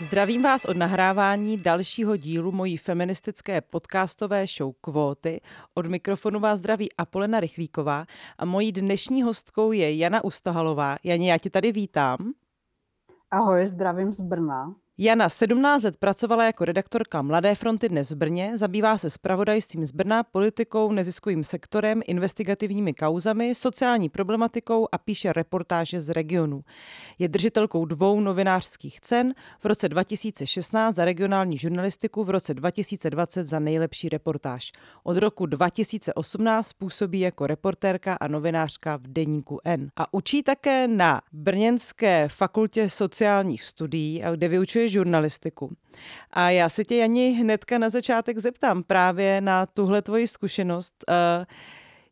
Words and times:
Zdravím 0.00 0.42
vás 0.42 0.64
od 0.64 0.76
nahrávání 0.76 1.56
dalšího 1.56 2.16
dílu 2.16 2.52
mojí 2.52 2.76
feministické 2.76 3.60
podcastové 3.60 4.46
show 4.46 4.72
Kvóty. 4.80 5.40
Od 5.74 5.86
mikrofonu 5.86 6.40
vás 6.40 6.58
zdraví 6.58 6.92
Apolena 6.92 7.40
Rychlíková 7.40 8.06
a 8.38 8.44
mojí 8.44 8.72
dnešní 8.72 9.22
hostkou 9.22 9.72
je 9.72 9.96
Jana 9.96 10.24
Ustahalová. 10.24 10.96
Janě, 11.04 11.32
já 11.32 11.38
tě 11.38 11.50
tady 11.50 11.72
vítám. 11.72 12.32
Ahoj, 13.30 13.66
zdravím 13.66 14.12
z 14.12 14.20
Brna. 14.20 14.74
Jana 15.02 15.28
17 15.28 15.82
let 15.82 15.96
pracovala 15.96 16.44
jako 16.44 16.64
redaktorka 16.64 17.22
Mladé 17.22 17.54
fronty 17.54 17.88
dnes 17.88 18.10
v 18.10 18.14
Brně, 18.14 18.52
zabývá 18.54 18.98
se 18.98 19.10
spravodajstvím 19.10 19.84
z 19.84 19.90
Brna, 19.90 20.22
politikou, 20.22 20.92
neziskovým 20.92 21.44
sektorem, 21.44 22.02
investigativními 22.06 22.94
kauzami, 22.94 23.54
sociální 23.54 24.08
problematikou 24.08 24.88
a 24.92 24.98
píše 24.98 25.32
reportáže 25.32 26.00
z 26.00 26.08
regionu. 26.08 26.64
Je 27.18 27.28
držitelkou 27.28 27.84
dvou 27.84 28.20
novinářských 28.20 29.00
cen, 29.00 29.34
v 29.60 29.66
roce 29.66 29.88
2016 29.88 30.94
za 30.94 31.04
regionální 31.04 31.58
žurnalistiku, 31.58 32.24
v 32.24 32.30
roce 32.30 32.54
2020 32.54 33.44
za 33.44 33.58
nejlepší 33.58 34.08
reportáž. 34.08 34.72
Od 35.02 35.16
roku 35.16 35.46
2018 35.46 36.72
působí 36.72 37.20
jako 37.20 37.46
reportérka 37.46 38.14
a 38.14 38.28
novinářka 38.28 38.96
v 38.96 39.02
Deníku 39.06 39.60
N. 39.64 39.88
A 39.96 40.14
učí 40.14 40.42
také 40.42 40.88
na 40.88 41.20
Brněnské 41.32 42.28
fakultě 42.28 42.90
sociálních 42.90 43.62
studií, 43.62 44.22
kde 44.32 44.48
vyučuje 44.48 44.89
žurnalistiku. 44.90 45.76
A 46.30 46.50
já 46.50 46.68
se 46.68 46.84
tě, 46.84 46.96
Jani, 46.96 47.30
hnedka 47.30 47.78
na 47.78 47.90
začátek 47.90 48.38
zeptám 48.38 48.82
právě 48.82 49.40
na 49.40 49.66
tuhle 49.66 50.02
tvoji 50.02 50.26
zkušenost. 50.26 51.04
Eh, 51.08 51.46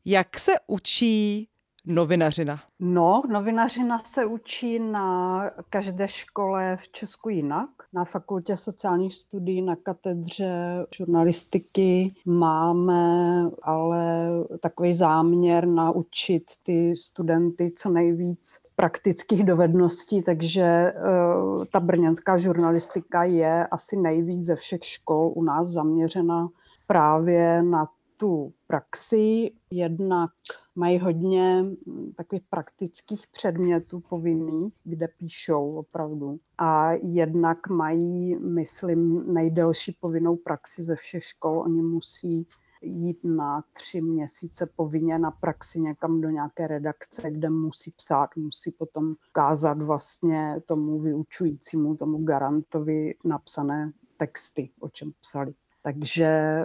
jak 0.05 0.39
se 0.39 0.53
učí 0.67 1.49
novinařina? 1.89 2.61
No, 2.79 3.23
novinařina 3.29 3.99
se 3.99 4.27
učí 4.27 4.79
na 4.79 5.51
každé 5.71 6.09
škole 6.09 6.77
v 6.77 6.89
Česku 6.89 7.29
jinak. 7.29 7.71
Na 7.93 8.05
fakultě 8.05 8.57
sociálních 8.57 9.15
studií, 9.15 9.63
na 9.63 9.77
katedře 9.77 10.87
žurnalistiky 10.95 12.15
máme 12.27 13.43
ale 13.63 14.29
takový 14.61 14.95
záměr 14.95 15.67
naučit 15.67 16.45
ty 16.63 16.97
studenty 16.97 17.71
co 17.71 17.91
nejvíc 17.91 18.59
praktických 18.79 19.45
dovedností, 19.45 20.23
takže 20.23 20.93
uh, 20.93 21.65
ta 21.65 21.81
brněnská 21.81 22.39
žurnalistika 22.39 23.25
je 23.25 23.67
asi 23.67 23.97
nejvíc 23.97 24.45
ze 24.45 24.57
všech 24.57 24.85
škol 24.85 25.33
u 25.35 25.43
nás 25.43 25.69
zaměřena 25.69 26.49
právě 26.87 27.63
na 27.63 27.87
tu 28.17 28.53
praxi. 28.67 29.51
Jednak 29.71 30.31
mají 30.77 30.99
hodně 30.99 31.63
hm, 31.63 32.13
takových 32.17 32.45
praktických 32.51 33.27
předmětů 33.27 34.01
povinných, 34.01 34.75
kde 34.85 35.09
píšou 35.09 35.75
opravdu. 35.75 36.39
A 36.59 36.93
jednak 36.93 37.69
mají, 37.69 38.37
myslím, 38.37 39.33
nejdelší 39.35 39.97
povinnou 40.01 40.37
praxi 40.37 40.83
ze 40.83 40.97
všech 40.97 41.25
škol. 41.25 41.61
Oni 41.61 41.83
musí 41.83 42.47
jít 42.83 43.25
na 43.25 43.65
tři 43.73 44.01
měsíce 44.01 44.71
povinně 44.77 45.19
na 45.19 45.31
praxi 45.31 45.81
někam 45.81 46.21
do 46.21 46.31
nějaké 46.31 46.67
redakce, 46.67 47.31
kde 47.31 47.51
musí 47.51 47.91
psát, 47.91 48.37
musí 48.37 48.73
potom 48.73 49.15
ukázat 49.31 49.83
vlastně 49.83 50.61
tomu 50.67 51.01
vyučujícímu, 51.01 51.97
tomu 51.97 52.25
garantovi 52.25 53.15
napsané 53.25 53.93
texty, 54.17 54.71
o 54.81 54.89
čem 54.89 55.13
psali. 55.21 55.55
Takže 55.93 56.65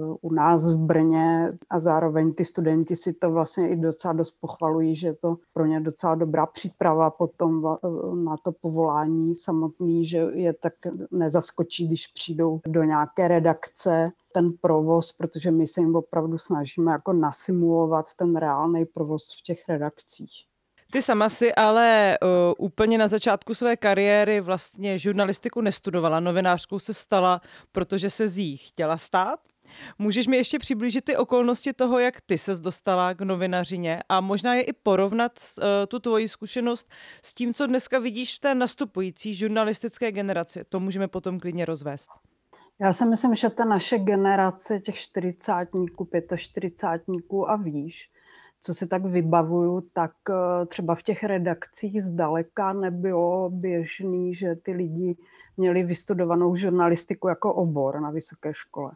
uh, 0.00 0.16
u 0.20 0.32
nás 0.34 0.72
v 0.72 0.78
Brně 0.78 1.52
a 1.70 1.78
zároveň 1.78 2.34
ty 2.34 2.44
studenti 2.44 2.96
si 2.96 3.12
to 3.12 3.30
vlastně 3.30 3.68
i 3.68 3.76
docela 3.76 4.12
dost 4.12 4.36
pochvalují, 4.40 4.96
že 4.96 5.06
je 5.06 5.14
to 5.14 5.36
pro 5.52 5.66
ně 5.66 5.80
docela 5.80 6.14
dobrá 6.14 6.46
příprava 6.46 7.10
potom 7.10 7.62
na 8.24 8.36
to 8.36 8.52
povolání 8.52 9.36
samotný, 9.36 10.06
že 10.06 10.18
je 10.18 10.52
tak 10.52 10.72
nezaskočí, 11.10 11.86
když 11.86 12.06
přijdou 12.06 12.60
do 12.66 12.82
nějaké 12.82 13.28
redakce 13.28 14.10
ten 14.34 14.52
provoz, 14.60 15.12
protože 15.12 15.50
my 15.50 15.66
se 15.66 15.80
jim 15.80 15.96
opravdu 15.96 16.38
snažíme 16.38 16.92
jako 16.92 17.12
nasimulovat 17.12 18.06
ten 18.16 18.36
reálný 18.36 18.84
provoz 18.84 19.22
v 19.38 19.42
těch 19.42 19.68
redakcích. 19.68 20.51
Ty 20.92 21.02
sama 21.02 21.28
si 21.28 21.54
ale 21.54 22.18
uh, 22.22 22.28
úplně 22.58 22.98
na 22.98 23.08
začátku 23.08 23.54
své 23.54 23.76
kariéry 23.76 24.40
vlastně 24.40 24.98
žurnalistiku 24.98 25.60
nestudovala, 25.60 26.20
novinářkou 26.20 26.78
se 26.78 26.94
stala, 26.94 27.40
protože 27.72 28.10
se 28.10 28.28
z 28.28 28.38
jí 28.38 28.56
chtěla 28.56 28.98
stát. 28.98 29.40
Můžeš 29.98 30.26
mi 30.26 30.36
ještě 30.36 30.58
přiblížit 30.58 31.04
ty 31.04 31.16
okolnosti 31.16 31.72
toho, 31.72 31.98
jak 31.98 32.20
ty 32.20 32.38
ses 32.38 32.60
dostala 32.60 33.14
k 33.14 33.20
novinařině 33.20 34.02
a 34.08 34.20
možná 34.20 34.54
je 34.54 34.62
i 34.62 34.72
porovnat 34.72 35.32
uh, 35.58 35.64
tu 35.88 35.98
tvoji 35.98 36.28
zkušenost 36.28 36.90
s 37.22 37.34
tím, 37.34 37.54
co 37.54 37.66
dneska 37.66 37.98
vidíš 37.98 38.36
v 38.36 38.40
té 38.40 38.54
nastupující 38.54 39.34
žurnalistické 39.34 40.12
generaci. 40.12 40.64
To 40.68 40.80
můžeme 40.80 41.08
potom 41.08 41.40
klidně 41.40 41.64
rozvést. 41.64 42.08
Já 42.80 42.92
si 42.92 43.06
myslím, 43.06 43.34
že 43.34 43.50
ta 43.50 43.64
naše 43.64 43.98
generace 43.98 44.80
těch 44.80 44.96
čtyřicátníků, 44.96 46.04
pětačtyřicátníků 46.04 47.50
a 47.50 47.56
výš, 47.56 48.10
co 48.62 48.74
si 48.74 48.86
tak 48.86 49.04
vybavuju, 49.04 49.80
tak 49.92 50.12
eh, 50.30 50.66
třeba 50.66 50.94
v 50.94 51.02
těch 51.02 51.24
redakcích 51.24 52.02
zdaleka 52.02 52.72
nebylo 52.72 53.50
běžný, 53.50 54.34
že 54.34 54.54
ty 54.54 54.72
lidi 54.72 55.16
měli 55.56 55.82
vystudovanou 55.82 56.56
žurnalistiku 56.56 57.28
jako 57.28 57.54
obor 57.54 58.00
na 58.00 58.10
vysoké 58.10 58.54
škole. 58.54 58.92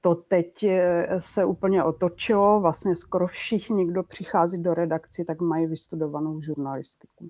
To 0.00 0.14
teď 0.14 0.64
eh, 0.64 1.06
se 1.18 1.44
úplně 1.44 1.84
otočilo, 1.84 2.60
vlastně 2.60 2.96
skoro 2.96 3.26
všichni, 3.26 3.86
kdo 3.86 4.02
přichází 4.02 4.62
do 4.62 4.74
redakci, 4.74 5.24
tak 5.24 5.40
mají 5.40 5.66
vystudovanou 5.66 6.40
žurnalistiku. 6.40 7.28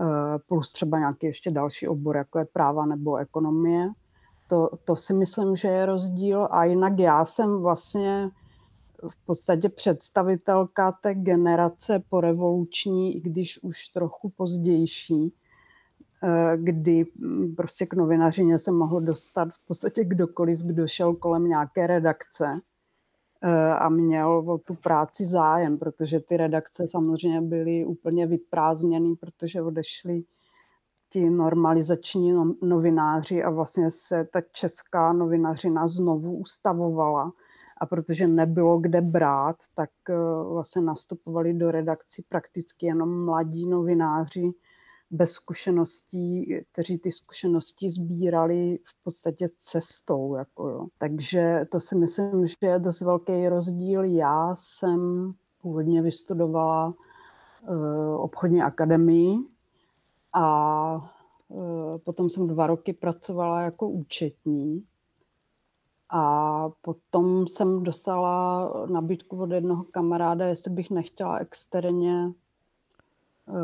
Eh, 0.00 0.38
plus 0.38 0.72
třeba 0.72 0.98
nějaký 0.98 1.26
ještě 1.26 1.50
další 1.50 1.88
obor, 1.88 2.16
jako 2.16 2.38
je 2.38 2.44
práva 2.44 2.86
nebo 2.86 3.16
ekonomie. 3.16 3.88
To, 4.48 4.68
to 4.84 4.96
si 4.96 5.14
myslím, 5.14 5.56
že 5.56 5.68
je 5.68 5.86
rozdíl. 5.86 6.48
A 6.50 6.64
jinak 6.64 6.98
já 6.98 7.24
jsem 7.24 7.62
vlastně 7.62 8.30
v 9.08 9.26
podstatě 9.26 9.68
představitelka 9.68 10.92
té 10.92 11.14
generace 11.14 12.02
porevoluční, 12.08 13.16
i 13.16 13.20
když 13.20 13.62
už 13.62 13.88
trochu 13.88 14.28
pozdější, 14.28 15.34
eh, 16.22 16.56
kdy 16.56 17.06
mm, 17.16 17.54
prostě 17.54 17.86
k 17.86 17.94
novinařině 17.94 18.58
se 18.58 18.72
mohl 18.72 19.00
dostat 19.00 19.48
v 19.52 19.66
podstatě 19.66 20.04
kdokoliv, 20.04 20.60
kdo 20.60 20.86
šel 20.86 21.14
kolem 21.14 21.48
nějaké 21.48 21.86
redakce 21.86 22.60
eh, 23.42 23.74
a 23.74 23.88
měl 23.88 24.44
o 24.46 24.58
tu 24.58 24.74
práci 24.74 25.24
zájem, 25.24 25.78
protože 25.78 26.20
ty 26.20 26.36
redakce 26.36 26.88
samozřejmě 26.88 27.40
byly 27.40 27.84
úplně 27.84 28.26
vyprázdněny, 28.26 29.16
protože 29.16 29.62
odešli 29.62 30.22
ti 31.12 31.30
normalizační 31.30 32.32
no, 32.32 32.54
novináři 32.62 33.42
a 33.42 33.50
vlastně 33.50 33.90
se 33.90 34.24
ta 34.24 34.40
česká 34.52 35.12
novinařina 35.12 35.86
znovu 35.86 36.36
ustavovala 36.36 37.32
a 37.82 37.86
protože 37.86 38.26
nebylo 38.26 38.78
kde 38.78 39.00
brát, 39.00 39.56
tak 39.74 39.90
eh, 40.10 40.14
vlastně 40.52 40.82
nastupovali 40.82 41.54
do 41.54 41.70
redakcí 41.70 42.24
prakticky 42.28 42.86
jenom 42.86 43.24
mladí 43.24 43.68
novináři 43.68 44.52
bez 45.10 45.30
zkušeností, 45.30 46.54
kteří 46.72 46.98
ty 46.98 47.12
zkušenosti 47.12 47.90
sbírali 47.90 48.78
v 48.84 49.04
podstatě 49.04 49.46
cestou. 49.58 50.34
Jako 50.34 50.68
jo. 50.68 50.86
Takže 50.98 51.66
to 51.70 51.80
si 51.80 51.96
myslím, 51.96 52.46
že 52.46 52.56
je 52.62 52.78
dost 52.78 53.00
velký 53.00 53.48
rozdíl. 53.48 54.04
Já 54.04 54.56
jsem 54.56 55.32
původně 55.62 56.02
vystudovala 56.02 56.86
uh, 56.86 57.74
obchodní 58.20 58.62
akademii 58.62 59.38
a 60.32 61.10
uh, 61.48 61.98
potom 61.98 62.28
jsem 62.28 62.46
dva 62.46 62.66
roky 62.66 62.92
pracovala 62.92 63.60
jako 63.60 63.88
účetní 63.88 64.84
a 66.14 66.68
potom 66.82 67.46
jsem 67.46 67.82
dostala 67.82 68.70
nabídku 68.86 69.40
od 69.40 69.50
jednoho 69.50 69.84
kamaráda, 69.84 70.46
jestli 70.46 70.70
bych 70.70 70.90
nechtěla 70.90 71.38
externě 71.38 72.26
uh, 72.26 73.54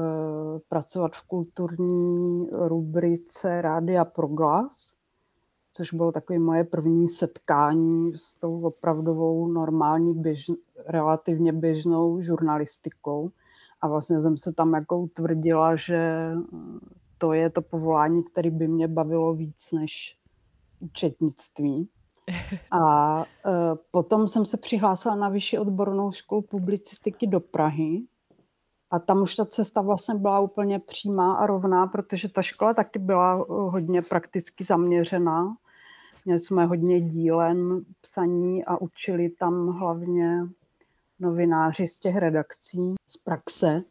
pracovat 0.68 1.12
v 1.12 1.22
kulturní 1.22 2.48
rubrice 2.52 3.62
Rádia 3.62 4.04
Proglas, 4.04 4.94
což 5.72 5.92
bylo 5.92 6.12
takové 6.12 6.38
moje 6.38 6.64
první 6.64 7.08
setkání 7.08 8.12
s 8.16 8.34
tou 8.34 8.60
opravdovou 8.60 9.48
normální, 9.48 10.14
běž, 10.14 10.50
relativně 10.86 11.52
běžnou 11.52 12.20
žurnalistikou. 12.20 13.30
A 13.80 13.88
vlastně 13.88 14.20
jsem 14.20 14.36
se 14.36 14.52
tam 14.52 14.74
jako 14.74 14.98
utvrdila, 14.98 15.76
že 15.76 16.32
to 17.18 17.32
je 17.32 17.50
to 17.50 17.62
povolání, 17.62 18.22
které 18.22 18.50
by 18.50 18.68
mě 18.68 18.88
bavilo 18.88 19.34
víc 19.34 19.72
než 19.72 20.18
účetnictví. 20.80 21.88
A 22.70 23.18
uh, 23.18 23.24
potom 23.90 24.28
jsem 24.28 24.44
se 24.44 24.56
přihlásila 24.56 25.14
na 25.14 25.28
vyšší 25.28 25.58
odbornou 25.58 26.12
školu 26.12 26.42
publicistiky 26.42 27.26
do 27.26 27.40
Prahy. 27.40 28.02
A 28.90 28.98
tam 28.98 29.22
už 29.22 29.34
ta 29.34 29.44
cesta 29.44 29.80
vlastně 29.80 30.14
byla 30.14 30.40
úplně 30.40 30.78
přímá 30.78 31.34
a 31.34 31.46
rovná, 31.46 31.86
protože 31.86 32.28
ta 32.28 32.42
škola 32.42 32.74
taky 32.74 32.98
byla 32.98 33.36
e, 33.36 33.44
hodně 33.48 34.02
prakticky 34.02 34.64
zaměřená. 34.64 35.56
Měli 36.24 36.38
jsme 36.38 36.66
hodně 36.66 37.00
dílen 37.00 37.80
psaní 38.00 38.64
a 38.64 38.80
učili 38.80 39.28
tam 39.28 39.68
hlavně 39.68 40.48
novináři 41.20 41.86
z 41.86 41.98
těch 41.98 42.16
redakcí, 42.16 42.94
z 43.08 43.16
praxe. 43.16 43.82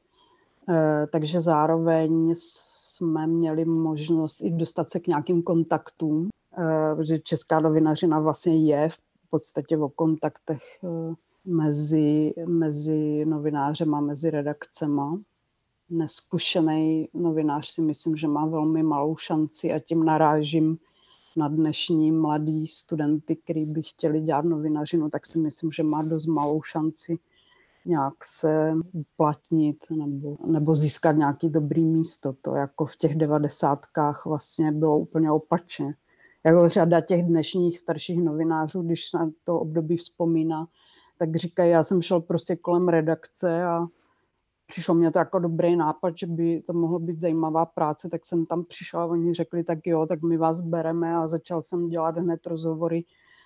Eh, 0.69 1.07
takže 1.11 1.41
zároveň 1.41 2.33
jsme 2.37 3.27
měli 3.27 3.65
možnost 3.65 4.41
i 4.41 4.51
dostat 4.51 4.89
se 4.89 4.99
k 4.99 5.07
nějakým 5.07 5.43
kontaktům, 5.43 6.29
eh, 6.57 6.95
protože 6.95 7.19
česká 7.19 7.59
novinařina 7.59 8.19
vlastně 8.19 8.65
je 8.65 8.89
v 8.89 8.97
podstatě 9.29 9.77
o 9.77 9.89
kontaktech 9.89 10.63
eh, 10.83 11.13
mezi, 11.45 12.33
mezi 12.45 13.25
novinářem 13.25 13.95
a 13.95 14.01
mezi 14.01 14.29
redakcema. 14.29 15.19
Neskušený 15.89 17.09
novinář 17.13 17.67
si 17.67 17.81
myslím, 17.81 18.15
že 18.15 18.27
má 18.27 18.45
velmi 18.45 18.83
malou 18.83 19.17
šanci 19.17 19.73
a 19.73 19.79
tím 19.79 20.05
narážím 20.05 20.77
na 21.37 21.47
dnešní 21.47 22.11
mladý 22.11 22.67
studenty, 22.67 23.35
kteří 23.35 23.65
by 23.65 23.83
chtěli 23.83 24.21
dělat 24.21 24.45
novinařinu, 24.45 25.09
tak 25.09 25.25
si 25.25 25.39
myslím, 25.39 25.71
že 25.71 25.83
má 25.83 26.01
dost 26.01 26.25
malou 26.25 26.61
šanci 26.61 27.19
nějak 27.87 28.13
se 28.23 28.73
uplatnit 28.93 29.77
nebo, 29.91 30.37
nebo 30.45 30.75
získat 30.75 31.11
nějaký 31.11 31.49
dobrý 31.49 31.85
místo. 31.85 32.33
To 32.41 32.55
jako 32.55 32.85
v 32.85 32.95
těch 32.95 33.15
devadesátkách 33.15 34.25
vlastně 34.25 34.71
bylo 34.71 34.99
úplně 34.99 35.31
opačně. 35.31 35.95
Jako 36.47 36.67
řada 36.67 37.01
těch 37.01 37.23
dnešních 37.23 37.79
starších 37.79 38.23
novinářů, 38.23 38.81
když 38.81 39.13
na 39.13 39.31
to 39.43 39.59
období 39.59 39.97
vzpomíná, 39.97 40.67
tak 41.17 41.35
říkají, 41.35 41.71
já 41.71 41.83
jsem 41.83 42.01
šel 42.01 42.21
prostě 42.21 42.55
kolem 42.55 42.87
redakce 42.87 43.63
a 43.63 43.87
přišlo 44.65 44.95
mě 44.95 45.11
to 45.11 45.19
jako 45.19 45.39
dobrý 45.39 45.75
nápad, 45.75 46.17
že 46.17 46.27
by 46.27 46.61
to 46.61 46.73
mohlo 46.73 46.99
být 46.99 47.21
zajímavá 47.21 47.65
práce, 47.65 48.09
tak 48.09 48.25
jsem 48.25 48.45
tam 48.45 48.63
přišel 48.63 48.99
a 48.99 49.05
oni 49.05 49.33
řekli, 49.33 49.63
tak 49.63 49.79
jo, 49.85 50.05
tak 50.05 50.21
my 50.21 50.37
vás 50.37 50.61
bereme 50.61 51.15
a 51.15 51.27
začal 51.27 51.61
jsem 51.61 51.89
dělat 51.89 52.17
hned 52.17 52.47
rozhovory 52.47 53.03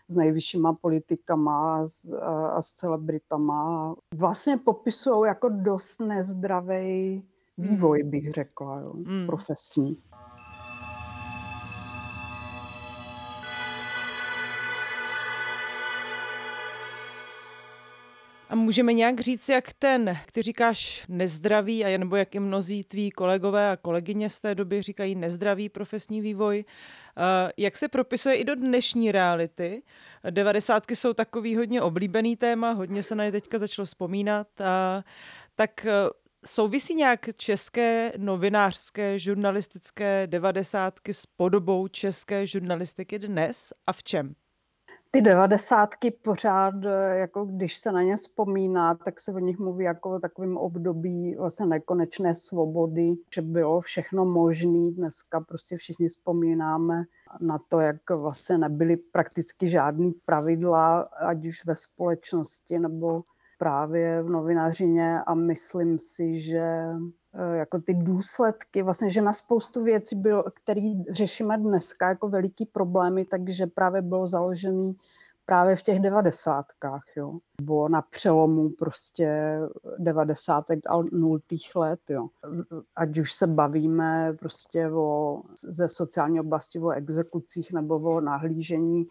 s 0.07 0.15
nejvyššíma 0.15 0.73
politikama 0.73 1.81
a 1.81 1.87
s, 1.87 2.13
a, 2.13 2.47
a 2.47 2.61
s 2.61 2.71
celebritama. 2.71 3.95
Vlastně 4.15 4.57
popisují 4.57 5.27
jako 5.27 5.49
dost 5.49 5.99
nezdravý 5.99 7.23
vývoj, 7.57 8.01
hmm. 8.01 8.11
bych 8.11 8.31
řekla, 8.31 8.79
jo, 8.79 8.93
mm. 8.93 9.25
profesní. 9.25 9.97
A 18.51 18.55
můžeme 18.55 18.93
nějak 18.93 19.19
říct, 19.19 19.49
jak 19.49 19.73
ten, 19.73 20.17
ty 20.31 20.41
říkáš 20.41 21.05
nezdravý, 21.09 21.85
a 21.85 21.97
nebo 21.97 22.15
jak 22.15 22.35
i 22.35 22.39
mnozí 22.39 22.83
tví 22.83 23.11
kolegové 23.11 23.71
a 23.71 23.77
kolegyně 23.77 24.29
z 24.29 24.41
té 24.41 24.55
doby 24.55 24.81
říkají 24.81 25.15
nezdravý 25.15 25.69
profesní 25.69 26.21
vývoj, 26.21 26.65
eh, 26.65 27.51
jak 27.57 27.77
se 27.77 27.87
propisuje 27.87 28.35
i 28.35 28.43
do 28.43 28.55
dnešní 28.55 29.11
reality. 29.11 29.83
Devadesátky 30.29 30.95
jsou 30.95 31.13
takový 31.13 31.55
hodně 31.55 31.81
oblíbený 31.81 32.35
téma, 32.35 32.71
hodně 32.71 33.03
se 33.03 33.15
na 33.15 33.25
ně 33.25 33.31
teďka 33.31 33.57
začalo 33.57 33.85
vzpomínat. 33.85 34.61
A, 34.61 35.03
tak 35.55 35.85
eh, 35.85 35.91
souvisí 36.45 36.95
nějak 36.95 37.35
české 37.35 38.13
novinářské, 38.17 39.19
žurnalistické 39.19 40.27
devadesátky 40.27 41.13
s 41.13 41.25
podobou 41.25 41.87
české 41.87 42.47
žurnalistiky 42.47 43.19
dnes 43.19 43.73
a 43.87 43.93
v 43.93 44.03
čem? 44.03 44.35
Ty 45.11 45.21
devadesátky 45.21 46.11
pořád, 46.11 46.73
eh, 46.85 47.17
jako 47.17 47.45
když 47.45 47.77
se 47.77 47.91
na 47.91 48.01
ně 48.01 48.15
vzpomíná, 48.15 48.95
tak 48.95 49.19
se 49.19 49.33
o 49.33 49.39
nich 49.39 49.59
mluví 49.59 49.85
jako 49.85 50.09
o 50.09 50.19
takovém 50.19 50.57
období 50.57 51.35
vlastně 51.35 51.65
nekonečné 51.65 52.35
svobody, 52.35 53.13
že 53.35 53.41
bylo 53.41 53.81
všechno 53.81 54.25
možné. 54.25 54.91
Dneska 54.91 55.39
prostě 55.39 55.77
všichni 55.77 56.07
vzpomínáme 56.07 57.03
na 57.41 57.59
to, 57.67 57.79
jak 57.79 58.09
vlastně 58.09 58.57
nebyly 58.57 58.97
prakticky 58.97 59.67
žádný 59.67 60.11
pravidla, 60.25 61.01
ať 61.01 61.45
už 61.45 61.65
ve 61.65 61.75
společnosti 61.75 62.79
nebo 62.79 63.23
právě 63.57 64.23
v 64.23 64.29
novinařině 64.29 65.21
a 65.27 65.33
myslím 65.33 65.99
si, 65.99 66.39
že 66.39 66.85
jako 67.53 67.79
ty 67.79 67.93
důsledky, 67.93 68.83
vlastně, 68.83 69.09
že 69.09 69.21
na 69.21 69.33
spoustu 69.33 69.83
věcí, 69.83 70.15
bylo, 70.15 70.43
které 70.53 70.91
řešíme 71.09 71.57
dneska 71.57 72.09
jako 72.09 72.29
veliký 72.29 72.65
problémy, 72.65 73.25
takže 73.25 73.67
právě 73.67 74.01
bylo 74.01 74.27
založený 74.27 74.95
právě 75.45 75.75
v 75.75 75.81
těch 75.81 75.99
devadesátkách, 75.99 77.03
jo. 77.15 77.39
Bylo 77.61 77.89
na 77.89 78.01
přelomu 78.01 78.69
prostě 78.69 79.59
devadesátek 79.97 80.79
a 80.89 81.01
nultých 81.11 81.75
let, 81.75 81.99
jo. 82.09 82.27
Ať 82.95 83.17
už 83.17 83.33
se 83.33 83.47
bavíme 83.47 84.33
prostě 84.39 84.89
o, 84.89 85.41
ze 85.67 85.89
sociální 85.89 86.39
oblasti 86.39 86.79
o 86.79 86.89
exekucích 86.89 87.73
nebo 87.73 87.99
o 87.99 88.21
nahlížení 88.21 89.07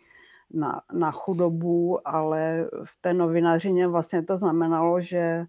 na, 0.51 0.83
na 0.93 1.11
chudobu, 1.11 2.09
ale 2.09 2.69
v 2.85 2.97
té 3.01 3.15
novinařině 3.15 3.89
vlastně 3.89 4.23
to 4.23 4.37
znamenalo, 4.37 5.01
že 5.01 5.47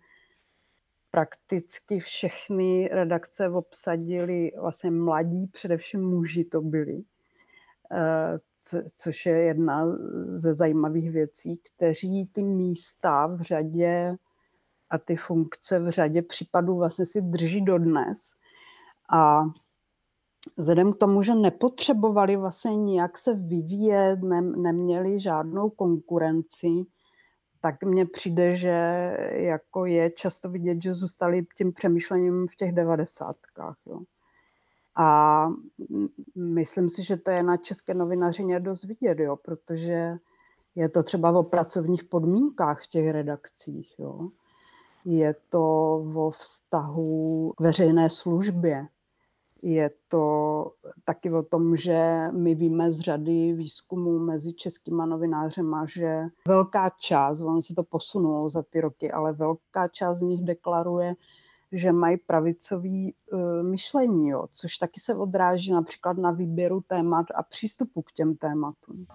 prakticky 1.11 1.99
všechny 1.99 2.89
redakce 2.91 3.49
obsadili 3.49 4.51
vlastně 4.61 4.91
mladí, 4.91 5.47
především 5.47 6.01
muži 6.01 6.45
to 6.45 6.61
byli, 6.61 7.03
eh, 7.91 8.37
což 8.95 9.25
je 9.25 9.37
jedna 9.37 9.85
ze 10.21 10.53
zajímavých 10.53 11.11
věcí, 11.11 11.57
kteří 11.57 12.29
ty 12.33 12.43
místa 12.43 13.27
v 13.27 13.41
řadě 13.41 14.15
a 14.89 14.97
ty 14.97 15.15
funkce 15.15 15.79
v 15.79 15.89
řadě 15.89 16.21
případů 16.21 16.75
vlastně 16.75 17.05
si 17.05 17.21
drží 17.21 17.65
dodnes. 17.65 18.33
A 19.13 19.41
vzhledem 20.57 20.93
k 20.93 20.95
tomu, 20.95 21.21
že 21.21 21.35
nepotřebovali 21.35 22.35
vlastně 22.35 22.75
nijak 22.75 23.17
se 23.17 23.33
vyvíjet, 23.33 24.19
ne, 24.23 24.41
neměli 24.41 25.19
žádnou 25.19 25.69
konkurenci, 25.69 26.67
tak 27.61 27.83
mně 27.83 28.05
přijde, 28.05 28.53
že 28.55 28.77
jako 29.31 29.85
je 29.85 30.11
často 30.11 30.49
vidět, 30.49 30.81
že 30.83 30.93
zůstali 30.93 31.45
tím 31.57 31.73
přemýšlením 31.73 32.47
v 32.47 32.55
těch 32.55 32.71
devadesátkách. 32.71 33.77
Jo. 33.85 33.99
A 34.95 35.47
myslím 36.35 36.89
si, 36.89 37.03
že 37.03 37.17
to 37.17 37.31
je 37.31 37.43
na 37.43 37.57
české 37.57 37.93
novinařině 37.93 38.59
dost 38.59 38.83
vidět, 38.83 39.19
jo, 39.19 39.35
protože 39.35 40.17
je 40.75 40.89
to 40.89 41.03
třeba 41.03 41.31
o 41.31 41.43
pracovních 41.43 42.03
podmínkách 42.03 42.83
v 42.83 42.87
těch 42.87 43.09
redakcích. 43.09 43.95
Jo. 43.99 44.29
Je 45.05 45.35
to 45.49 45.95
o 46.15 46.31
vztahu 46.31 47.53
k 47.57 47.61
veřejné 47.61 48.09
službě. 48.09 48.87
Je 49.61 49.89
to 50.07 50.71
taky 51.05 51.31
o 51.31 51.43
tom, 51.43 51.75
že 51.75 52.27
my 52.31 52.55
víme 52.55 52.91
z 52.91 52.99
řady 52.99 53.53
výzkumů 53.53 54.19
mezi 54.19 54.53
českýma 54.53 55.05
novinářema, 55.05 55.85
že 55.85 56.23
velká 56.47 56.89
část, 56.89 57.41
ono 57.41 57.61
se 57.61 57.75
to 57.75 57.83
posunulo 57.83 58.49
za 58.49 58.63
ty 58.63 58.81
roky, 58.81 59.11
ale 59.11 59.33
velká 59.33 59.87
část 59.87 60.17
z 60.17 60.21
nich 60.21 60.43
deklaruje, 60.43 61.13
že 61.71 61.91
mají 61.91 62.17
pravicový 62.17 63.13
uh, 63.33 63.63
myšlení, 63.63 64.29
jo, 64.29 64.47
což 64.51 64.77
taky 64.77 64.99
se 64.99 65.15
odráží 65.15 65.71
například 65.71 66.17
na 66.17 66.31
výběru 66.31 66.81
témat 66.81 67.25
a 67.35 67.43
přístupu 67.43 68.01
k 68.01 68.11
těm 68.11 68.35
tématům. 68.35 69.05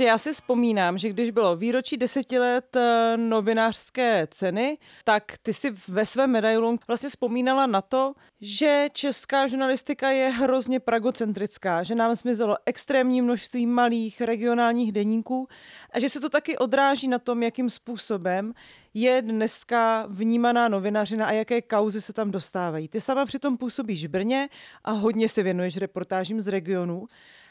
Já 0.00 0.18
si 0.18 0.32
vzpomínám, 0.32 0.98
že 0.98 1.08
když 1.08 1.30
bylo 1.30 1.56
výročí 1.56 1.96
deseti 1.96 2.38
let 2.38 2.76
eh, 2.76 3.16
novinářské 3.16 4.28
ceny, 4.30 4.78
tak 5.04 5.24
ty 5.42 5.52
si 5.52 5.74
ve 5.88 6.06
svém 6.06 6.30
medailu 6.30 6.78
vlastně 6.86 7.08
vzpomínala 7.08 7.66
na 7.66 7.82
to, 7.82 8.14
že 8.40 8.88
česká 8.92 9.46
žurnalistika 9.46 10.10
je 10.10 10.28
hrozně 10.28 10.80
pragocentrická, 10.80 11.82
že 11.82 11.94
nám 11.94 12.14
zmizelo 12.14 12.56
extrémní 12.66 13.22
množství 13.22 13.66
malých 13.66 14.20
regionálních 14.20 14.92
deníků 14.92 15.48
a 15.90 16.00
že 16.00 16.08
se 16.08 16.20
to 16.20 16.28
taky 16.28 16.58
odráží 16.58 17.08
na 17.08 17.18
tom, 17.18 17.42
jakým 17.42 17.70
způsobem 17.70 18.52
je 18.94 19.22
dneska 19.22 20.06
vnímaná 20.08 20.68
novinařina 20.68 21.26
a 21.26 21.32
jaké 21.32 21.62
kauzy 21.62 22.00
se 22.00 22.12
tam 22.12 22.30
dostávají. 22.30 22.88
Ty 22.88 23.00
sama 23.00 23.26
přitom 23.26 23.56
působíš 23.56 24.04
v 24.04 24.08
Brně 24.08 24.48
a 24.84 24.92
hodně 24.92 25.28
se 25.28 25.42
věnuješ 25.42 25.76
reportážím 25.76 26.40
z 26.40 26.48
regionů. 26.48 27.06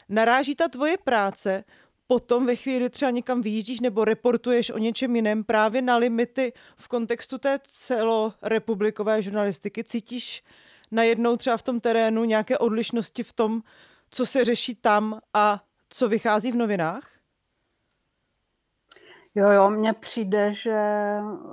Naráží 0.08 0.54
ta 0.54 0.68
tvoje 0.68 0.96
práce 1.04 1.64
potom 2.08 2.46
ve 2.46 2.56
chvíli 2.56 2.90
třeba 2.90 3.10
někam 3.10 3.40
vyjíždíš 3.40 3.80
nebo 3.80 4.04
reportuješ 4.04 4.70
o 4.70 4.78
něčem 4.78 5.16
jiném 5.16 5.44
právě 5.44 5.82
na 5.82 5.96
limity 5.96 6.52
v 6.76 6.88
kontextu 6.88 7.38
té 7.38 7.58
celorepublikové 7.68 9.22
žurnalistiky, 9.22 9.84
cítíš 9.84 10.44
najednou 10.90 11.36
třeba 11.36 11.56
v 11.56 11.62
tom 11.62 11.80
terénu 11.80 12.24
nějaké 12.24 12.58
odlišnosti 12.58 13.22
v 13.22 13.32
tom, 13.32 13.62
co 14.10 14.26
se 14.26 14.44
řeší 14.44 14.74
tam 14.74 15.20
a 15.34 15.64
co 15.88 16.08
vychází 16.08 16.52
v 16.52 16.56
novinách? 16.56 17.10
Jo, 19.34 19.48
jo, 19.48 19.70
mně 19.70 19.92
přijde, 19.92 20.52
že 20.52 20.80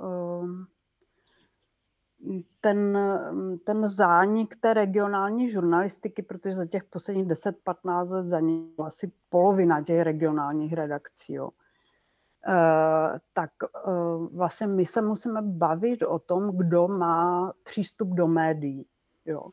uh 0.02 0.75
ten, 2.60 2.98
ten 3.64 3.88
zánik 3.88 4.56
té 4.56 4.74
regionální 4.74 5.50
žurnalistiky, 5.50 6.22
protože 6.22 6.54
za 6.54 6.66
těch 6.66 6.84
posledních 6.84 7.26
10-15 7.26 8.12
let 8.12 8.22
zanikla 8.22 8.86
asi 8.86 9.12
polovina 9.28 9.82
těch 9.82 10.02
regionálních 10.02 10.72
redakcí, 10.72 11.34
jo. 11.34 11.50
Uh, 12.48 13.18
tak 13.32 13.50
uh, 13.86 14.36
vlastně 14.36 14.66
my 14.66 14.86
se 14.86 15.02
musíme 15.02 15.42
bavit 15.42 16.02
o 16.02 16.18
tom, 16.18 16.56
kdo 16.56 16.88
má 16.88 17.52
přístup 17.62 18.08
do 18.08 18.26
médií. 18.26 18.86
Jo. 19.24 19.46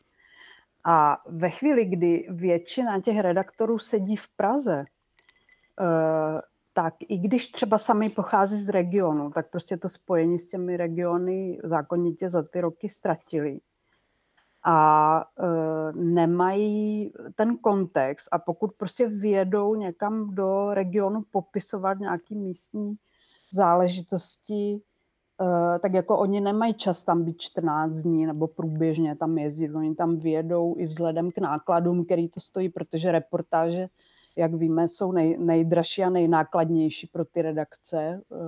A 0.84 1.22
ve 1.26 1.50
chvíli, 1.50 1.86
kdy 1.86 2.28
většina 2.30 3.02
těch 3.02 3.20
redaktorů 3.20 3.80
sedí 3.80 4.16
v 4.16 4.30
Praze, 4.30 4.86
uh, 5.80 6.40
tak 6.74 6.96
i 7.00 7.18
když 7.18 7.52
třeba 7.52 7.78
sami 7.78 8.10
pochází 8.10 8.58
z 8.58 8.70
regionu, 8.70 9.32
tak 9.32 9.50
prostě 9.50 9.78
to 9.78 9.90
spojení 9.90 10.40
s 10.40 10.48
těmi 10.48 10.78
regiony 10.78 11.60
zákonitě 11.64 12.30
za 12.30 12.44
ty 12.44 12.62
roky 12.62 12.90
ztratili. 12.90 13.60
A 14.66 15.26
e, 15.40 15.44
nemají 15.94 17.14
ten 17.36 17.58
kontext 17.58 18.28
a 18.32 18.40
pokud 18.40 18.74
prostě 18.74 19.08
vědou 19.08 19.76
někam 19.76 20.36
do 20.36 20.74
regionu 20.74 21.24
popisovat 21.32 22.00
nějaký 22.00 22.36
místní 22.36 22.96
záležitosti, 23.52 24.82
e, 24.82 25.80
tak 25.80 25.94
jako 25.94 26.18
oni 26.18 26.42
nemají 26.42 26.74
čas 26.74 27.04
tam 27.04 27.24
být 27.24 27.42
14 27.42 28.02
dní 28.02 28.26
nebo 28.26 28.48
průběžně 28.48 29.16
tam 29.16 29.38
jezdit. 29.38 29.76
Oni 29.76 29.96
tam 29.96 30.18
vědou 30.18 30.76
i 30.78 30.86
vzhledem 30.86 31.32
k 31.32 31.38
nákladům, 31.38 32.06
který 32.06 32.30
to 32.30 32.40
stojí, 32.40 32.70
protože 32.70 33.12
reportáže 33.12 33.88
jak 34.36 34.54
víme, 34.54 34.88
jsou 34.88 35.12
nej, 35.12 35.38
nejdražší 35.40 36.04
a 36.04 36.10
nejnákladnější 36.10 37.08
pro 37.08 37.26
ty 37.26 37.42
redakce 37.42 38.22
uh, 38.30 38.40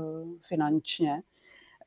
finančně. 0.48 1.22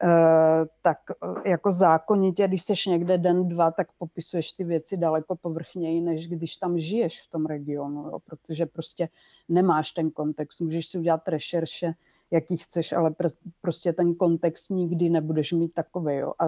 Uh, 0.05 0.67
tak 0.83 0.99
uh, 1.23 1.43
jako 1.47 1.73
zákonitě, 1.73 2.49
když 2.49 2.63
seš 2.63 2.87
někde 2.87 3.19
den, 3.19 3.49
dva, 3.49 3.71
tak 3.71 3.89
popisuješ 3.99 4.53
ty 4.53 4.65
věci 4.65 4.97
daleko 4.97 5.37
povrchněji, 5.37 6.01
než 6.01 6.29
když 6.29 6.57
tam 6.57 6.79
žiješ 6.79 7.23
v 7.23 7.31
tom 7.31 7.47
regionu, 7.47 8.03
jo? 8.03 8.19
protože 8.19 8.67
prostě 8.67 9.09
nemáš 9.49 9.91
ten 9.91 10.11
kontext. 10.11 10.61
Můžeš 10.61 10.87
si 10.87 10.99
udělat 10.99 11.29
rešerše, 11.29 11.93
jaký 12.31 12.57
chceš, 12.57 12.93
ale 12.93 13.11
pr- 13.11 13.37
prostě 13.61 13.93
ten 13.93 14.15
kontext 14.15 14.71
nikdy 14.71 15.11
nebudeš 15.11 15.53
mít 15.53 15.75
takový. 15.75 16.15
Jo? 16.17 16.33
A 16.39 16.45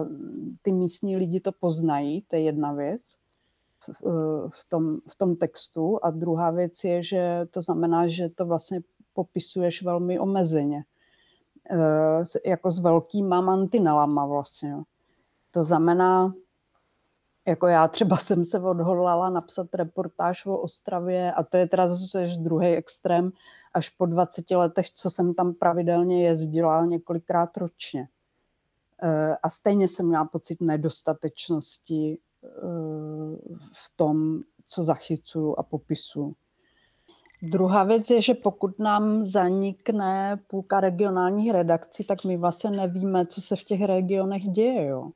ty 0.61 0.71
místní 0.71 1.17
lidi 1.17 1.39
to 1.39 1.51
poznají, 1.51 2.21
to 2.21 2.35
je 2.35 2.41
jedna 2.41 2.73
věc 2.73 3.20
v 4.49 4.65
tom, 4.69 4.97
v 5.07 5.15
tom 5.15 5.35
textu. 5.35 5.99
A 6.03 6.11
druhá 6.11 6.51
věc 6.51 6.83
je, 6.83 7.03
že 7.03 7.45
to 7.51 7.61
znamená, 7.61 8.07
že 8.07 8.29
to 8.29 8.45
vlastně 8.45 8.81
popisuješ 9.13 9.83
velmi 9.83 10.19
omezeně. 10.19 10.83
E, 11.69 12.49
jako 12.49 12.71
s 12.71 12.79
velkýma 12.79 13.41
mantinelama 13.41 14.25
vlastně. 14.25 14.75
To 15.51 15.63
znamená, 15.63 16.33
jako 17.47 17.67
já 17.67 17.87
třeba 17.87 18.17
jsem 18.17 18.43
se 18.43 18.59
odhodlala 18.59 19.29
napsat 19.29 19.75
reportáž 19.75 20.45
o 20.45 20.57
Ostravě 20.57 21.33
a 21.33 21.43
to 21.43 21.57
je 21.57 21.67
teda 21.67 21.87
zase 21.87 22.27
druhý 22.39 22.67
extrém, 22.67 23.31
až 23.73 23.89
po 23.89 24.05
20 24.05 24.51
letech, 24.51 24.89
co 24.89 25.09
jsem 25.09 25.33
tam 25.33 25.53
pravidelně 25.53 26.25
jezdila 26.25 26.85
několikrát 26.85 27.57
ročně. 27.57 28.07
E, 29.03 29.35
a 29.43 29.49
stejně 29.49 29.87
jsem 29.87 30.07
měla 30.07 30.25
pocit 30.25 30.61
nedostatečnosti 30.61 32.17
v 33.73 33.91
tom, 33.95 34.39
co 34.65 34.83
zachycuju 34.83 35.55
a 35.57 35.63
popisu. 35.63 36.35
Druhá 37.43 37.83
věc 37.83 38.09
je, 38.09 38.21
že 38.21 38.33
pokud 38.33 38.79
nám 38.79 39.23
zanikne 39.23 40.39
půlka 40.47 40.79
regionálních 40.79 41.51
redakcí, 41.51 42.03
tak 42.03 42.25
my 42.25 42.37
vlastně 42.37 42.69
nevíme, 42.69 43.25
co 43.25 43.41
se 43.41 43.55
v 43.55 43.63
těch 43.63 43.81
regionech 43.81 44.43
děje. 44.43 44.85
Jo. 44.85 45.09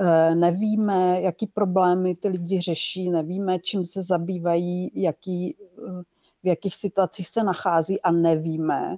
E, 0.00 0.34
nevíme, 0.34 1.20
jaký 1.20 1.46
problémy 1.46 2.14
ty 2.14 2.28
lidi 2.28 2.60
řeší, 2.60 3.10
nevíme, 3.10 3.58
čím 3.58 3.84
se 3.84 4.02
zabývají, 4.02 4.90
jaký, 4.94 5.56
v 6.42 6.46
jakých 6.46 6.76
situacích 6.76 7.28
se 7.28 7.44
nachází 7.44 8.02
a 8.02 8.10
nevíme 8.10 8.96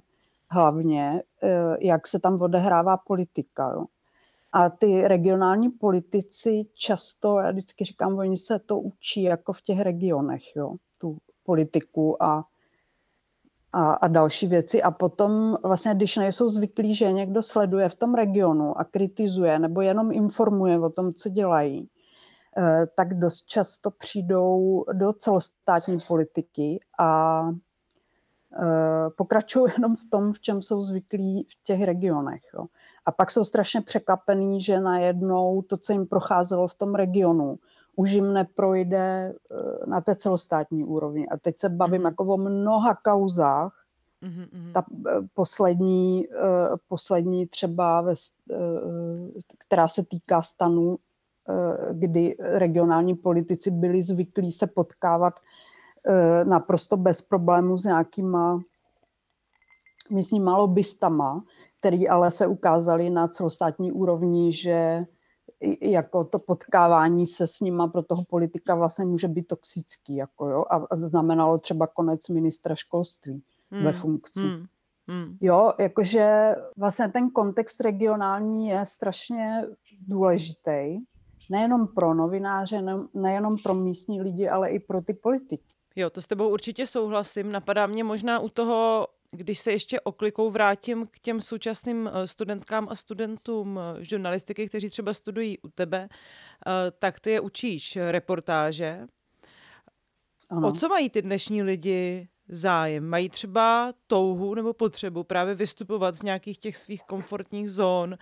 hlavně, 0.49 1.23
e, 1.43 1.77
jak 1.79 2.07
se 2.07 2.19
tam 2.19 2.41
odehrává 2.41 2.97
politika. 2.97 3.71
Jo. 3.73 3.85
A 4.53 4.69
ty 4.69 5.07
regionální 5.07 5.69
politici 5.69 6.63
často, 6.73 7.39
já 7.39 7.51
vždycky 7.51 7.83
říkám, 7.83 8.17
oni 8.17 8.37
se 8.37 8.59
to 8.59 8.79
učí 8.79 9.23
jako 9.23 9.53
v 9.53 9.61
těch 9.61 9.79
regionech, 9.79 10.55
jo, 10.55 10.75
tu 10.97 11.17
politiku 11.43 12.23
a, 12.23 12.43
a, 13.73 13.93
a 13.93 14.07
další 14.07 14.47
věci. 14.47 14.81
A 14.81 14.91
potom 14.91 15.57
vlastně, 15.63 15.93
když 15.95 16.15
nejsou 16.15 16.49
zvyklí, 16.49 16.95
že 16.95 17.11
někdo 17.11 17.41
sleduje 17.41 17.89
v 17.89 17.95
tom 17.95 18.15
regionu 18.15 18.79
a 18.79 18.83
kritizuje 18.83 19.59
nebo 19.59 19.81
jenom 19.81 20.11
informuje 20.11 20.79
o 20.79 20.89
tom, 20.89 21.13
co 21.13 21.29
dělají, 21.29 21.89
eh, 22.57 22.87
tak 22.95 23.19
dost 23.19 23.45
často 23.45 23.91
přijdou 23.91 24.85
do 24.93 25.13
celostátní 25.13 25.97
politiky 26.07 26.79
a 26.99 27.41
eh, 28.61 29.09
pokračují 29.17 29.71
jenom 29.77 29.95
v 29.95 30.09
tom, 30.09 30.33
v 30.33 30.39
čem 30.39 30.61
jsou 30.61 30.81
zvyklí 30.81 31.47
v 31.49 31.63
těch 31.63 31.83
regionech. 31.83 32.41
Jo. 32.53 32.65
A 33.05 33.11
pak 33.11 33.31
jsou 33.31 33.43
strašně 33.43 33.81
překvapení, 33.81 34.61
že 34.61 34.79
najednou 34.79 35.61
to, 35.61 35.77
co 35.77 35.93
jim 35.93 36.07
procházelo 36.07 36.67
v 36.67 36.75
tom 36.75 36.95
regionu, 36.95 37.59
už 37.95 38.11
jim 38.11 38.33
neprojde 38.33 39.33
eh, 39.33 39.85
na 39.85 40.01
té 40.01 40.15
celostátní 40.15 40.83
úrovni. 40.83 41.27
A 41.27 41.37
teď 41.37 41.57
se 41.57 41.69
bavím 41.69 42.01
mm-hmm. 42.01 42.05
jako 42.05 42.25
o 42.25 42.37
mnoha 42.37 42.95
kauzách. 42.95 43.85
Mm-hmm. 44.23 44.71
Ta 44.71 44.85
eh, 45.07 45.11
poslední, 45.33 46.27
eh, 46.31 46.77
poslední 46.87 47.47
třeba, 47.47 48.01
ve, 48.01 48.13
která 49.57 49.87
se 49.87 50.05
týká 50.05 50.41
stanu, 50.41 50.97
kdy 51.91 52.35
regionální 52.39 53.15
politici 53.15 53.71
byli 53.71 54.01
zvyklí 54.01 54.51
se 54.51 54.67
potkávat 54.67 55.33
naprosto 56.43 56.97
bez 56.97 57.21
problémů 57.21 57.77
s 57.77 57.85
nějakýma 57.85 58.61
místníma 60.09 60.57
lobbystama, 60.57 61.43
který 61.81 62.09
ale 62.09 62.31
se 62.31 62.47
ukázali 62.47 63.09
na 63.09 63.27
celostátní 63.27 63.91
úrovni, 63.91 64.53
že 64.53 65.05
jako 65.81 66.23
to 66.23 66.39
potkávání 66.39 67.25
se 67.25 67.47
s 67.47 67.61
nima 67.61 67.87
pro 67.87 68.03
toho 68.03 68.23
politika 68.29 68.75
vlastně 68.75 69.05
může 69.05 69.27
být 69.27 69.47
toxický. 69.47 70.15
Jako 70.15 70.49
jo, 70.49 70.65
a 70.69 70.95
znamenalo 70.95 71.57
třeba 71.57 71.87
konec 71.87 72.27
ministra 72.29 72.75
školství 72.75 73.43
hmm. 73.71 73.83
ve 73.83 73.93
funkci. 73.93 74.39
Hmm. 74.39 74.65
Hmm. 75.07 75.37
Jo, 75.41 75.73
jakože 75.79 76.55
vlastně 76.77 77.07
ten 77.07 77.29
kontext 77.29 77.81
regionální 77.81 78.67
je 78.67 78.85
strašně 78.85 79.65
důležitý, 80.07 80.97
nejenom 81.49 81.87
pro 81.87 82.13
novináře, 82.13 82.81
ne, 82.81 82.93
nejenom 83.13 83.55
pro 83.63 83.73
místní 83.73 84.21
lidi, 84.21 84.49
ale 84.49 84.69
i 84.69 84.79
pro 84.79 85.01
ty 85.01 85.13
politiky. 85.13 85.75
Jo, 85.95 86.09
to 86.09 86.21
s 86.21 86.27
tebou 86.27 86.49
určitě 86.49 86.87
souhlasím. 86.87 87.51
Napadá 87.51 87.87
mě 87.87 88.03
možná 88.03 88.39
u 88.39 88.49
toho 88.49 89.07
když 89.31 89.59
se 89.59 89.71
ještě 89.71 89.99
oklikou 89.99 90.51
vrátím 90.51 91.07
k 91.11 91.19
těm 91.19 91.41
současným 91.41 92.09
eh, 92.13 92.27
studentkám 92.27 92.87
a 92.89 92.95
studentům 92.95 93.79
eh, 93.79 94.03
žurnalistiky, 94.05 94.69
kteří 94.69 94.89
třeba 94.89 95.13
studují 95.13 95.59
u 95.59 95.67
tebe, 95.67 96.09
eh, 96.09 96.91
tak 96.99 97.19
ty 97.19 97.31
je 97.31 97.39
učíš 97.39 97.97
reportáže. 98.11 99.07
Ano. 100.49 100.67
O 100.67 100.71
co 100.71 100.89
mají 100.89 101.09
ty 101.09 101.21
dnešní 101.21 101.63
lidi 101.63 102.27
zájem? 102.47 103.07
Mají 103.07 103.29
třeba 103.29 103.93
touhu 104.07 104.55
nebo 104.55 104.73
potřebu 104.73 105.23
právě 105.23 105.55
vystupovat 105.55 106.15
z 106.15 106.21
nějakých 106.21 106.57
těch 106.57 106.77
svých 106.77 107.03
komfortních 107.03 107.71
zón, 107.71 108.17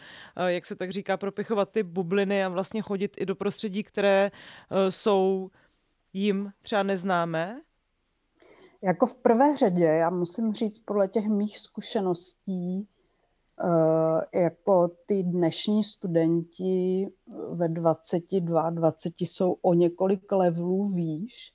jak 0.47 0.65
se 0.65 0.75
tak 0.75 0.91
říká, 0.91 1.17
propichovat 1.17 1.71
ty 1.71 1.83
bubliny 1.83 2.43
a 2.43 2.49
vlastně 2.49 2.81
chodit 2.81 3.15
i 3.17 3.25
do 3.25 3.35
prostředí, 3.35 3.83
které 3.83 4.31
jsou 4.89 5.51
jim 6.13 6.51
třeba 6.61 6.83
neznámé? 6.83 7.61
Jako 8.81 9.05
v 9.05 9.15
prvé 9.15 9.57
řadě, 9.57 9.83
já 9.83 10.09
musím 10.09 10.53
říct 10.53 10.79
podle 10.79 11.07
těch 11.07 11.27
mých 11.27 11.59
zkušeností, 11.59 12.87
eh, 13.63 14.41
jako 14.41 14.87
ty 15.05 15.23
dnešní 15.23 15.83
studenti 15.83 17.07
ve 17.51 17.67
22, 17.69 18.69
20 18.69 19.21
jsou 19.21 19.53
o 19.61 19.73
několik 19.73 20.31
levelů 20.31 20.87
výš, 20.87 21.53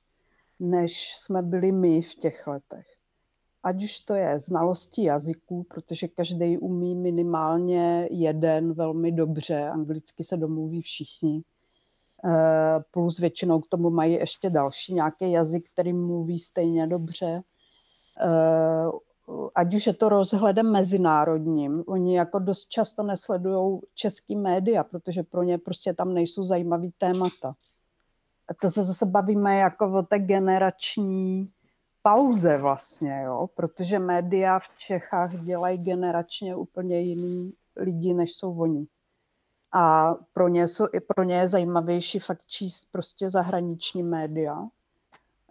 než 0.60 1.14
jsme 1.16 1.42
byli 1.42 1.72
my 1.72 2.02
v 2.02 2.14
těch 2.14 2.46
letech. 2.46 2.86
Ať 3.62 3.84
už 3.84 4.00
to 4.00 4.14
je 4.14 4.40
znalosti 4.40 5.04
jazyků, 5.04 5.66
protože 5.74 6.08
každý 6.08 6.58
umí 6.58 6.96
minimálně 6.96 8.08
jeden 8.10 8.72
velmi 8.72 9.12
dobře, 9.12 9.68
anglicky 9.68 10.24
se 10.24 10.36
domluví 10.36 10.82
všichni 10.82 11.42
Eh, 11.42 11.53
plus 12.90 13.18
většinou 13.18 13.60
k 13.60 13.68
tomu 13.68 13.90
mají 13.90 14.12
ještě 14.12 14.50
další 14.50 14.94
nějaký 14.94 15.32
jazyk, 15.32 15.70
který 15.70 15.92
mluví 15.92 16.38
stejně 16.38 16.86
dobře. 16.86 17.42
Eh, 18.20 18.90
ať 19.54 19.74
už 19.74 19.86
je 19.86 19.94
to 19.94 20.08
rozhledem 20.08 20.72
mezinárodním, 20.72 21.84
oni 21.86 22.16
jako 22.16 22.38
dost 22.38 22.68
často 22.68 23.02
nesledují 23.02 23.80
český 23.94 24.36
média, 24.36 24.84
protože 24.84 25.22
pro 25.22 25.42
ně 25.42 25.58
prostě 25.58 25.94
tam 25.94 26.14
nejsou 26.14 26.44
zajímavý 26.44 26.92
témata. 26.98 27.54
A 28.48 28.54
to 28.54 28.70
se 28.70 28.82
zase 28.82 29.06
bavíme 29.06 29.56
jako 29.56 29.92
o 29.92 30.02
té 30.02 30.18
generační 30.18 31.50
pauze 32.02 32.58
vlastně, 32.58 33.22
jo? 33.24 33.48
protože 33.54 33.98
média 33.98 34.58
v 34.58 34.68
Čechách 34.78 35.44
dělají 35.44 35.78
generačně 35.78 36.56
úplně 36.56 37.00
jiný 37.00 37.52
lidi, 37.76 38.14
než 38.14 38.32
jsou 38.32 38.60
oni 38.60 38.86
a 39.74 40.14
pro 40.32 40.48
ně, 40.48 40.68
jsou, 40.68 40.86
pro 41.14 41.24
ně 41.24 41.34
je 41.34 41.48
zajímavější 41.48 42.18
fakt 42.18 42.46
číst 42.46 42.88
prostě 42.92 43.30
zahraniční 43.30 44.02
média 44.02 44.68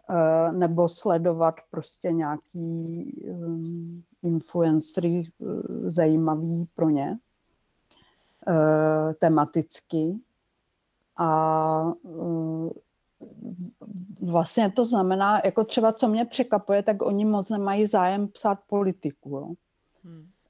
eh, 0.09 0.51
nebo 0.51 0.87
sledovat 0.87 1.55
prostě 1.71 2.11
nějaký 2.11 3.05
um, 3.29 4.03
influencery 4.23 5.23
eh, 5.41 5.45
zajímavý 5.89 6.67
pro 6.75 6.89
ně 6.89 7.17
tematicky 9.19 10.19
a 11.17 11.93
vlastně 14.21 14.71
to 14.71 14.85
znamená, 14.85 15.41
jako 15.45 15.63
třeba 15.63 15.93
co 15.93 16.07
mě 16.07 16.25
překapuje, 16.25 16.83
tak 16.83 17.01
oni 17.01 17.25
moc 17.25 17.49
nemají 17.49 17.85
zájem 17.85 18.27
psát 18.27 18.59
politiku. 18.67 19.29
Jo. 19.29 19.53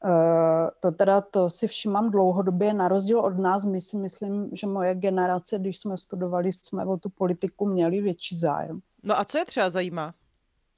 Uh, 0.05 0.69
to 0.79 0.91
teda 0.91 1.21
to 1.21 1.49
si 1.49 1.67
všimám 1.67 2.11
dlouhodobě, 2.11 2.73
na 2.73 2.87
rozdíl 2.87 3.19
od 3.19 3.37
nás, 3.37 3.65
my 3.65 3.81
si 3.81 3.97
myslím, 3.97 4.49
že 4.53 4.67
moje 4.67 4.95
generace, 4.95 5.59
když 5.59 5.79
jsme 5.79 5.97
studovali, 5.97 6.53
jsme 6.53 6.85
o 6.85 6.97
tu 6.97 7.09
politiku 7.09 7.65
měli 7.65 8.01
větší 8.01 8.35
zájem. 8.35 8.79
No 9.03 9.19
a 9.19 9.25
co 9.25 9.37
je 9.37 9.45
třeba 9.45 9.69
zajímá? 9.69 10.13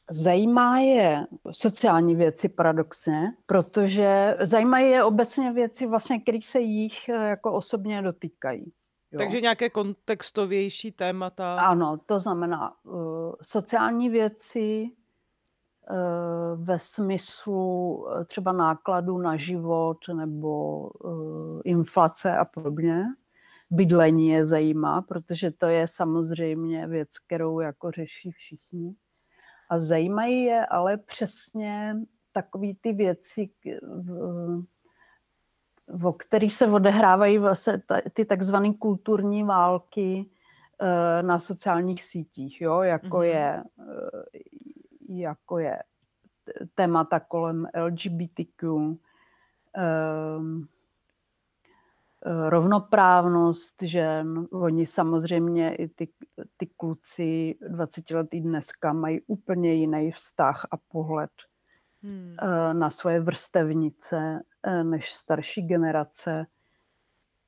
Zajímá 0.10 0.80
je 0.80 1.26
sociální 1.52 2.16
věci 2.16 2.50
paradoxně, 2.50 3.34
protože 3.46 4.36
zajímají 4.42 4.90
je 4.92 5.04
obecně 5.04 5.52
věci, 5.52 5.88
vlastně, 5.88 6.20
které 6.20 6.40
se 6.42 6.60
jich 6.60 7.10
eh, 7.10 7.30
jako 7.30 7.54
osobně 7.54 8.02
dotýkají. 8.02 8.72
Jo. 9.12 9.18
Takže 9.18 9.42
nějaké 9.42 9.70
kontextovější 9.70 10.92
témata. 10.92 11.56
Ano, 11.60 11.98
to 12.06 12.20
znamená 12.20 12.74
uh, 12.84 12.94
sociální 13.42 14.10
věci 14.10 14.90
ve 16.56 16.80
smyslu 16.80 18.08
třeba 18.26 18.52
nákladů 18.52 19.18
na 19.18 19.38
život 19.38 19.98
nebo 20.14 20.82
uh, 20.90 21.62
inflace 21.64 22.38
a 22.38 22.46
podobně. 22.46 23.04
Bydlení 23.72 24.28
je 24.28 24.46
zajímá, 24.46 25.02
protože 25.02 25.52
to 25.52 25.66
je 25.66 25.88
samozřejmě 25.88 26.88
věc, 26.88 27.20
kterou 27.20 27.60
jako 27.60 27.92
řeší 27.92 28.32
všichni. 28.32 28.96
A 29.70 29.80
zajímají 29.80 30.44
je 30.44 30.66
ale 30.66 30.98
přesně 30.98 31.96
takové 32.32 32.68
ty 32.82 32.94
věci, 32.94 33.50
o 36.04 36.14
kterých 36.14 36.54
se 36.54 36.68
odehrávají 36.68 37.38
vlastně 37.38 37.82
ty 38.14 38.26
takzvané 38.26 38.74
kulturní 38.74 39.44
války 39.44 40.26
eh, 40.82 41.24
na 41.24 41.40
sociálních 41.40 42.04
sítích, 42.04 42.62
jo? 42.62 42.82
Jako, 42.82 43.18
mm-hmm. 43.18 43.22
je, 43.22 43.64
eh, 43.80 44.40
jako 45.10 45.60
je 45.60 45.80
témata 46.76 47.20
kolem 47.20 47.68
LGBTQ, 47.76 48.96
ehm, 49.74 50.68
eh, 52.26 52.50
rovnoprávnost 52.50 53.82
žen. 53.82 54.48
Oni 54.52 54.86
samozřejmě 54.86 55.76
i 55.76 55.88
ty, 55.88 56.08
ty 56.58 56.68
kluci 56.68 57.56
20 57.70 58.12
letý 58.12 58.42
dneska 58.42 58.94
mají 58.94 59.22
úplně 59.28 59.74
jiný 59.74 60.12
vztah 60.12 60.66
a 60.72 60.78
pohled 60.78 61.32
hmm. 62.04 62.36
na 62.74 62.90
svoje 62.90 63.20
vrstevnice 63.20 64.42
Eh, 64.68 64.84
než 64.84 65.14
starší 65.14 65.62
generace. 65.62 66.46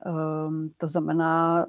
Ehm, 0.06 0.70
to 0.78 0.88
znamená, 0.88 1.66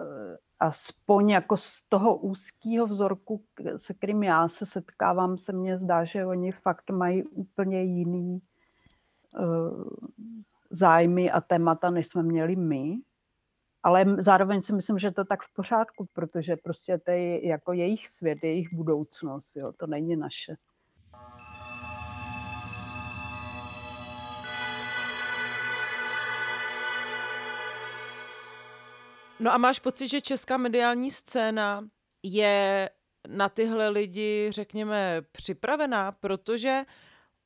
aspoň 0.60 1.30
jako 1.30 1.56
z 1.56 1.82
toho 1.82 2.16
úzkého 2.16 2.86
vzorku, 2.86 3.42
se 3.76 3.94
kterým 3.94 4.22
já 4.22 4.48
se 4.48 4.66
setkávám, 4.66 5.38
se 5.38 5.52
mně 5.52 5.76
zdá, 5.76 6.04
že 6.04 6.26
oni 6.26 6.52
fakt 6.52 6.90
mají 6.90 7.22
úplně 7.24 7.82
jiný 7.82 8.42
eh, 9.36 9.42
zájmy 10.70 11.30
a 11.30 11.40
témata, 11.40 11.90
než 11.90 12.06
jsme 12.06 12.22
měli 12.22 12.56
my. 12.56 12.96
Ale 13.82 14.04
zároveň 14.18 14.60
si 14.60 14.72
myslím, 14.72 14.98
že 14.98 15.10
to 15.10 15.24
tak 15.24 15.42
v 15.42 15.54
pořádku, 15.54 16.08
protože 16.12 16.56
prostě 16.56 16.98
to 16.98 17.10
je 17.10 17.46
jako 17.46 17.72
jejich 17.72 18.08
svět, 18.08 18.38
jejich 18.42 18.74
budoucnost, 18.74 19.56
jo, 19.56 19.72
to 19.72 19.86
není 19.86 20.16
naše. 20.16 20.56
No 29.40 29.52
a 29.52 29.58
máš 29.58 29.78
pocit, 29.78 30.08
že 30.08 30.20
česká 30.20 30.56
mediální 30.56 31.10
scéna 31.10 31.88
je 32.22 32.90
na 33.28 33.48
tyhle 33.48 33.88
lidi, 33.88 34.48
řekněme, 34.50 35.22
připravená, 35.32 36.12
protože 36.12 36.84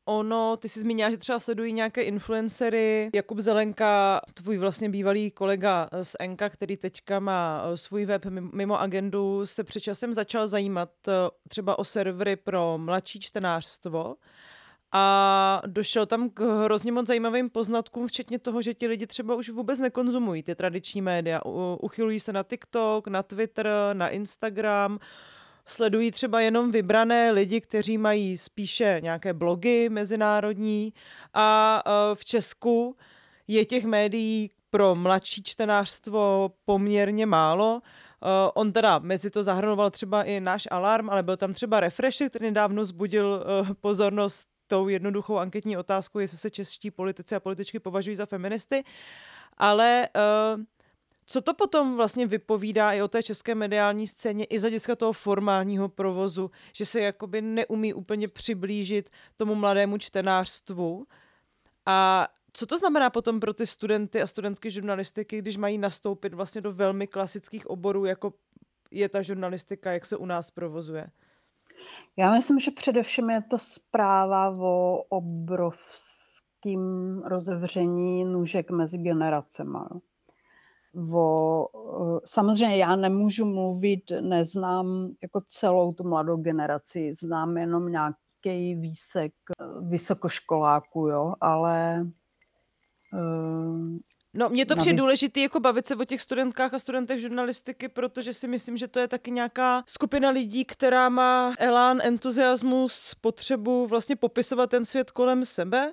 ono, 0.05 0.57
ty 0.57 0.69
jsi 0.69 0.81
zmínila, 0.81 1.11
že 1.11 1.17
třeba 1.17 1.41
sledují 1.41 1.73
nějaké 1.73 2.03
influencery, 2.03 3.11
Jakub 3.15 3.39
Zelenka, 3.39 4.21
tvůj 4.35 4.59
vlastně 4.59 4.89
bývalý 4.89 5.31
kolega 5.31 5.89
z 6.03 6.17
Enka, 6.21 6.49
který 6.49 6.77
teďka 6.77 7.21
má 7.21 7.65
eh, 7.65 7.77
svůj 7.77 8.05
web 8.05 8.25
mimo 8.31 8.81
agendu, 8.81 9.47
se 9.47 9.65
před 9.65 9.81
časem 9.81 10.15
začal 10.15 10.49
zajímat 10.49 10.91
eh, 11.09 11.13
třeba 11.49 11.79
o 11.79 11.85
servery 11.85 12.37
pro 12.37 12.79
mladší 12.79 13.21
čtenářstvo 13.21 14.17
a 14.93 15.63
došel 15.67 16.07
tam 16.07 16.31
k 16.31 16.65
hrozně 16.65 16.93
moc 16.93 17.07
zajímavým 17.07 17.51
poznatkům, 17.51 18.07
včetně 18.07 18.39
toho, 18.39 18.63
že 18.63 18.75
ti 18.75 18.87
lidi 18.87 19.07
třeba 19.07 19.35
už 19.35 19.49
vůbec 19.49 19.79
nekonzumují 19.79 20.43
ty 20.43 20.55
tradiční 20.55 21.03
média. 21.03 21.41
Uchylují 21.81 22.21
se 22.21 22.33
na 22.33 22.43
TikTok, 22.43 23.09
na 23.09 23.23
Twitter, 23.23 23.69
na 23.93 24.09
Instagram, 24.09 24.99
sledují 25.67 26.11
třeba 26.11 26.41
jenom 26.41 26.71
vybrané 26.71 27.31
lidi, 27.31 27.61
kteří 27.61 27.99
mají 27.99 28.39
spíše 28.39 29.01
nějaké 29.03 29.33
blogy 29.33 29.89
mezinárodní 29.89 30.93
a 31.35 31.83
e, 31.87 32.15
v 32.15 32.25
Česku 32.25 32.97
je 33.49 33.65
těch 33.65 33.85
médií 33.85 34.51
pro 34.73 34.95
mladší 34.95 35.43
čtenářstvo 35.43 36.53
poměrně 36.65 37.27
málo. 37.27 37.75
Uh, 37.75 38.29
on 38.55 38.73
teda 38.73 38.99
mezi 38.99 39.31
to 39.31 39.43
zahrnoval 39.43 39.91
třeba 39.91 40.23
i 40.23 40.41
náš 40.41 40.69
alarm, 40.71 41.11
ale 41.11 41.23
byl 41.23 41.37
tam 41.37 41.53
třeba 41.53 41.81
Refresher, 41.81 42.29
který 42.29 42.47
nedávno 42.47 42.85
zbudil 42.85 43.45
uh, 43.61 43.69
pozornost 43.81 44.49
tou 44.67 44.89
jednoduchou 44.89 45.39
anketní 45.39 45.77
otázkou, 45.77 46.19
jestli 46.19 46.39
se 46.39 46.51
čeští 46.51 46.91
politici 46.91 47.35
a 47.35 47.41
političky 47.41 47.79
považují 47.79 48.17
za 48.17 48.27
feministy, 48.27 48.85
ale 49.57 50.09
uh, 50.57 50.63
co 51.27 51.41
to 51.41 51.55
potom 51.55 51.97
vlastně 51.97 52.27
vypovídá 52.27 52.93
i 52.93 53.03
o 53.03 53.09
té 53.09 53.23
české 53.23 53.55
mediální 53.55 54.07
scéně, 54.07 54.45
i 54.45 54.59
z 54.59 54.63
hlediska 54.63 54.97
toho 54.97 55.13
formálního 55.13 55.89
provozu, 55.89 56.51
že 56.73 56.87
se 56.87 57.01
jakoby 57.01 57.43
neumí 57.43 57.95
úplně 57.95 58.29
přiblížit 58.29 59.11
tomu 59.37 59.55
mladému 59.55 59.99
čtenářstvu. 59.99 61.07
A 61.87 62.29
co 62.53 62.67
to 62.67 62.79
znamená 62.79 63.11
potom 63.11 63.41
pro 63.41 63.55
ty 63.55 63.67
studenty 63.67 64.23
a 64.23 64.27
studentky 64.27 64.71
žurnalistiky, 64.71 65.39
když 65.39 65.57
mají 65.57 65.79
nastoupit 65.79 66.35
vlastně 66.35 66.61
do 66.61 66.73
velmi 66.73 67.07
klasických 67.07 67.67
oborů, 67.67 68.05
jako 68.05 68.35
je 68.91 69.09
ta 69.09 69.23
žurnalistika, 69.23 69.93
jak 69.93 70.07
se 70.07 70.17
u 70.17 70.27
nás 70.27 70.51
provozuje? 70.51 71.07
Já 72.17 72.31
myslím, 72.31 72.59
že 72.59 72.71
především 72.71 73.31
je 73.31 73.43
to 73.43 73.59
zpráva 73.59 74.51
o 74.51 74.97
obrovském 75.09 76.83
rozevření 77.25 78.25
nůžek 78.25 78.71
mezi 78.71 78.99
generacemi. 78.99 79.79
O, 81.15 81.67
samozřejmě 82.25 82.77
já 82.77 82.97
nemůžu 82.97 83.47
mluvit, 83.47 84.01
neznám 84.21 85.09
jako 85.23 85.41
celou 85.49 85.93
tu 85.93 86.09
mladou 86.09 86.37
generaci, 86.37 87.11
znám 87.23 87.57
jenom 87.57 87.89
nějaký 87.89 88.75
výsek 88.75 89.33
vysokoškoláků, 89.89 91.09
jo, 91.09 91.35
ale 91.41 92.07
No, 94.35 94.49
mně 94.49 94.67
to 94.67 94.77
přijde 94.77 94.97
důležité 94.99 95.41
jako 95.41 95.61
bavit 95.61 95.87
se 95.87 95.97
o 95.97 96.05
těch 96.05 96.21
studentkách 96.23 96.75
a 96.75 96.79
studentech 96.79 97.21
žurnalistiky, 97.21 97.89
protože 97.89 98.33
si 98.33 98.49
myslím, 98.49 98.77
že 98.77 98.89
to 98.89 99.01
je 99.01 99.09
taky 99.09 99.31
nějaká 99.31 99.85
skupina 99.87 100.31
lidí, 100.31 100.65
která 100.65 101.09
má 101.09 101.55
elán, 101.59 102.01
entuziasmus, 102.03 103.15
potřebu 103.21 103.87
vlastně 103.87 104.17
popisovat 104.17 104.71
ten 104.71 104.85
svět 104.85 105.11
kolem 105.11 105.45
sebe. 105.45 105.93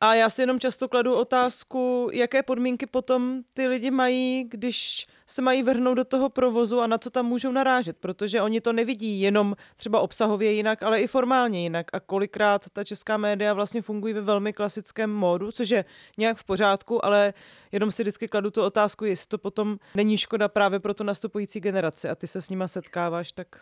A 0.00 0.14
já 0.14 0.30
si 0.30 0.42
jenom 0.42 0.60
často 0.60 0.88
kladu 0.88 1.14
otázku, 1.14 2.08
jaké 2.12 2.42
podmínky 2.42 2.86
potom 2.86 3.42
ty 3.54 3.68
lidi 3.68 3.90
mají, 3.90 4.44
když 4.44 5.06
se 5.26 5.42
mají 5.42 5.62
vrhnout 5.62 5.96
do 5.96 6.04
toho 6.04 6.28
provozu 6.28 6.80
a 6.80 6.86
na 6.86 6.98
co 6.98 7.10
tam 7.10 7.26
můžou 7.26 7.52
narážet, 7.52 7.96
protože 7.96 8.42
oni 8.42 8.60
to 8.60 8.72
nevidí 8.72 9.20
jenom 9.20 9.56
třeba 9.76 10.00
obsahově 10.00 10.52
jinak, 10.52 10.82
ale 10.82 11.00
i 11.00 11.06
formálně 11.06 11.62
jinak. 11.62 11.86
A 11.92 12.00
kolikrát 12.00 12.64
ta 12.72 12.84
česká 12.84 13.16
média 13.16 13.54
vlastně 13.54 13.82
fungují 13.82 14.14
ve 14.14 14.20
velmi 14.20 14.52
klasickém 14.52 15.14
módu, 15.14 15.52
což 15.52 15.70
je 15.70 15.84
nějak 16.18 16.38
v 16.38 16.44
pořádku, 16.44 17.04
ale 17.04 17.34
jenom 17.72 17.90
si 17.90 18.02
vždycky 18.02 18.28
kladu 18.28 18.50
tu 18.50 18.62
otázku, 18.62 19.04
jestli 19.04 19.28
to 19.28 19.38
potom 19.38 19.78
není 19.94 20.16
škoda 20.16 20.48
právě 20.48 20.80
pro 20.80 20.94
tu 20.94 21.04
nastupující 21.04 21.60
generaci 21.60 22.08
a 22.08 22.14
ty 22.14 22.26
se 22.26 22.42
s 22.42 22.50
nima 22.50 22.68
setkáváš, 22.68 23.32
tak... 23.32 23.60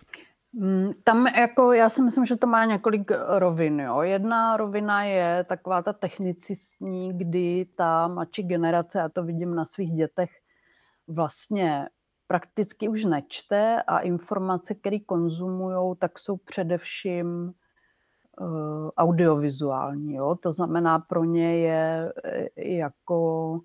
Mm, 0.58 0.92
tam 1.04 1.26
jako, 1.26 1.72
já 1.72 1.88
si 1.88 2.02
myslím, 2.02 2.24
že 2.24 2.36
to 2.36 2.46
má 2.46 2.64
několik 2.64 3.12
rovin. 3.28 3.80
Jo. 3.80 4.02
Jedna 4.02 4.56
rovina 4.56 5.04
je 5.04 5.44
taková 5.44 5.82
ta 5.82 5.92
technicistní, 5.92 7.18
kdy 7.18 7.66
ta 7.76 8.08
mladší 8.08 8.42
generace, 8.42 9.02
a 9.02 9.08
to 9.08 9.22
vidím 9.22 9.54
na 9.54 9.64
svých 9.64 9.92
dětech, 9.92 10.30
vlastně 11.08 11.88
prakticky 12.26 12.88
už 12.88 13.04
nečte 13.04 13.82
a 13.82 13.98
informace, 13.98 14.74
které 14.74 14.98
konzumují, 14.98 15.96
tak 15.98 16.18
jsou 16.18 16.36
především 16.36 17.52
uh, 18.40 18.90
audiovizuální. 18.96 20.14
Jo? 20.14 20.34
To 20.34 20.52
znamená, 20.52 20.98
pro 20.98 21.24
ně 21.24 21.58
je 21.58 22.12
eh, 22.24 22.48
jako 22.56 23.60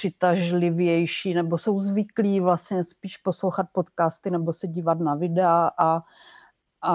přitažlivější, 0.00 1.34
nebo 1.34 1.58
jsou 1.58 1.78
zvyklí 1.78 2.40
vlastně 2.40 2.84
spíš 2.84 3.16
poslouchat 3.16 3.66
podcasty 3.72 4.30
nebo 4.30 4.52
se 4.52 4.68
dívat 4.68 5.00
na 5.00 5.14
videa 5.14 5.70
a, 5.78 6.02
a 6.82 6.94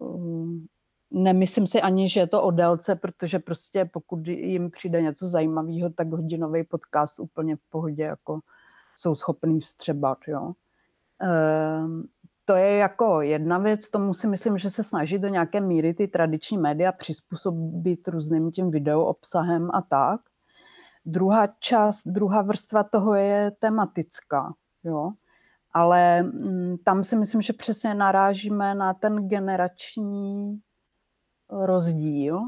mm, 0.00 0.66
nemyslím 1.10 1.66
si 1.66 1.82
ani, 1.82 2.08
že 2.08 2.20
je 2.20 2.26
to 2.26 2.42
o 2.42 2.50
délce, 2.50 2.94
protože 2.94 3.38
prostě 3.38 3.84
pokud 3.84 4.26
jim 4.26 4.70
přijde 4.70 5.02
něco 5.02 5.26
zajímavého, 5.26 5.90
tak 5.90 6.08
hodinový 6.08 6.64
podcast 6.64 7.20
úplně 7.20 7.56
v 7.56 7.70
pohodě 7.70 8.02
jako 8.02 8.40
jsou 8.96 9.14
schopní 9.14 9.60
vstřebat. 9.60 10.18
Jo. 10.28 10.52
Ehm, 11.22 12.02
to 12.44 12.54
je 12.54 12.76
jako 12.76 13.20
jedna 13.20 13.58
věc, 13.58 13.88
tomu 13.88 14.14
si 14.14 14.26
myslím, 14.26 14.58
že 14.58 14.70
se 14.70 14.82
snaží 14.82 15.18
do 15.18 15.28
nějaké 15.28 15.60
míry 15.60 15.94
ty 15.94 16.08
tradiční 16.08 16.58
média 16.58 16.92
přizpůsobit 16.92 18.08
různým 18.08 18.50
tím 18.50 18.70
video 18.70 19.04
obsahem 19.04 19.70
a 19.74 19.82
tak. 19.82 20.20
Druhá 21.04 21.46
část, 21.46 22.02
druhá 22.06 22.42
vrstva 22.42 22.82
toho 22.82 23.14
je 23.14 23.50
tematická, 23.58 24.54
jo. 24.84 25.12
Ale 25.72 26.18
m, 26.18 26.26
mm, 26.26 26.76
tam 26.84 27.04
si 27.04 27.16
myslím, 27.16 27.40
že 27.40 27.52
přesně 27.52 27.94
narážíme 27.94 28.74
na 28.74 28.94
ten 28.94 29.28
generační 29.28 30.60
rozdíl, 31.50 32.40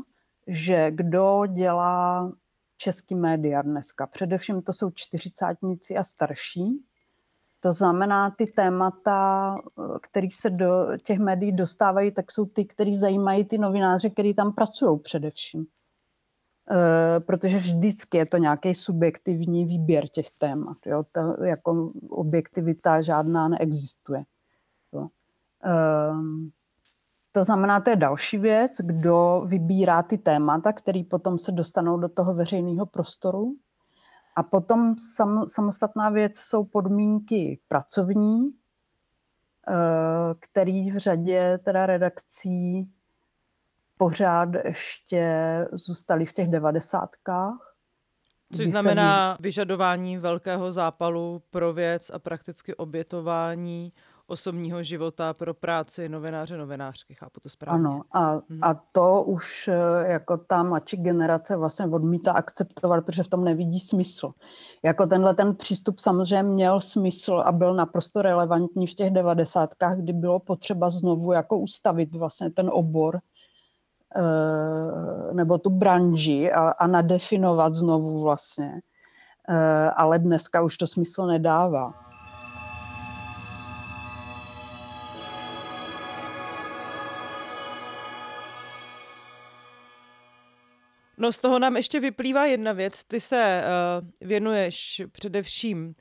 že 0.47 0.91
kdo 0.91 1.43
dělá 1.47 2.33
český 2.77 3.15
média 3.15 3.63
dneska. 3.63 4.07
Především 4.07 4.63
to 4.63 4.73
jsou 4.73 4.91
čtyřicátníci 4.91 5.97
a 5.97 6.05
starší, 6.05 6.85
to 7.65 7.73
znamená, 7.73 8.31
ty 8.31 8.47
témata, 8.47 9.55
které 10.03 10.29
se 10.33 10.51
do 10.51 10.87
těch 11.05 11.19
médií 11.19 11.53
dostávají, 11.53 12.13
tak 12.13 12.33
jsou 12.33 12.47
ty, 12.47 12.65
které 12.65 12.95
zajímají 12.95 13.45
ty 13.45 13.59
novináře, 13.59 14.11
kteří 14.11 14.35
tam 14.35 14.53
pracují 14.53 15.01
především. 15.01 15.67
E, 16.71 17.21
protože 17.21 17.59
vždycky 17.59 18.19
je 18.19 18.27
to 18.27 18.37
nějaký 18.37 18.75
subjektivní 18.75 19.65
výběr 19.65 20.09
těch 20.09 20.31
témat. 20.31 20.77
Jo? 20.87 21.05
To, 21.13 21.45
jako 21.45 21.93
objektivita 22.09 23.01
žádná 23.01 23.49
neexistuje. 23.49 24.25
Jo? 24.93 25.09
E, 25.65 25.75
to 27.37 27.45
znamená, 27.45 27.81
to 27.81 27.91
je 27.91 27.97
další 27.97 28.39
věc, 28.39 28.73
kdo 28.81 29.43
vybírá 29.47 30.03
ty 30.03 30.19
témata, 30.19 30.73
které 30.73 31.03
potom 31.11 31.39
se 31.39 31.53
dostanou 31.53 31.97
do 31.99 32.09
toho 32.09 32.35
veřejného 32.35 32.87
prostoru. 32.87 33.57
A 34.37 34.43
potom 34.43 34.99
sam, 34.99 35.49
samostatná 35.49 36.11
věc 36.11 36.39
jsou 36.39 36.65
podmínky 36.65 37.61
pracovní, 37.69 38.51
eh, 39.69 40.35
který 40.41 40.91
v 40.91 40.97
řadě 40.97 41.59
teda 41.65 41.87
redakcí 41.87 42.91
pořád 43.97 44.49
ještě 44.65 45.25
zůstaly 45.73 46.27
v 46.27 46.33
těch 46.33 46.49
devadesátkách. 46.49 47.75
Což 48.57 48.67
znamená 48.67 49.37
vyžadování 49.41 50.19
velkého 50.19 50.73
zápalu 50.73 51.43
pro 51.51 51.73
věc 51.73 52.11
a 52.11 52.19
prakticky 52.19 52.75
obětování 52.75 53.93
osobního 54.27 54.83
života 54.83 55.35
pro 55.35 55.55
práci 55.55 56.09
novináře, 56.09 56.57
novinářky, 56.57 57.15
chápu 57.15 57.41
to 57.41 57.49
správně. 57.49 57.89
Ano, 57.89 58.03
a, 58.13 58.31
hmm. 58.31 58.59
a 58.63 58.75
to 58.93 59.23
už 59.23 59.69
eh, 59.69 60.13
jako 60.13 60.37
ta 60.37 60.63
mladší 60.63 60.97
generace 60.97 61.57
vlastně 61.57 61.87
odmítá 61.87 62.33
akceptovat, 62.33 63.05
protože 63.05 63.23
v 63.23 63.29
tom 63.29 63.45
nevidí 63.45 63.81
smysl. 63.81 64.33
Jako 64.83 65.07
tenhle 65.07 65.35
ten 65.35 65.57
přístup 65.57 65.99
samozřejmě 65.99 66.43
měl 66.43 66.81
smysl 66.81 67.43
a 67.47 67.53
byl 67.53 67.75
naprosto 67.75 68.23
relevantní 68.23 68.87
v 68.87 68.95
těch 68.95 69.11
devadesátkách, 69.11 69.97
kdy 69.99 70.13
bylo 70.13 70.41
potřeba 70.41 70.91
znovu 70.91 71.33
jako 71.33 71.59
ustavit 71.59 72.15
vlastně 72.15 72.51
ten 72.51 72.71
obor 72.73 73.21
nebo 75.33 75.59
tu 75.59 75.71
branži 75.71 76.53
a, 76.53 76.71
a 76.71 76.87
nadefinovat 76.87 77.73
znovu 77.73 78.23
vlastně. 78.23 78.81
Eh, 79.49 79.91
ale 79.97 80.19
dneska 80.19 80.63
už 80.63 80.77
to 80.77 80.87
smysl 80.87 81.27
nedává. 81.27 82.05
No 91.19 91.33
z 91.33 91.39
toho 91.39 91.59
nám 91.59 91.77
ještě 91.77 92.01
vyplývá 92.01 92.45
jedna 92.45 92.73
věc. 92.73 93.05
Ty 93.05 93.21
se 93.21 93.65
uh, 93.65 94.29
věnuješ 94.29 95.03
především 95.13 95.95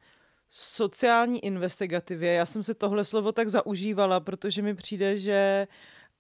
sociální 0.50 1.46
investigativě. 1.46 2.34
Já 2.34 2.46
jsem 2.46 2.64
se 2.64 2.74
tohle 2.74 3.06
slovo 3.06 3.32
tak 3.32 3.50
zaužívala, 3.50 4.20
protože 4.20 4.62
mi 4.62 4.76
přijde, 4.76 5.18
že 5.18 5.68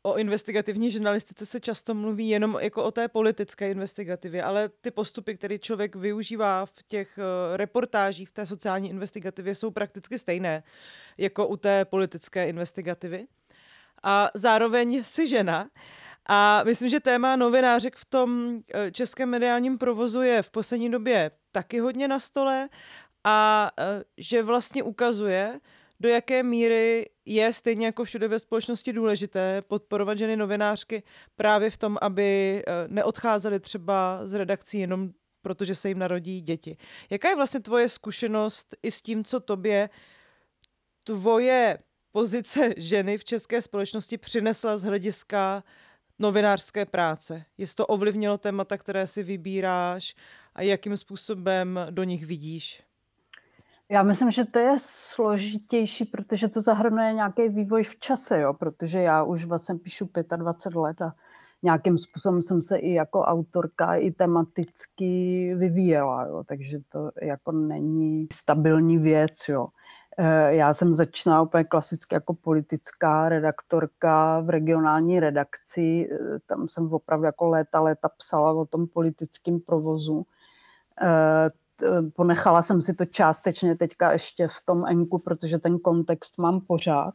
o 0.03 0.17
investigativní 0.17 0.91
žurnalistice 0.91 1.45
se 1.45 1.59
často 1.59 1.93
mluví 1.93 2.29
jenom 2.29 2.57
jako 2.61 2.83
o 2.83 2.91
té 2.91 3.07
politické 3.07 3.71
investigativě, 3.71 4.43
ale 4.43 4.69
ty 4.81 4.91
postupy, 4.91 5.35
které 5.35 5.59
člověk 5.59 5.95
využívá 5.95 6.65
v 6.65 6.83
těch 6.87 7.17
uh, 7.17 7.57
reportážích, 7.57 8.29
v 8.29 8.33
té 8.33 8.45
sociální 8.45 8.89
investigativě, 8.89 9.55
jsou 9.55 9.71
prakticky 9.71 10.17
stejné 10.17 10.63
jako 11.17 11.47
u 11.47 11.57
té 11.57 11.85
politické 11.85 12.49
investigativy. 12.49 13.27
A 14.03 14.31
zároveň 14.33 15.03
si 15.03 15.27
žena, 15.27 15.69
a 16.25 16.63
myslím, 16.63 16.89
že 16.89 16.99
téma 16.99 17.35
novinářek 17.35 17.95
v 17.95 18.05
tom 18.05 18.59
eh, 18.73 18.91
českém 18.91 19.29
mediálním 19.29 19.77
provozu 19.77 20.21
je 20.21 20.41
v 20.41 20.49
poslední 20.49 20.91
době 20.91 21.31
taky 21.51 21.79
hodně 21.79 22.07
na 22.07 22.19
stole 22.19 22.69
a 23.23 23.71
eh, 23.79 24.03
že 24.17 24.43
vlastně 24.43 24.83
ukazuje, 24.83 25.59
do 26.03 26.09
jaké 26.09 26.43
míry 26.43 27.09
je 27.25 27.53
stejně 27.53 27.85
jako 27.85 28.03
všude 28.03 28.27
ve 28.27 28.39
společnosti 28.39 28.93
důležité 28.93 29.61
podporovat 29.61 30.17
ženy 30.17 30.37
novinářky 30.37 31.03
právě 31.35 31.69
v 31.69 31.77
tom, 31.77 31.97
aby 32.01 32.63
eh, 32.67 32.87
neodcházely 32.87 33.59
třeba 33.59 34.19
z 34.23 34.33
redakcí 34.33 34.79
jenom 34.79 35.09
protože 35.41 35.75
se 35.75 35.87
jim 35.87 35.99
narodí 35.99 36.41
děti. 36.41 36.77
Jaká 37.09 37.29
je 37.29 37.35
vlastně 37.35 37.59
tvoje 37.59 37.89
zkušenost 37.89 38.75
i 38.83 38.91
s 38.91 39.01
tím, 39.01 39.23
co 39.23 39.39
tobě 39.39 39.89
tvoje 41.03 41.77
pozice 42.11 42.73
ženy 42.77 43.17
v 43.17 43.23
české 43.23 43.61
společnosti 43.61 44.17
přinesla 44.17 44.77
z 44.77 44.83
hlediska 44.83 45.63
novinářské 46.19 46.85
práce? 46.85 47.45
Jestli 47.57 47.75
to 47.75 47.87
ovlivnilo 47.87 48.37
témata, 48.37 48.77
které 48.77 49.07
si 49.07 49.23
vybíráš 49.23 50.15
a 50.55 50.61
jakým 50.61 50.97
způsobem 50.97 51.79
do 51.89 52.03
nich 52.03 52.25
vidíš? 52.25 52.83
Já 53.89 54.03
myslím, 54.03 54.31
že 54.31 54.45
to 54.45 54.59
je 54.59 54.75
složitější, 54.79 56.05
protože 56.05 56.47
to 56.47 56.61
zahrnuje 56.61 57.13
nějaký 57.13 57.49
vývoj 57.49 57.83
v 57.83 57.99
čase, 57.99 58.41
jo? 58.41 58.53
protože 58.53 59.01
já 59.01 59.23
už 59.23 59.45
vlastně 59.45 59.75
píšu 59.75 60.09
25 60.35 60.79
let 60.79 61.01
a 61.01 61.13
nějakým 61.63 61.97
způsobem 61.97 62.41
jsem 62.41 62.61
se 62.61 62.77
i 62.77 62.93
jako 62.93 63.21
autorka 63.21 63.95
i 63.95 64.11
tematicky 64.11 65.53
vyvíjela, 65.57 66.25
jo? 66.25 66.43
takže 66.47 66.77
to 66.89 67.11
jako 67.21 67.51
není 67.51 68.27
stabilní 68.33 68.97
věc. 68.97 69.33
Jo? 69.49 69.67
Eh, 70.17 70.55
já 70.55 70.73
jsem 70.73 70.93
začínala 70.93 71.41
úplně 71.41 71.63
klasicky 71.63 72.15
jako 72.15 72.33
politická 72.33 73.29
redaktorka 73.29 74.39
v 74.39 74.49
regionální 74.49 75.19
redakci. 75.19 76.09
Eh, 76.11 76.39
tam 76.45 76.67
jsem 76.69 76.93
opravdu 76.93 77.25
jako 77.25 77.47
léta, 77.47 77.79
léta 77.79 78.09
psala 78.17 78.53
o 78.53 78.65
tom 78.65 78.87
politickém 78.87 79.59
provozu. 79.59 80.25
Eh, 81.81 82.01
ponechala 82.01 82.61
jsem 82.61 82.81
si 82.81 82.93
to 82.93 83.05
částečně 83.05 83.75
teďka 83.75 84.11
ještě 84.11 84.47
v 84.47 84.65
tom 84.65 84.85
enku, 84.87 85.19
protože 85.19 85.57
ten 85.59 85.79
kontext 85.79 86.37
mám 86.37 86.61
pořád. 86.61 87.13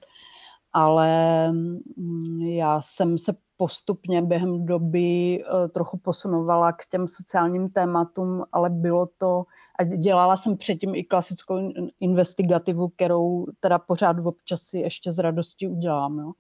Ale 0.73 1.53
mm, 1.53 2.41
já 2.41 2.81
jsem 2.81 3.19
se 3.19 3.33
postupně 3.57 4.23
během 4.23 4.67
doby 4.67 5.43
eh, 5.43 5.69
trochu 5.69 5.99
posunovala 5.99 6.73
k 6.73 6.87
těm 6.87 7.09
sociálním 7.09 7.69
tématům, 7.71 8.45
ale 8.53 8.71
bylo 8.71 9.09
to, 9.19 9.45
a 9.79 9.85
dělala 9.85 10.37
jsem 10.37 10.57
předtím 10.57 10.95
i 10.95 11.05
klasickou 11.05 11.73
investigativu, 12.01 12.89
kterou 12.89 13.47
teda 13.61 13.79
pořád 13.79 14.17
občas 14.25 14.61
si 14.61 14.79
ještě 14.79 15.13
z 15.13 15.19
radosti 15.19 15.69
udělám, 15.69 16.19
jo, 16.19 16.33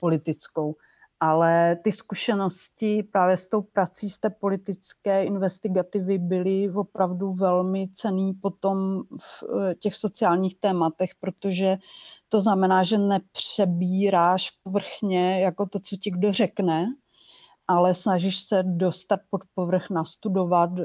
politickou. 0.00 0.74
Ale 1.20 1.76
ty 1.76 1.92
zkušenosti 1.92 3.02
právě 3.02 3.36
s 3.36 3.46
tou 3.46 3.62
prací 3.62 4.10
z 4.10 4.18
té 4.18 4.30
politické 4.30 5.24
investigativy 5.24 6.18
byly 6.18 6.70
opravdu 6.70 7.32
velmi 7.32 7.88
cený 7.94 8.34
potom 8.34 9.02
v 9.20 9.42
eh, 9.42 9.74
těch 9.74 9.94
sociálních 9.94 10.54
tématech, 10.60 11.10
protože 11.20 11.76
to 12.28 12.40
znamená, 12.40 12.82
že 12.82 12.98
nepřebíráš 12.98 14.50
povrchně 14.50 15.40
jako 15.40 15.66
to, 15.66 15.78
co 15.78 15.96
ti 15.96 16.10
kdo 16.10 16.32
řekne, 16.32 16.86
ale 17.68 17.94
snažíš 17.94 18.40
se 18.40 18.62
dostat 18.62 19.20
pod 19.30 19.40
povrch, 19.54 19.90
nastudovat 19.90 20.70
eh, 20.78 20.84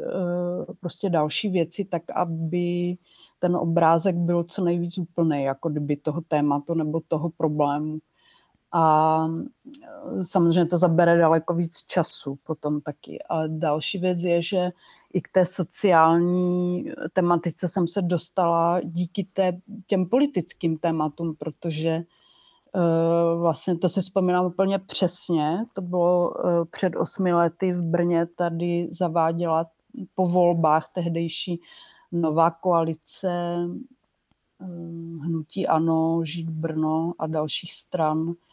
prostě 0.79 1.09
další 1.09 1.49
věci, 1.49 1.85
tak 1.85 2.03
aby 2.15 2.97
ten 3.39 3.55
obrázek 3.55 4.15
byl 4.15 4.43
co 4.43 4.63
nejvíc 4.63 4.97
úplný, 4.97 5.43
jako 5.43 5.69
kdyby 5.69 5.97
toho 5.97 6.21
tématu 6.21 6.73
nebo 6.73 7.01
toho 7.07 7.29
problému. 7.29 7.97
A 8.73 9.27
e, 10.19 10.23
samozřejmě 10.23 10.65
to 10.65 10.77
zabere 10.77 11.17
daleko 11.17 11.53
víc 11.53 11.77
času 11.87 12.37
potom 12.45 12.81
taky. 12.81 13.19
A 13.29 13.47
další 13.47 13.97
věc 13.97 14.23
je, 14.23 14.41
že 14.41 14.71
i 15.13 15.21
k 15.21 15.27
té 15.27 15.45
sociální 15.45 16.91
tematice 17.13 17.67
jsem 17.67 17.87
se 17.87 18.01
dostala 18.01 18.81
díky 18.83 19.27
té, 19.33 19.57
těm 19.87 20.05
politickým 20.09 20.77
tématům, 20.77 21.35
protože 21.35 22.01
uh, 22.75 23.41
vlastně 23.41 23.77
to 23.77 23.89
si 23.89 24.01
vzpomínám 24.01 24.45
úplně 24.45 24.79
přesně. 24.79 25.65
To 25.73 25.81
bylo 25.81 26.33
před 26.71 26.95
osmi 26.95 27.33
lety 27.33 27.71
v 27.71 27.81
Brně, 27.81 28.25
tady 28.25 28.87
zaváděla 28.91 29.65
po 30.15 30.27
volbách 30.27 30.89
tehdejší 30.93 31.61
nová 32.11 32.51
koalice 32.51 33.57
Hnutí 35.21 35.67
Ano, 35.67 36.21
Žít 36.23 36.49
Brno 36.49 37.13
a 37.19 37.27
dalších 37.27 37.73
stran 37.73 38.33
Eh, 38.33 38.52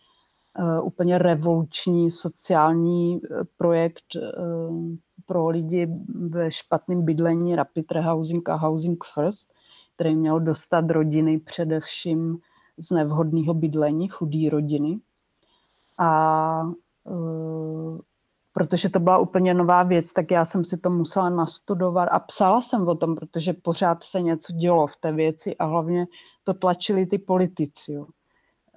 úplně 0.83 1.19
revoluční 1.19 2.11
sociální 2.11 3.21
eh, 3.25 3.45
projekt 3.57 4.17
eh, 4.17 4.21
pro 5.27 5.49
lidi 5.49 5.89
ve 6.29 6.51
špatném 6.51 7.05
bydlení 7.05 7.57
Rapid 7.57 7.93
Rehousing 7.93 8.49
a 8.49 8.55
Housing 8.55 9.05
First, 9.15 9.53
který 9.95 10.17
měl 10.17 10.41
dostat 10.41 10.91
rodiny 10.91 11.39
především 11.39 12.39
z 12.77 12.91
nevhodného 12.91 13.55
bydlení, 13.55 14.09
chudý 14.09 14.49
rodiny. 14.49 15.01
A 15.99 16.63
protože 18.53 18.89
to 18.89 19.01
byla 19.01 19.19
úplně 19.19 19.55
nová 19.55 19.83
věc, 19.83 20.13
tak 20.13 20.31
já 20.31 20.45
jsem 20.45 20.65
si 20.65 20.77
to 20.77 20.91
musela 20.91 21.31
nastudovat 21.31 22.09
a 22.13 22.19
psala 22.19 22.61
jsem 22.61 22.89
o 22.89 22.95
tom, 22.95 23.15
protože 23.15 23.53
pořád 23.53 24.05
se 24.05 24.21
něco 24.21 24.53
dělo 24.53 24.87
v 24.87 24.97
té 24.97 25.13
věci 25.13 25.57
a 25.57 25.65
hlavně 25.65 26.07
to 26.45 26.55
tlačili 26.55 27.07
ty 27.07 27.19
politici. 27.19 27.99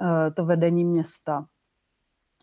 Eh, 0.01 0.31
to 0.31 0.45
vedení 0.45 0.85
města. 0.85 1.45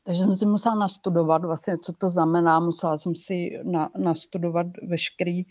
Takže 0.03 0.23
jsem 0.23 0.37
si 0.37 0.47
musela 0.47 0.75
nastudovat 0.75 1.45
vlastně, 1.45 1.79
co 1.79 1.93
to 1.93 2.09
znamená. 2.09 2.61
Musela 2.61 2.99
jsem 2.99 3.15
si 3.15 3.61
na, 3.65 3.91
nastudovat 3.99 4.67
veškerý 4.89 5.45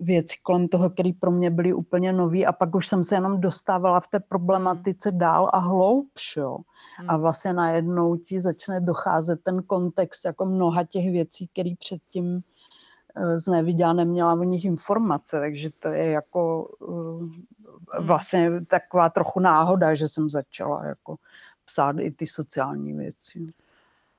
věci 0.00 0.36
kolem 0.42 0.68
toho, 0.68 0.90
které 0.90 1.10
pro 1.20 1.30
mě 1.30 1.50
byly 1.50 1.72
úplně 1.72 2.12
nový 2.12 2.46
a 2.46 2.52
pak 2.52 2.74
už 2.74 2.88
jsem 2.88 3.04
se 3.04 3.14
jenom 3.14 3.40
dostávala 3.40 4.00
v 4.00 4.08
té 4.08 4.20
problematice 4.20 5.12
dál 5.12 5.50
a 5.52 5.58
hloubš, 5.58 6.36
jo. 6.36 6.58
A 7.08 7.12
hmm. 7.12 7.20
vlastně 7.20 7.52
najednou 7.52 8.16
ti 8.16 8.40
začne 8.40 8.80
docházet 8.80 9.42
ten 9.42 9.62
kontext 9.62 10.24
jako 10.24 10.46
mnoha 10.46 10.84
těch 10.84 11.10
věcí, 11.10 11.48
které 11.52 11.70
předtím 11.78 12.40
eh, 13.16 13.40
z 13.40 13.46
neviděla, 13.46 13.92
neměla 13.92 14.32
o 14.32 14.42
nich 14.42 14.64
informace, 14.64 15.40
takže 15.40 15.70
to 15.82 15.88
je 15.88 16.10
jako 16.10 16.70
eh, 16.82 18.00
vlastně 18.00 18.50
taková 18.66 19.08
trochu 19.10 19.40
náhoda, 19.40 19.94
že 19.94 20.08
jsem 20.08 20.30
začala 20.30 20.86
jako 20.86 21.16
psát 21.64 21.96
i 21.98 22.10
ty 22.10 22.26
sociální 22.26 22.92
věci. 22.92 23.52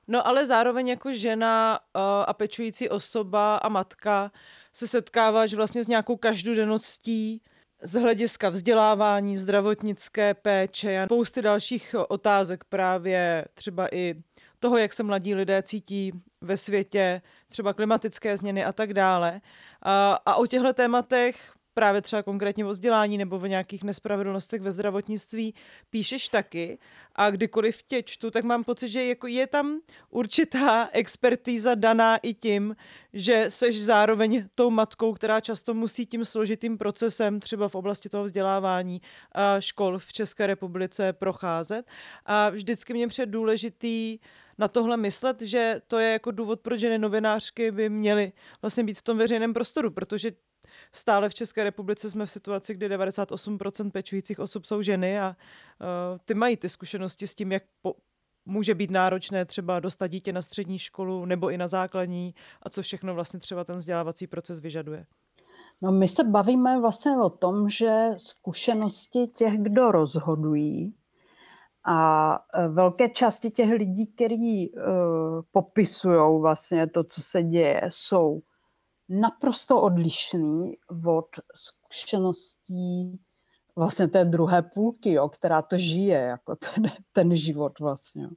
No 0.08 0.26
ale 0.26 0.46
zároveň 0.46 0.88
jako 0.88 1.12
žena 1.12 1.80
uh, 1.80 2.02
a 2.26 2.32
pečující 2.32 2.88
osoba 2.88 3.56
a 3.56 3.68
matka 3.68 4.32
se 4.72 4.88
setkáváš 4.88 5.54
vlastně 5.54 5.84
s 5.84 5.88
nějakou 5.88 6.16
každodenností 6.16 7.42
z 7.82 8.00
hlediska 8.00 8.48
vzdělávání, 8.48 9.36
zdravotnické 9.36 10.34
péče 10.34 11.02
a 11.02 11.06
spousty 11.06 11.42
dalších 11.42 11.94
otázek 12.08 12.64
právě 12.64 13.44
třeba 13.54 13.94
i 13.94 14.14
toho, 14.58 14.78
jak 14.78 14.92
se 14.92 15.02
mladí 15.02 15.34
lidé 15.34 15.62
cítí 15.62 16.12
ve 16.40 16.56
světě, 16.56 17.22
třeba 17.48 17.72
klimatické 17.72 18.36
změny 18.36 18.64
a 18.64 18.72
tak 18.72 18.94
dále. 18.94 19.40
A, 19.82 20.18
a 20.26 20.34
o 20.34 20.46
těchto 20.46 20.72
tématech 20.72 21.52
právě 21.74 22.02
třeba 22.02 22.22
konkrétně 22.22 22.66
o 22.66 22.68
vzdělání 22.68 23.18
nebo 23.18 23.36
o 23.36 23.46
nějakých 23.46 23.84
nespravedlnostech 23.84 24.60
ve 24.60 24.70
zdravotnictví 24.70 25.54
píšeš 25.90 26.28
taky? 26.28 26.78
A 27.14 27.30
kdykoliv 27.30 27.82
tě 27.82 28.02
čtu, 28.02 28.30
tak 28.30 28.44
mám 28.44 28.64
pocit, 28.64 28.88
že 28.88 29.04
jako 29.04 29.26
je 29.26 29.46
tam 29.46 29.80
určitá 30.10 30.88
expertíza 30.92 31.74
daná 31.74 32.16
i 32.16 32.34
tím, 32.34 32.76
že 33.12 33.44
seš 33.48 33.82
zároveň 33.82 34.48
tou 34.54 34.70
matkou, 34.70 35.12
která 35.12 35.40
často 35.40 35.74
musí 35.74 36.06
tím 36.06 36.24
složitým 36.24 36.78
procesem 36.78 37.40
třeba 37.40 37.68
v 37.68 37.74
oblasti 37.74 38.08
toho 38.08 38.24
vzdělávání 38.24 39.00
škol 39.58 39.98
v 39.98 40.12
České 40.12 40.46
republice 40.46 41.12
procházet. 41.12 41.86
A 42.26 42.50
vždycky 42.50 42.94
mě 42.94 43.08
před 43.08 43.26
důležitý 43.26 44.18
na 44.58 44.68
tohle 44.68 44.96
myslet, 44.96 45.40
že 45.40 45.80
to 45.86 45.98
je 45.98 46.12
jako 46.12 46.30
důvod, 46.30 46.60
proč 46.60 46.80
ženy 46.80 46.98
novinářky 46.98 47.70
by 47.70 47.88
měly 47.88 48.32
vlastně 48.62 48.84
být 48.84 48.98
v 48.98 49.02
tom 49.02 49.18
veřejném 49.18 49.54
prostoru, 49.54 49.90
protože 49.90 50.30
stále 50.92 51.28
v 51.28 51.34
České 51.34 51.64
republice 51.64 52.10
jsme 52.10 52.26
v 52.26 52.30
situaci, 52.30 52.74
kdy 52.74 52.88
98% 52.88 53.90
pečujících 53.90 54.38
osob 54.38 54.64
jsou 54.64 54.82
ženy 54.82 55.20
a 55.20 55.36
uh, 55.80 56.18
ty 56.24 56.34
mají 56.34 56.56
ty 56.56 56.68
zkušenosti 56.68 57.26
s 57.26 57.34
tím, 57.34 57.52
jak 57.52 57.62
po, 57.82 57.94
může 58.46 58.74
být 58.74 58.90
náročné 58.90 59.44
třeba 59.44 59.80
dostat 59.80 60.06
dítě 60.06 60.32
na 60.32 60.42
střední 60.42 60.78
školu 60.78 61.24
nebo 61.24 61.50
i 61.50 61.58
na 61.58 61.68
základní 61.68 62.34
a 62.62 62.70
co 62.70 62.82
všechno 62.82 63.14
vlastně 63.14 63.40
třeba 63.40 63.64
ten 63.64 63.76
vzdělávací 63.76 64.26
proces 64.26 64.60
vyžaduje. 64.60 65.06
No 65.82 65.92
my 65.92 66.08
se 66.08 66.24
bavíme 66.24 66.80
vlastně 66.80 67.12
o 67.24 67.30
tom, 67.30 67.70
že 67.70 68.08
zkušenosti 68.16 69.26
těch, 69.26 69.58
kdo 69.58 69.92
rozhodují 69.92 70.94
a 71.84 72.38
e, 72.54 72.68
velké 72.68 73.08
části 73.08 73.50
těch 73.50 73.70
lidí, 73.70 74.06
kteří 74.06 74.70
uh, 74.70 74.82
popisují 75.52 76.40
vlastně 76.40 76.86
to, 76.86 77.04
co 77.04 77.22
se 77.22 77.42
děje, 77.42 77.82
jsou 77.88 78.42
naprosto 79.08 79.80
odlišný 79.80 80.76
od 81.06 81.26
zkušeností 81.54 83.20
vlastně 83.76 84.08
té 84.08 84.24
druhé 84.24 84.62
půlky, 84.62 85.12
jo, 85.12 85.28
která 85.28 85.62
to 85.62 85.78
žije, 85.78 86.18
jako 86.18 86.56
ten, 86.56 86.92
ten 87.12 87.36
život 87.36 87.78
vlastně. 87.78 88.28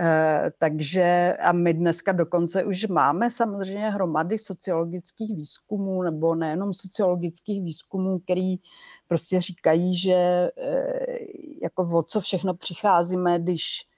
E, 0.00 0.50
takže 0.58 1.36
a 1.40 1.52
my 1.52 1.74
dneska 1.74 2.12
dokonce 2.12 2.64
už 2.64 2.86
máme 2.86 3.30
samozřejmě 3.30 3.90
hromady 3.90 4.38
sociologických 4.38 5.36
výzkumů, 5.36 6.02
nebo 6.02 6.34
nejenom 6.34 6.72
sociologických 6.72 7.62
výzkumů, 7.62 8.18
který 8.18 8.56
prostě 9.06 9.40
říkají, 9.40 9.96
že 9.96 10.12
e, 10.12 10.50
jako 11.62 11.88
o 11.98 12.02
co 12.02 12.20
všechno 12.20 12.54
přicházíme, 12.54 13.38
když 13.38 13.89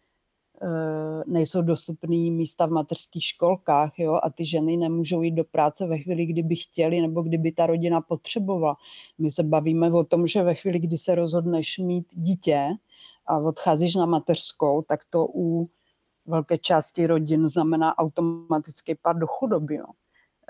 nejsou 1.27 1.63
dostupné 1.63 2.17
místa 2.17 2.67
v 2.67 2.71
mateřských 2.71 3.25
školkách 3.25 3.99
jo, 3.99 4.19
a 4.23 4.31
ty 4.31 4.47
ženy 4.47 4.77
nemůžou 4.77 5.23
jít 5.23 5.31
do 5.31 5.45
práce 5.45 5.87
ve 5.87 5.99
chvíli, 5.99 6.27
kdyby 6.27 6.57
chtěli 6.57 7.01
nebo 7.01 7.23
kdyby 7.23 7.53
ta 7.53 7.67
rodina 7.67 8.01
potřebovala. 8.01 8.77
My 9.19 9.31
se 9.31 9.43
bavíme 9.43 9.91
o 9.91 10.05
tom, 10.05 10.27
že 10.27 10.43
ve 10.43 10.55
chvíli, 10.55 10.79
kdy 10.79 10.99
se 10.99 11.15
rozhodneš 11.15 11.79
mít 11.79 12.07
dítě 12.11 12.69
a 13.27 13.39
odcházíš 13.39 13.95
na 13.95 14.07
mateřskou, 14.07 14.83
tak 14.83 15.01
to 15.11 15.27
u 15.35 15.71
velké 16.27 16.59
části 16.59 17.07
rodin 17.07 17.47
znamená 17.47 17.99
automatický 17.99 18.95
pad 18.95 19.17
do 19.17 19.27
chudoby. 19.27 19.75
Jo 19.75 19.87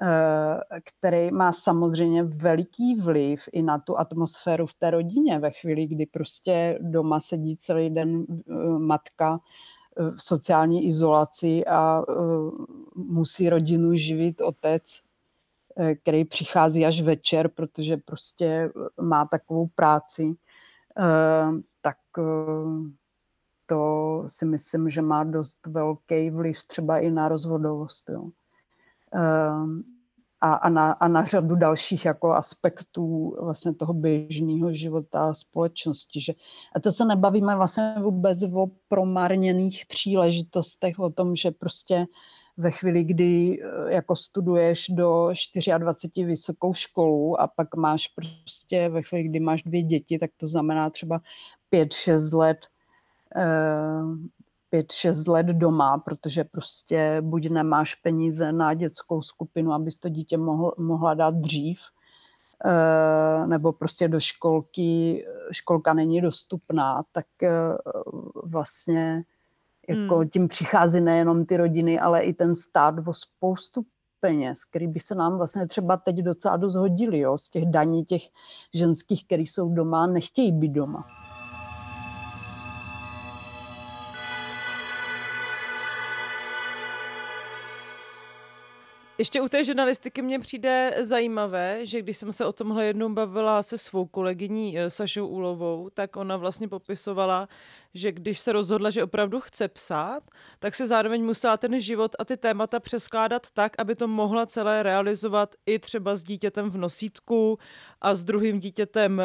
eh, 0.03 0.81
který 0.85 1.31
má 1.31 1.53
samozřejmě 1.53 2.23
veliký 2.23 2.95
vliv 3.01 3.49
i 3.53 3.63
na 3.63 3.79
tu 3.79 3.99
atmosféru 3.99 4.67
v 4.67 4.75
té 4.75 4.91
rodině. 4.91 5.39
Ve 5.39 5.51
chvíli, 5.51 5.87
kdy 5.87 6.07
prostě 6.07 6.79
doma 6.83 7.21
sedí 7.21 7.57
celý 7.57 7.91
den 7.91 8.27
eh, 8.31 8.79
matka 8.79 9.41
v 10.17 10.23
sociální 10.23 10.89
izolaci 10.89 11.65
a 11.67 12.03
e, 12.09 12.13
musí 12.95 13.49
rodinu 13.49 13.95
živit 13.95 14.41
otec, 14.41 15.01
e, 15.77 15.95
který 15.95 16.25
přichází 16.25 16.87
až 16.87 17.03
večer, 17.03 17.49
protože 17.49 17.97
prostě 17.97 18.73
má 19.01 19.25
takovou 19.25 19.67
práci, 19.67 20.35
tak 21.81 21.97
to 23.67 24.23
si 24.27 24.45
myslím, 24.47 24.91
že 24.91 25.03
má 25.03 25.25
dost 25.25 25.67
velký 25.67 26.31
vliv 26.31 26.65
třeba 26.65 26.99
i 26.99 27.11
na 27.11 27.29
rozvodovost. 27.29 28.09
Jo 28.09 28.31
a, 30.43 30.53
a, 30.55 30.69
na, 30.69 30.93
a 30.93 31.09
na 31.09 31.25
řadu 31.25 31.57
dalších 31.57 32.05
jako 32.05 32.33
aspektů 32.33 33.37
vlastně 33.43 33.75
toho 33.75 33.93
běžného 33.93 34.73
života 34.73 35.35
společnosti. 35.35 36.21
Že, 36.21 36.33
a 36.75 36.81
to 36.81 36.93
se 36.93 37.05
nebavíme 37.05 37.57
vlastně 37.57 37.95
vůbec 38.03 38.43
o 38.43 38.67
promarněných 38.89 39.87
příležitostech, 39.87 40.99
o 40.99 41.11
tom, 41.11 41.37
že 41.37 41.51
prostě 41.51 42.07
ve 42.57 42.71
chvíli, 42.71 43.05
kdy 43.05 43.59
eh, 43.63 43.95
jako 43.95 44.17
studuješ 44.17 44.87
do 44.89 45.29
24 45.79 46.27
vysokou 46.27 46.75
školu 46.75 47.41
a 47.41 47.47
pak 47.47 47.77
máš 47.77 48.09
prostě 48.09 48.89
ve 48.89 49.03
chvíli, 49.03 49.29
kdy 49.29 49.41
máš 49.41 49.63
dvě 49.63 49.83
děti, 49.83 50.19
tak 50.19 50.31
to 50.37 50.47
znamená 50.47 50.91
třeba 50.91 51.21
5-6 51.73 52.39
let 52.39 52.59
eh, 54.73 54.77
pět, 54.77 54.93
šest 54.93 55.29
let 55.29 55.47
doma, 55.47 55.99
protože 55.99 56.45
prostě 56.45 57.17
buď 57.21 57.49
nemáš 57.49 57.95
peníze 57.95 58.53
na 58.53 58.75
dětskou 58.75 59.23
skupinu, 59.23 59.73
abys 59.73 59.99
to 59.99 60.09
dítě 60.09 60.37
mohl, 60.37 60.73
mohla 60.79 61.15
dát 61.15 61.35
dřív, 61.35 61.81
eh, 62.65 63.47
nebo 63.47 63.73
prostě 63.73 64.09
do 64.09 64.21
školky, 64.21 65.25
školka 65.51 65.95
není 65.95 66.21
dostupná, 66.21 67.03
tak 67.13 67.27
eh, 67.43 67.51
vlastně 68.45 69.25
jako 69.89 70.17
hmm. 70.17 70.29
tím 70.29 70.49
přichází 70.49 71.01
nejenom 71.01 71.47
ty 71.47 71.57
rodiny, 71.57 72.01
ale 72.01 72.23
i 72.23 72.33
ten 72.33 72.55
stát 72.55 72.95
o 73.07 73.13
spoustu 73.13 73.83
peněz, 74.21 74.65
který 74.65 74.89
by 74.89 75.01
se 75.01 75.15
nám 75.15 75.37
vlastně 75.37 75.67
třeba 75.67 75.97
teď 75.97 76.17
docela 76.17 76.57
dost 76.57 76.75
hodili, 76.75 77.19
jo, 77.19 77.39
z 77.39 77.49
těch 77.49 77.67
daní 77.67 78.05
těch 78.05 78.23
ženských, 78.75 79.27
který 79.27 79.47
jsou 79.47 79.75
doma 79.75 80.07
nechtějí 80.07 80.53
být 80.53 80.73
doma. 80.73 81.07
Ještě 89.23 89.41
u 89.41 89.49
té 89.49 89.65
žurnalistiky 89.65 90.23
mně 90.23 90.39
přijde 90.39 90.95
zajímavé, 91.01 91.87
že 91.87 92.03
když 92.03 92.17
jsem 92.17 92.33
se 92.33 92.47
o 92.47 92.53
tomhle 92.53 92.87
jednou 92.87 93.09
bavila 93.09 93.63
se 93.63 93.79
svou 93.79 94.07
kolegyní 94.07 94.79
eh, 94.79 94.91
Sašou 94.91 95.27
Úlovou, 95.27 95.91
tak 95.95 96.17
ona 96.17 96.37
vlastně 96.37 96.69
popisovala, 96.69 97.49
že 97.95 98.13
když 98.13 98.39
se 98.39 98.53
rozhodla, 98.53 98.91
že 98.91 99.05
opravdu 99.05 99.41
chce 99.41 99.69
psát, 99.69 100.23
tak 100.59 100.75
se 100.75 100.87
zároveň 100.87 101.25
musela 101.25 101.57
ten 101.57 101.81
život 101.81 102.17
a 102.19 102.25
ty 102.25 102.37
témata 102.37 102.81
přeskládat 102.81 103.47
tak, 103.51 103.73
aby 103.79 103.95
to 103.95 104.09
mohla 104.09 104.47
celé 104.47 104.83
realizovat 104.83 105.55
i 105.67 105.79
třeba 105.79 106.15
s 106.15 106.23
dítětem 106.23 106.71
v 106.71 106.77
nosítku 106.77 107.59
a 108.01 108.15
s 108.15 108.25
druhým 108.25 108.61
dítětem 108.61 109.21
eh, 109.21 109.25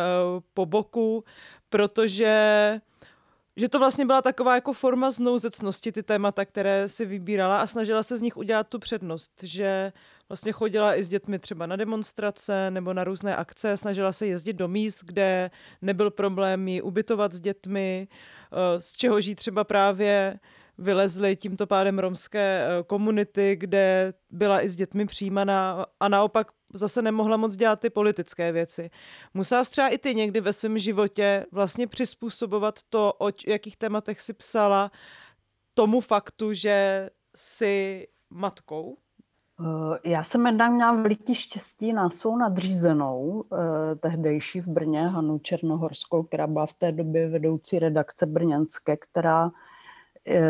po 0.54 0.66
boku, 0.66 1.24
protože 1.70 2.82
že 3.58 3.70
to 3.70 3.80
vlastně 3.80 4.06
byla 4.06 4.22
taková 4.22 4.56
jako 4.56 4.74
forma 4.74 5.12
znouzecnosti, 5.12 5.92
ty 5.92 6.04
témata, 6.04 6.46
které 6.46 6.88
si 6.88 7.06
vybírala 7.06 7.62
a 7.62 7.68
snažila 7.68 8.04
se 8.04 8.18
z 8.18 8.22
nich 8.22 8.38
udělat 8.38 8.68
tu 8.68 8.80
přednost, 8.80 9.32
že 9.44 9.94
vlastně 10.30 10.52
chodila 10.52 10.96
i 10.96 11.04
s 11.04 11.10
dětmi 11.10 11.40
třeba 11.40 11.66
na 11.66 11.76
demonstrace 11.76 12.72
nebo 12.72 12.94
na 12.94 13.04
různé 13.04 13.36
akce, 13.36 13.78
snažila 13.78 14.12
se 14.12 14.28
jezdit 14.28 14.54
do 14.54 14.68
míst, 14.68 15.04
kde 15.04 15.52
nebyl 15.82 16.12
problém 16.12 16.68
ji 16.68 16.82
ubytovat 16.82 17.34
s 17.34 17.42
dětmi, 17.42 18.08
eh, 18.52 18.82
z 18.82 18.94
čeho 18.94 19.22
žít 19.22 19.36
třeba 19.36 19.64
právě 19.64 20.40
vylezly 20.78 21.36
tímto 21.36 21.68
pádem 21.68 22.00
romské 22.00 22.68
eh, 22.68 22.84
komunity, 22.84 23.56
kde 23.56 24.14
byla 24.30 24.62
i 24.62 24.70
s 24.70 24.76
dětmi 24.76 25.06
přijímaná 25.06 25.86
a 26.00 26.08
naopak 26.08 26.48
zase 26.78 27.02
nemohla 27.02 27.38
moc 27.38 27.56
dělat 27.56 27.80
ty 27.80 27.90
politické 27.90 28.52
věci. 28.52 28.90
Musela 29.34 29.64
třeba 29.64 29.88
i 29.88 29.98
ty 29.98 30.16
někdy 30.16 30.42
ve 30.42 30.54
svém 30.54 30.78
životě 30.78 31.46
vlastně 31.52 31.88
přizpůsobovat 31.88 32.80
to, 32.90 33.14
o 33.20 33.30
jakých 33.48 33.78
tématech 33.78 34.22
si 34.22 34.34
psala, 34.34 34.92
tomu 35.74 36.02
faktu, 36.02 36.54
že 36.54 37.10
jsi 37.36 38.08
matkou? 38.30 38.98
Eh, 39.60 40.10
já 40.10 40.24
jsem 40.24 40.46
jednak 40.46 40.72
měla 40.72 40.92
veliký 40.92 41.36
štěstí 41.36 41.94
na 41.94 42.10
svou 42.10 42.38
nadřízenou, 42.38 43.44
eh, 43.54 43.96
tehdejší 43.96 44.62
v 44.62 44.68
Brně, 44.68 45.08
Hanu 45.08 45.40
Černohorskou, 45.40 46.24
která 46.24 46.48
byla 46.48 46.66
v 46.66 46.74
té 46.74 46.92
době 46.92 47.30
vedoucí 47.30 47.80
redakce 47.80 48.26
brněnské, 48.26 48.98
která 48.98 49.52
eh, 50.30 50.42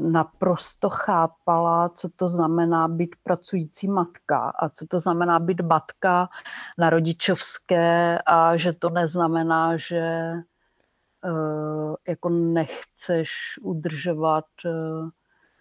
naprosto 0.00 0.90
chápala, 0.90 1.88
co 1.88 2.08
to 2.16 2.28
znamená 2.28 2.88
být 2.88 3.16
pracující 3.22 3.88
matka 3.88 4.52
a 4.58 4.68
co 4.68 4.86
to 4.90 5.00
znamená 5.00 5.38
být 5.38 5.60
matka 5.60 6.28
na 6.78 6.90
rodičovské 6.90 8.18
a 8.26 8.56
že 8.56 8.72
to 8.72 8.90
neznamená, 8.90 9.76
že 9.76 10.32
jako 12.08 12.28
nechceš 12.28 13.30
udržovat 13.62 14.44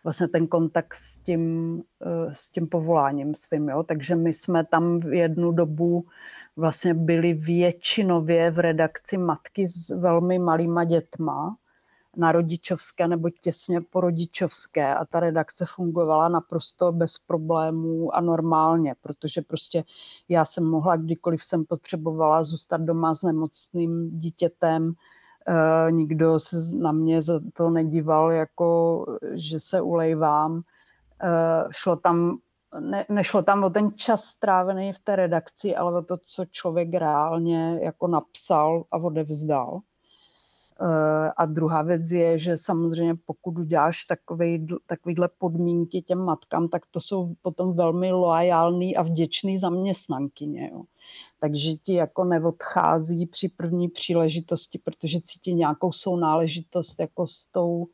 vlastně 0.04 0.28
ten 0.28 0.48
kontakt 0.48 0.94
s 0.94 1.18
tím, 1.18 1.82
eh, 2.06 2.34
s 2.34 2.52
tím 2.52 2.68
povoláním 2.68 3.36
svým. 3.36 3.70
Jo? 3.70 3.84
Takže 3.84 4.16
my 4.16 4.34
jsme 4.34 4.66
tam 4.66 5.00
v 5.00 5.14
jednu 5.14 5.52
dobu 5.52 6.06
vlastně 6.56 6.94
byli 6.94 7.34
většinově 7.34 8.52
v 8.52 8.60
redakci 8.60 9.18
matky 9.18 9.68
s 9.68 9.90
velmi 9.90 10.40
malýma 10.40 10.84
dětma 10.84 11.58
na 12.18 12.32
rodičovské 12.32 13.08
nebo 13.08 13.30
těsně 13.30 13.82
po 13.82 14.02
rodičovské 14.02 14.96
a 14.96 15.06
ta 15.06 15.20
redakce 15.20 15.66
fungovala 15.66 16.30
naprosto 16.30 16.92
bez 16.92 17.18
problémů 17.18 18.16
a 18.16 18.22
normálně, 18.22 18.96
protože 19.02 19.42
prostě 19.42 19.84
já 20.30 20.46
jsem 20.46 20.66
mohla, 20.66 20.96
kdykoliv 20.96 21.44
jsem 21.44 21.66
potřebovala 21.66 22.44
zůstat 22.44 22.82
doma 22.82 23.14
s 23.14 23.24
nemocným 23.24 24.18
dítětem, 24.18 24.96
Eh, 25.48 25.92
nikdo 25.92 26.40
se 26.40 26.58
na 26.76 26.92
mě 26.92 27.22
za 27.22 27.40
to 27.54 27.70
nedíval, 27.70 28.32
jako 28.32 29.06
že 29.32 29.60
se 29.60 29.82
ulejvám. 29.82 30.62
Eh, 31.24 31.64
šlo 31.72 31.96
tam, 31.96 32.38
ne, 32.80 33.06
nešlo 33.10 33.42
tam 33.42 33.64
o 33.64 33.70
ten 33.70 33.92
čas 33.96 34.24
strávený 34.24 34.94
v 34.94 35.00
té 35.00 35.16
redakci, 35.16 35.76
ale 35.76 35.98
o 35.98 36.02
to, 36.02 36.18
co 36.18 36.46
člověk 36.46 36.94
reálně 36.94 37.80
jako 37.82 38.08
napsal 38.08 38.84
a 38.92 38.98
odevzdal. 38.98 39.80
Eh, 40.84 41.32
a 41.38 41.46
druhá 41.46 41.82
věc 41.82 42.12
je, 42.12 42.38
že 42.38 42.58
samozřejmě 42.58 43.16
pokud 43.26 43.60
uděláš 43.60 44.04
takový, 44.04 44.68
takovýhle 44.86 45.30
podmínky 45.38 46.02
těm 46.02 46.20
matkám, 46.20 46.68
tak 46.68 46.86
to 46.92 47.00
jsou 47.00 47.34
potom 47.42 47.74
velmi 47.74 48.12
loajální 48.12 48.96
a 48.96 49.02
vděčný 49.02 49.58
zaměstnankyně. 49.58 50.70
Jo. 50.74 50.84
Takže 51.40 51.74
ti 51.74 51.94
jako 51.94 52.24
neodchází 52.24 53.26
při 53.26 53.50
první 53.50 53.90
příležitosti, 53.90 54.80
protože 54.84 55.20
cítí 55.24 55.54
nějakou 55.54 55.92
sounáležitost 55.92 57.00
jako 57.00 57.28
s 57.28 57.46
tou, 57.46 57.88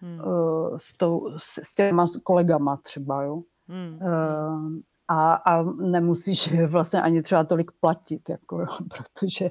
hmm. 0.00 0.20
uh, 0.20 0.76
s, 0.76 0.96
tou 0.96 1.30
s, 1.38 1.58
s 1.62 1.74
těma 1.74 2.04
kolegama 2.22 2.76
třeba. 2.76 3.22
Jo. 3.22 3.42
Hmm. 3.68 3.98
Uh, 4.02 4.80
a, 5.08 5.34
a 5.34 5.62
nemusíš 5.62 6.62
vlastně 6.66 7.02
ani 7.02 7.22
třeba 7.22 7.44
tolik 7.44 7.70
platit, 7.80 8.28
jako, 8.28 8.60
jo, 8.60 8.66
protože, 8.88 9.50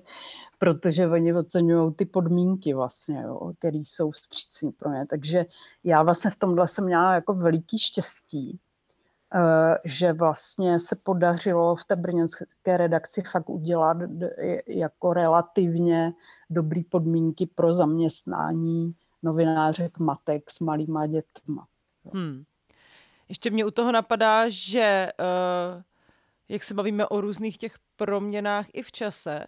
protože 0.59 1.07
oni 1.07 1.33
oceňují 1.33 1.93
ty 1.93 2.05
podmínky 2.05 2.73
vlastně, 2.73 3.25
které 3.59 3.77
jsou 3.77 4.13
střícní 4.13 4.71
pro 4.71 4.91
ně. 4.91 5.05
Takže 5.05 5.45
já 5.83 6.03
vlastně 6.03 6.31
v 6.31 6.35
tomhle 6.35 6.67
jsem 6.67 6.85
měla 6.85 7.13
jako 7.13 7.33
veliký 7.33 7.79
štěstí, 7.79 8.59
uh, 9.35 9.75
že 9.85 10.13
vlastně 10.13 10.79
se 10.79 10.95
podařilo 11.03 11.75
v 11.75 11.85
té 11.85 11.95
brněnské 11.95 12.77
redakci 12.77 13.23
fakt 13.31 13.49
udělat 13.49 13.97
jako 14.67 15.13
relativně 15.13 16.13
dobrý 16.49 16.83
podmínky 16.83 17.45
pro 17.45 17.73
zaměstnání 17.73 18.95
novinářek 19.23 19.99
matek 19.99 20.51
s 20.51 20.59
malýma 20.59 21.07
dětma. 21.07 21.67
Hmm. 22.13 22.43
Ještě 23.31 23.49
mě 23.49 23.65
u 23.65 23.71
toho 23.71 23.91
napadá, 23.91 24.49
že 24.49 25.09
uh, 25.19 25.81
jak 26.49 26.63
se 26.63 26.73
bavíme 26.73 27.07
o 27.07 27.21
různých 27.21 27.57
těch 27.57 27.75
proměnách 27.95 28.65
i 28.73 28.81
v 28.81 28.91
čase, 28.91 29.45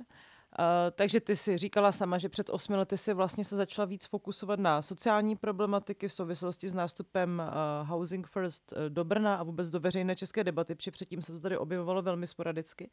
Uh, 0.59 0.65
takže 0.91 1.19
ty 1.19 1.35
si 1.35 1.57
říkala 1.57 1.91
sama, 1.91 2.17
že 2.17 2.29
před 2.29 2.49
osmi 2.49 2.75
lety 2.75 2.97
si 2.97 3.13
vlastně 3.13 3.43
se 3.43 3.55
začala 3.55 3.85
víc 3.85 4.05
fokusovat 4.05 4.59
na 4.59 4.81
sociální 4.81 5.35
problematiky 5.35 6.07
v 6.07 6.13
souvislosti 6.13 6.69
s 6.69 6.73
nástupem 6.73 7.41
uh, 7.45 7.89
Housing 7.89 8.27
First 8.27 8.73
do 8.89 9.03
Brna 9.03 9.35
a 9.35 9.43
vůbec 9.43 9.69
do 9.69 9.79
veřejné 9.79 10.15
české 10.15 10.43
debaty, 10.43 10.75
protože 10.75 10.91
předtím 10.91 11.21
se 11.21 11.33
to 11.33 11.39
tady 11.39 11.57
objevovalo 11.57 12.01
velmi 12.01 12.27
sporadicky. 12.27 12.89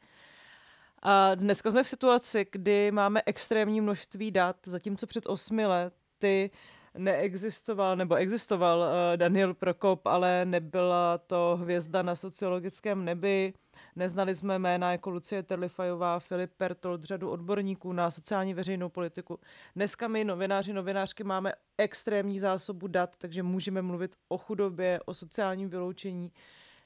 A 1.01 1.35
dneska 1.35 1.71
jsme 1.71 1.83
v 1.83 1.87
situaci, 1.87 2.47
kdy 2.51 2.91
máme 2.91 3.21
extrémní 3.25 3.81
množství 3.81 4.31
dat, 4.31 4.55
zatímco 4.65 5.07
před 5.07 5.27
osmi 5.27 5.65
lety 5.65 6.51
neexistoval, 6.97 7.95
nebo 7.95 8.15
existoval 8.15 8.79
uh, 8.79 9.17
Daniel 9.17 9.53
Prokop, 9.53 10.05
ale 10.05 10.45
nebyla 10.45 11.17
to 11.17 11.57
hvězda 11.61 12.01
na 12.01 12.15
sociologickém 12.15 13.05
nebi. 13.05 13.53
Neznali 13.95 14.35
jsme 14.35 14.59
jména 14.59 14.91
jako 14.91 15.09
Lucie 15.09 15.43
Terlifajová, 15.43 16.19
Filip 16.19 16.51
Pertold, 16.57 17.03
řadu 17.03 17.29
odborníků 17.29 17.93
na 17.93 18.11
sociální 18.11 18.53
veřejnou 18.53 18.89
politiku. 18.89 19.39
Dneska 19.75 20.07
my, 20.07 20.23
novináři, 20.23 20.73
novinářky, 20.73 21.23
máme 21.23 21.53
extrémní 21.77 22.39
zásobu 22.39 22.87
dat, 22.87 23.15
takže 23.17 23.43
můžeme 23.43 23.81
mluvit 23.81 24.15
o 24.27 24.37
chudobě, 24.37 24.99
o 25.05 25.13
sociálním 25.13 25.69
vyloučení, 25.69 26.31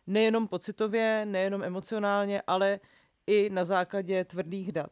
nejenom 0.08 0.48
pocitově, 0.48 1.26
nejenom 1.26 1.64
emocionálně, 1.64 2.42
ale 2.48 2.80
i 3.28 3.50
na 3.50 3.66
základě 3.66 4.26
tvrdých 4.26 4.72
dat. 4.72 4.92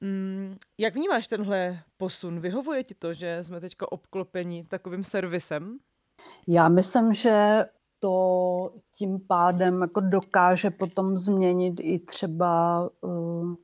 Mm, 0.00 0.56
jak 0.78 0.94
vnímáš 0.94 1.28
tenhle 1.28 1.82
posun? 1.96 2.40
Vyhovuje 2.40 2.84
ti 2.84 2.94
to, 2.94 3.14
že 3.14 3.38
jsme 3.42 3.60
teďka 3.60 3.92
obklopeni 3.92 4.64
takovým 4.64 5.04
servisem? 5.04 5.78
Já 6.48 6.68
myslím, 6.68 7.12
že 7.12 7.64
to 7.98 8.70
tím 8.94 9.20
pádem 9.20 9.82
jako 9.82 10.00
dokáže 10.00 10.70
potom 10.70 11.16
změnit 11.16 11.74
i 11.80 11.98
třeba 11.98 12.80
uh, 13.00 13.54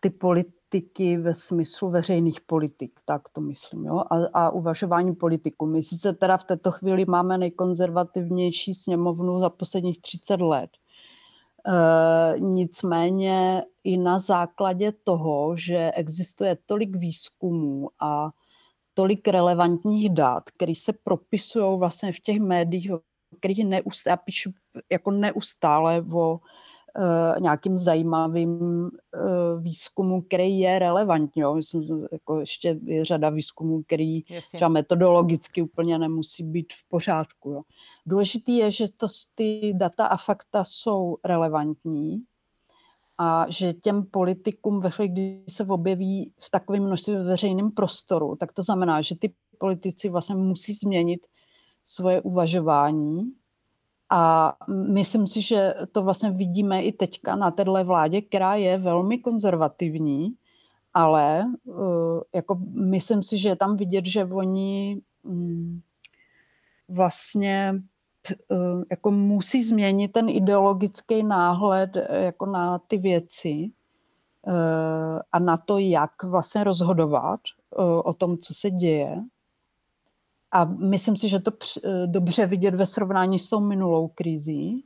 ty 0.00 0.10
politiky 0.10 1.16
ve 1.16 1.34
smyslu 1.34 1.90
veřejných 1.90 2.40
politik, 2.40 3.00
tak 3.04 3.28
to 3.28 3.40
myslím, 3.40 3.84
jo? 3.84 4.02
A, 4.10 4.16
a 4.32 4.50
uvažování 4.50 5.14
politiků. 5.14 5.66
My 5.66 5.82
sice 5.82 6.12
teda 6.12 6.36
v 6.36 6.44
této 6.44 6.72
chvíli 6.72 7.04
máme 7.04 7.38
nejkonzervativnější 7.38 8.74
sněmovnu 8.74 9.40
za 9.40 9.50
posledních 9.50 10.00
30 10.00 10.40
let, 10.40 10.70
nicméně 12.38 13.62
i 13.84 13.96
na 13.96 14.18
základě 14.18 14.92
toho, 14.92 15.56
že 15.56 15.90
existuje 15.94 16.58
tolik 16.66 16.96
výzkumů 16.96 17.90
a 18.00 18.30
tolik 18.94 19.28
relevantních 19.28 20.10
dat, 20.10 20.50
které 20.50 20.74
se 20.74 20.92
propisují 21.04 21.78
vlastně 21.78 22.12
v 22.12 22.20
těch 22.20 22.40
médiích, 22.40 22.90
kterých 23.38 23.64
neustále, 23.64 24.12
já 24.12 24.16
píšu 24.16 24.50
jako 24.92 25.10
neustále 25.10 26.04
o 26.12 26.40
nějakým 27.40 27.76
zajímavým 27.76 28.50
uh, 28.60 28.90
výzkumu, 29.60 30.22
který 30.22 30.58
je 30.58 30.78
relevantní. 30.78 31.42
Jo. 31.42 31.54
Myslím, 31.54 32.06
jako 32.12 32.40
ještě 32.40 32.78
je 32.84 33.04
řada 33.04 33.30
výzkumů, 33.30 33.82
který 33.82 34.24
Jasně. 34.30 34.56
třeba 34.56 34.68
metodologicky 34.68 35.62
úplně 35.62 35.98
nemusí 35.98 36.42
být 36.42 36.72
v 36.72 36.88
pořádku. 36.88 37.50
Jo. 37.50 37.62
Důležitý 38.06 38.56
je, 38.56 38.70
že 38.70 38.86
to, 38.96 39.06
ty 39.34 39.72
data 39.76 40.06
a 40.06 40.16
fakta 40.16 40.64
jsou 40.64 41.16
relevantní 41.24 42.22
a 43.18 43.46
že 43.48 43.72
těm 43.72 44.02
politikům 44.02 44.80
ve 44.80 44.90
chvíli, 44.90 45.08
kdy 45.08 45.42
se 45.48 45.64
objeví 45.64 46.32
v 46.40 46.50
takovém 46.50 46.84
množství 46.84 47.14
ve 47.14 47.24
veřejném 47.24 47.70
prostoru, 47.70 48.36
tak 48.36 48.52
to 48.52 48.62
znamená, 48.62 49.00
že 49.00 49.18
ty 49.18 49.34
politici 49.58 50.08
vlastně 50.08 50.34
musí 50.34 50.74
změnit 50.74 51.26
svoje 51.84 52.20
uvažování 52.20 53.32
a 54.10 54.52
myslím 54.92 55.26
si, 55.26 55.42
že 55.42 55.74
to 55.92 56.02
vlastně 56.02 56.30
vidíme 56.30 56.82
i 56.82 56.92
teďka 56.92 57.36
na 57.36 57.50
téhle 57.50 57.84
vládě, 57.84 58.22
která 58.22 58.54
je 58.54 58.78
velmi 58.78 59.18
konzervativní, 59.18 60.34
ale 60.94 61.44
uh, 61.64 62.20
jako 62.34 62.60
myslím 62.74 63.22
si, 63.22 63.38
že 63.38 63.48
je 63.48 63.56
tam 63.56 63.76
vidět, 63.76 64.06
že 64.06 64.24
oni 64.24 65.00
um, 65.22 65.82
vlastně 66.88 67.82
uh, 68.50 68.82
jako 68.90 69.10
musí 69.10 69.64
změnit 69.64 70.12
ten 70.12 70.28
ideologický 70.28 71.22
náhled 71.22 71.96
uh, 71.96 72.02
jako 72.16 72.46
na 72.46 72.78
ty 72.78 72.98
věci 72.98 73.70
a 75.32 75.38
na 75.38 75.56
to, 75.56 75.78
jak 75.78 76.22
vlastně 76.22 76.64
rozhodovat 76.64 77.40
o 78.04 78.14
tom, 78.14 78.38
co 78.38 78.54
se 78.54 78.70
děje. 78.70 79.22
A 80.56 80.64
myslím 80.64 81.16
si, 81.16 81.28
že 81.28 81.40
to 81.40 81.50
dobře 82.06 82.46
vidět 82.46 82.74
ve 82.74 82.86
srovnání 82.86 83.38
s 83.38 83.48
tou 83.48 83.60
minulou 83.60 84.08
krizí, 84.08 84.84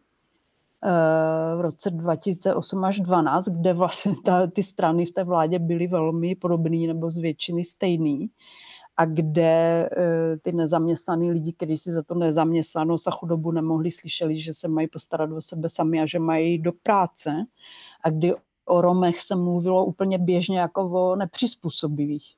v 1.56 1.60
roce 1.60 1.90
2008 1.90 2.84
až 2.84 3.00
2012, 3.00 3.48
kde 3.48 3.72
vlastně 3.72 4.14
ta, 4.24 4.46
ty 4.46 4.62
strany 4.62 5.06
v 5.06 5.10
té 5.10 5.24
vládě 5.24 5.58
byly 5.58 5.86
velmi 5.86 6.34
podobné 6.34 6.86
nebo 6.86 7.10
z 7.10 7.18
většiny 7.18 7.64
stejný 7.64 8.30
a 8.96 9.04
kde 9.04 9.88
eh, 9.96 10.36
ty 10.36 10.52
nezaměstnaný 10.52 11.30
lidi, 11.30 11.52
kteří 11.52 11.76
si 11.76 11.92
za 11.92 12.02
to 12.02 12.14
nezaměstnanost 12.14 13.08
a 13.08 13.10
chudobu 13.10 13.52
nemohli, 13.52 13.90
slyšeli, 13.90 14.36
že 14.36 14.52
se 14.54 14.68
mají 14.68 14.88
postarat 14.88 15.30
o 15.32 15.40
sebe 15.40 15.68
sami 15.68 16.00
a 16.00 16.06
že 16.06 16.18
mají 16.18 16.58
do 16.58 16.72
práce 16.82 17.44
a 18.04 18.10
kdy 18.10 18.34
o 18.64 18.80
Romech 18.80 19.22
se 19.22 19.36
mluvilo 19.36 19.84
úplně 19.84 20.18
běžně 20.18 20.58
jako 20.58 20.90
o 20.90 21.16
nepřizpůsobivých. 21.16 22.34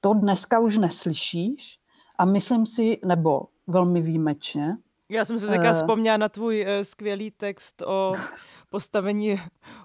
To 0.00 0.14
dneska 0.14 0.60
už 0.60 0.78
neslyšíš 0.78 1.81
a 2.18 2.24
myslím 2.24 2.66
si, 2.66 2.98
nebo 3.04 3.42
velmi 3.66 4.00
výjimečně. 4.00 4.76
Já 5.08 5.24
jsem 5.24 5.38
se 5.38 5.46
teďka 5.46 5.70
uh, 5.70 5.76
vzpomněla 5.76 6.16
na 6.16 6.28
tvůj 6.28 6.62
uh, 6.62 6.82
skvělý 6.82 7.30
text 7.30 7.82
o 7.82 8.14
postavení 8.70 9.40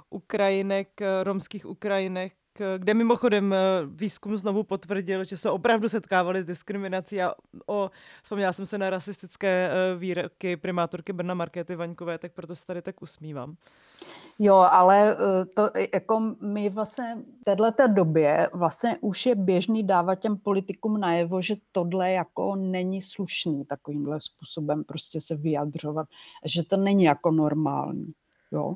Ukrajinek, 0.10 0.90
romských 1.24 1.66
Ukrajinek 1.66 2.34
kde 2.78 2.94
mimochodem 2.94 3.54
eh, 3.54 3.58
výzkum 3.86 4.38
znovu 4.38 4.64
potvrdil, 4.64 5.24
že 5.24 5.38
se 5.38 5.50
opravdu 5.50 5.90
setkávali 5.90 6.42
s 6.42 6.46
diskriminací 6.46 7.22
a 7.22 7.34
o, 7.66 7.92
vzpomněla 8.24 8.54
jsem 8.54 8.66
se 8.66 8.78
na 8.78 8.90
rasistické 8.90 9.70
eh, 9.72 9.98
výroky 9.98 10.58
primátorky 10.58 11.14
Brna 11.14 11.34
Markéty 11.34 11.76
Vaňkové, 11.76 12.18
tak 12.18 12.32
proto 12.32 12.56
se 12.56 12.66
tady 12.66 12.82
tak 12.82 13.02
usmívám. 13.02 13.56
Jo, 14.40 14.56
ale 14.56 15.12
eh, 15.12 15.46
to 15.46 15.70
jako 15.94 16.36
my 16.42 16.70
vlastně 16.70 17.18
v 17.42 17.44
této 17.44 17.88
době 17.88 18.50
vlastně 18.54 18.98
už 19.02 19.26
je 19.26 19.36
běžný 19.36 19.84
dávat 19.84 20.16
těm 20.16 20.38
politikům 20.38 21.00
najevo, 21.00 21.42
že 21.42 21.56
tohle 21.72 22.12
jako 22.12 22.56
není 22.56 23.02
slušný 23.02 23.66
takovýmhle 23.66 24.22
způsobem 24.22 24.84
prostě 24.84 25.22
se 25.22 25.36
vyjadřovat, 25.36 26.08
že 26.46 26.64
to 26.64 26.78
není 26.78 27.04
jako 27.04 27.32
normální. 27.32 28.14
Jo. 28.52 28.76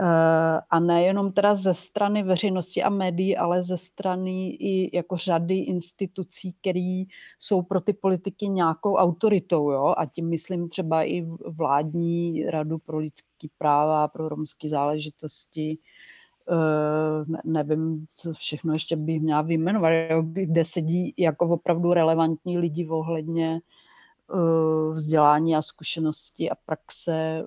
Eh, 0.00 0.60
a 0.70 0.80
nejenom 0.80 1.32
teda 1.32 1.54
ze 1.54 1.74
strany 1.74 2.22
veřejnosti 2.22 2.82
a 2.82 2.90
médií, 2.90 3.36
ale 3.36 3.62
ze 3.62 3.76
strany 3.76 4.48
i 4.50 4.96
jako 4.96 5.16
řady 5.16 5.54
institucí, 5.54 6.52
které 6.60 7.02
jsou 7.38 7.62
pro 7.62 7.80
ty 7.80 7.92
politiky 7.92 8.48
nějakou 8.48 8.96
autoritou. 8.96 9.70
Jo? 9.70 9.94
A 9.96 10.06
tím 10.06 10.28
myslím 10.28 10.68
třeba 10.68 11.04
i 11.04 11.26
vládní 11.46 12.44
radu 12.46 12.78
pro 12.78 12.98
lidské 12.98 13.48
práva, 13.58 14.08
pro 14.08 14.28
romské 14.28 14.68
záležitosti, 14.68 15.78
eh, 16.50 17.38
nevím, 17.44 18.06
co 18.08 18.32
všechno 18.32 18.72
ještě 18.72 18.96
bych 18.96 19.20
měla 19.20 19.42
vyjmenovat, 19.42 19.92
kde 20.22 20.64
sedí 20.64 21.14
jako 21.16 21.48
opravdu 21.48 21.92
relevantní 21.92 22.58
lidi 22.58 22.88
ohledně 22.88 23.60
eh, 24.34 24.94
vzdělání 24.94 25.56
a 25.56 25.62
zkušenosti 25.62 26.50
a 26.50 26.54
praxe 26.54 27.44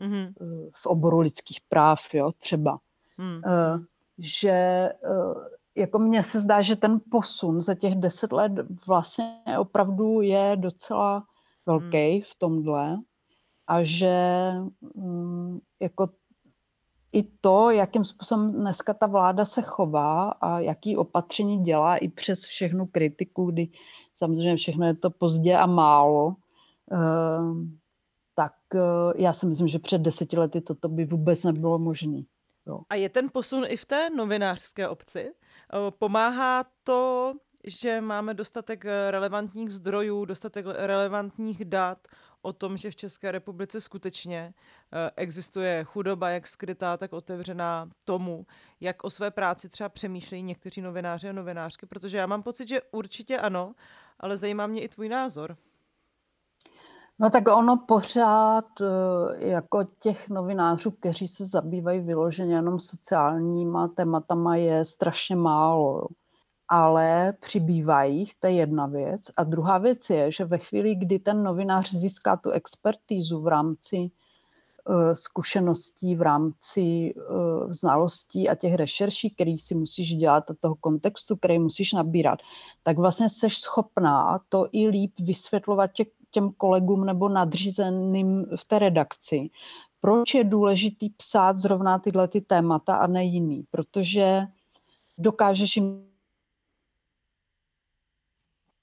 mm-hmm. 0.00 0.32
v 0.76 0.86
oboru 0.86 1.20
lidských 1.20 1.58
práv, 1.68 2.14
jo, 2.14 2.32
třeba. 2.38 2.78
Mm. 3.18 3.40
Že 4.18 4.88
jako 5.76 5.98
mně 5.98 6.22
se 6.22 6.40
zdá, 6.40 6.60
že 6.60 6.76
ten 6.76 7.00
posun 7.10 7.60
za 7.60 7.74
těch 7.74 7.94
deset 7.94 8.32
let 8.32 8.52
vlastně 8.86 9.42
opravdu 9.58 10.20
je 10.20 10.56
docela 10.56 11.24
velký 11.66 12.16
mm. 12.16 12.22
v 12.22 12.34
tomhle 12.38 12.98
a 13.66 13.82
že 13.82 14.52
mm, 14.94 15.58
jako 15.80 16.08
i 17.12 17.22
to, 17.40 17.70
jakým 17.70 18.04
způsobem 18.04 18.52
dneska 18.52 18.94
ta 18.94 19.06
vláda 19.06 19.44
se 19.44 19.62
chová 19.62 20.30
a 20.30 20.58
jaký 20.58 20.96
opatření 20.96 21.62
dělá 21.62 21.96
i 21.96 22.08
přes 22.08 22.44
všechnu 22.44 22.86
kritiku, 22.86 23.44
kdy 23.44 23.68
samozřejmě 24.14 24.56
všechno 24.56 24.86
je 24.86 24.94
to 24.94 25.10
pozdě 25.10 25.56
a 25.56 25.66
málo, 25.66 26.34
eh, 26.92 26.96
já 29.16 29.32
si 29.32 29.46
myslím, 29.46 29.68
že 29.68 29.78
před 29.78 30.00
deseti 30.00 30.36
lety 30.36 30.60
toto 30.60 30.88
by 30.88 31.04
vůbec 31.04 31.44
nebylo 31.44 31.78
možné. 31.78 32.22
A 32.88 32.94
je 32.94 33.08
ten 33.08 33.28
posun 33.32 33.64
i 33.68 33.76
v 33.76 33.84
té 33.84 34.10
novinářské 34.10 34.88
obci? 34.88 35.20
Eh, 35.30 35.90
pomáhá 35.90 36.64
to, 36.84 37.34
že 37.64 38.00
máme 38.00 38.34
dostatek 38.34 38.84
eh, 38.84 39.10
relevantních 39.10 39.70
zdrojů, 39.70 40.24
dostatek 40.24 40.66
relevantních 40.66 41.64
dat 41.64 42.08
o 42.42 42.52
tom, 42.52 42.76
že 42.76 42.90
v 42.90 42.96
České 42.96 43.32
republice 43.32 43.80
skutečně 43.80 44.54
existuje 45.16 45.84
chudoba, 45.84 46.30
jak 46.30 46.46
skrytá, 46.46 46.96
tak 46.96 47.12
otevřená 47.12 47.90
tomu, 48.04 48.46
jak 48.80 49.04
o 49.04 49.10
své 49.10 49.30
práci 49.30 49.68
třeba 49.68 49.88
přemýšlejí 49.88 50.42
někteří 50.42 50.80
novináři 50.80 51.28
a 51.28 51.32
novinářky, 51.32 51.86
protože 51.86 52.16
já 52.16 52.26
mám 52.26 52.42
pocit, 52.42 52.68
že 52.68 52.82
určitě 52.90 53.38
ano, 53.38 53.74
ale 54.20 54.36
zajímá 54.36 54.66
mě 54.66 54.82
i 54.82 54.88
tvůj 54.88 55.08
názor. 55.08 55.56
No 57.22 57.30
tak 57.30 57.48
ono 57.48 57.76
pořád 57.76 58.64
eh, 58.80 59.48
jako 59.48 59.84
těch 59.84 60.28
novinářů, 60.28 60.90
kteří 60.90 61.28
se 61.28 61.46
zabývají 61.46 62.00
vyloženě 62.00 62.54
jenom 62.54 62.80
sociálníma 62.80 63.88
tématama, 63.88 64.56
je 64.56 64.84
strašně 64.84 65.36
málo. 65.36 66.06
Ale 66.68 67.32
přibývají, 67.40 68.26
to 68.38 68.46
je 68.46 68.52
jedna 68.52 68.86
věc. 68.86 69.20
A 69.36 69.44
druhá 69.44 69.78
věc 69.78 70.10
je, 70.10 70.32
že 70.32 70.44
ve 70.44 70.58
chvíli, 70.58 70.94
kdy 70.94 71.18
ten 71.18 71.42
novinář 71.42 71.90
získá 71.90 72.36
tu 72.36 72.50
expertízu 72.50 73.40
v 73.40 73.46
rámci 73.48 73.96
uh, 73.96 75.12
zkušeností, 75.12 76.14
v 76.14 76.22
rámci 76.22 77.14
uh, 77.14 77.72
znalostí 77.72 78.48
a 78.48 78.54
těch 78.54 78.74
rešerší, 78.74 79.30
který 79.30 79.58
si 79.58 79.74
musíš 79.74 80.16
dělat 80.16 80.50
a 80.50 80.54
toho 80.60 80.74
kontextu, 80.74 81.36
který 81.36 81.58
musíš 81.58 81.92
nabírat, 81.92 82.38
tak 82.82 82.98
vlastně 82.98 83.28
jsi 83.28 83.50
schopná 83.50 84.40
to 84.48 84.68
i 84.72 84.88
líp 84.88 85.12
vysvětlovat 85.20 85.90
těch 85.92 86.08
těm 86.30 86.52
kolegům 86.52 87.04
nebo 87.04 87.28
nadřízeným 87.28 88.46
v 88.56 88.64
té 88.64 88.78
redakci. 88.78 89.50
Proč 90.00 90.34
je 90.34 90.44
důležitý 90.44 91.10
psát 91.10 91.58
zrovna 91.58 91.98
tyhle 91.98 92.28
ty 92.28 92.40
témata 92.40 92.96
a 92.96 93.06
ne 93.06 93.24
jiný? 93.24 93.64
Protože 93.70 94.42
dokážeš 95.18 95.76
jim 95.76 96.10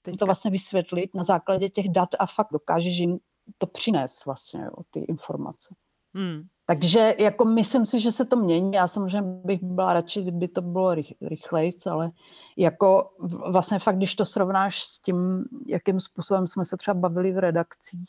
Teďka. 0.02 0.18
to 0.18 0.26
vlastně 0.26 0.50
vysvětlit 0.50 1.14
na 1.14 1.22
základě 1.22 1.68
těch 1.68 1.88
dat 1.88 2.08
a 2.18 2.26
fakt 2.26 2.48
dokážeš 2.52 2.98
jim 2.98 3.18
to 3.58 3.66
přinést 3.66 4.24
vlastně, 4.26 4.60
jo, 4.60 4.82
ty 4.90 5.00
informace. 5.00 5.74
Hmm. 6.14 6.42
Takže 6.66 7.14
jako 7.18 7.44
myslím 7.44 7.86
si, 7.86 8.00
že 8.00 8.12
se 8.12 8.24
to 8.24 8.36
mění. 8.36 8.72
Já 8.74 8.86
samozřejmě 8.86 9.40
bych 9.44 9.62
byla 9.62 9.92
radši, 9.92 10.22
kdyby 10.22 10.48
to 10.48 10.62
bylo 10.62 10.94
rychleji, 11.22 11.72
ale 11.90 12.10
jako 12.56 13.10
vlastně 13.50 13.78
fakt, 13.78 13.96
když 13.96 14.14
to 14.14 14.24
srovnáš 14.24 14.82
s 14.82 14.98
tím, 14.98 15.44
jakým 15.66 16.00
způsobem 16.00 16.46
jsme 16.46 16.64
se 16.64 16.76
třeba 16.76 16.94
bavili 16.94 17.32
v 17.32 17.38
redakcích 17.38 18.08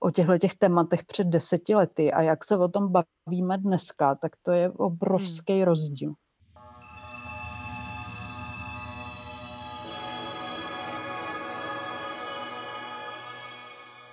o 0.00 0.10
těchto 0.10 0.38
těch 0.38 0.54
tématech 0.54 1.04
před 1.04 1.26
deseti 1.26 1.74
lety 1.74 2.12
a 2.12 2.22
jak 2.22 2.44
se 2.44 2.56
o 2.56 2.68
tom 2.68 2.92
bavíme 2.92 3.58
dneska, 3.58 4.14
tak 4.14 4.32
to 4.42 4.50
je 4.50 4.70
obrovský 4.70 5.52
hmm. 5.52 5.64
rozdíl. 5.64 6.14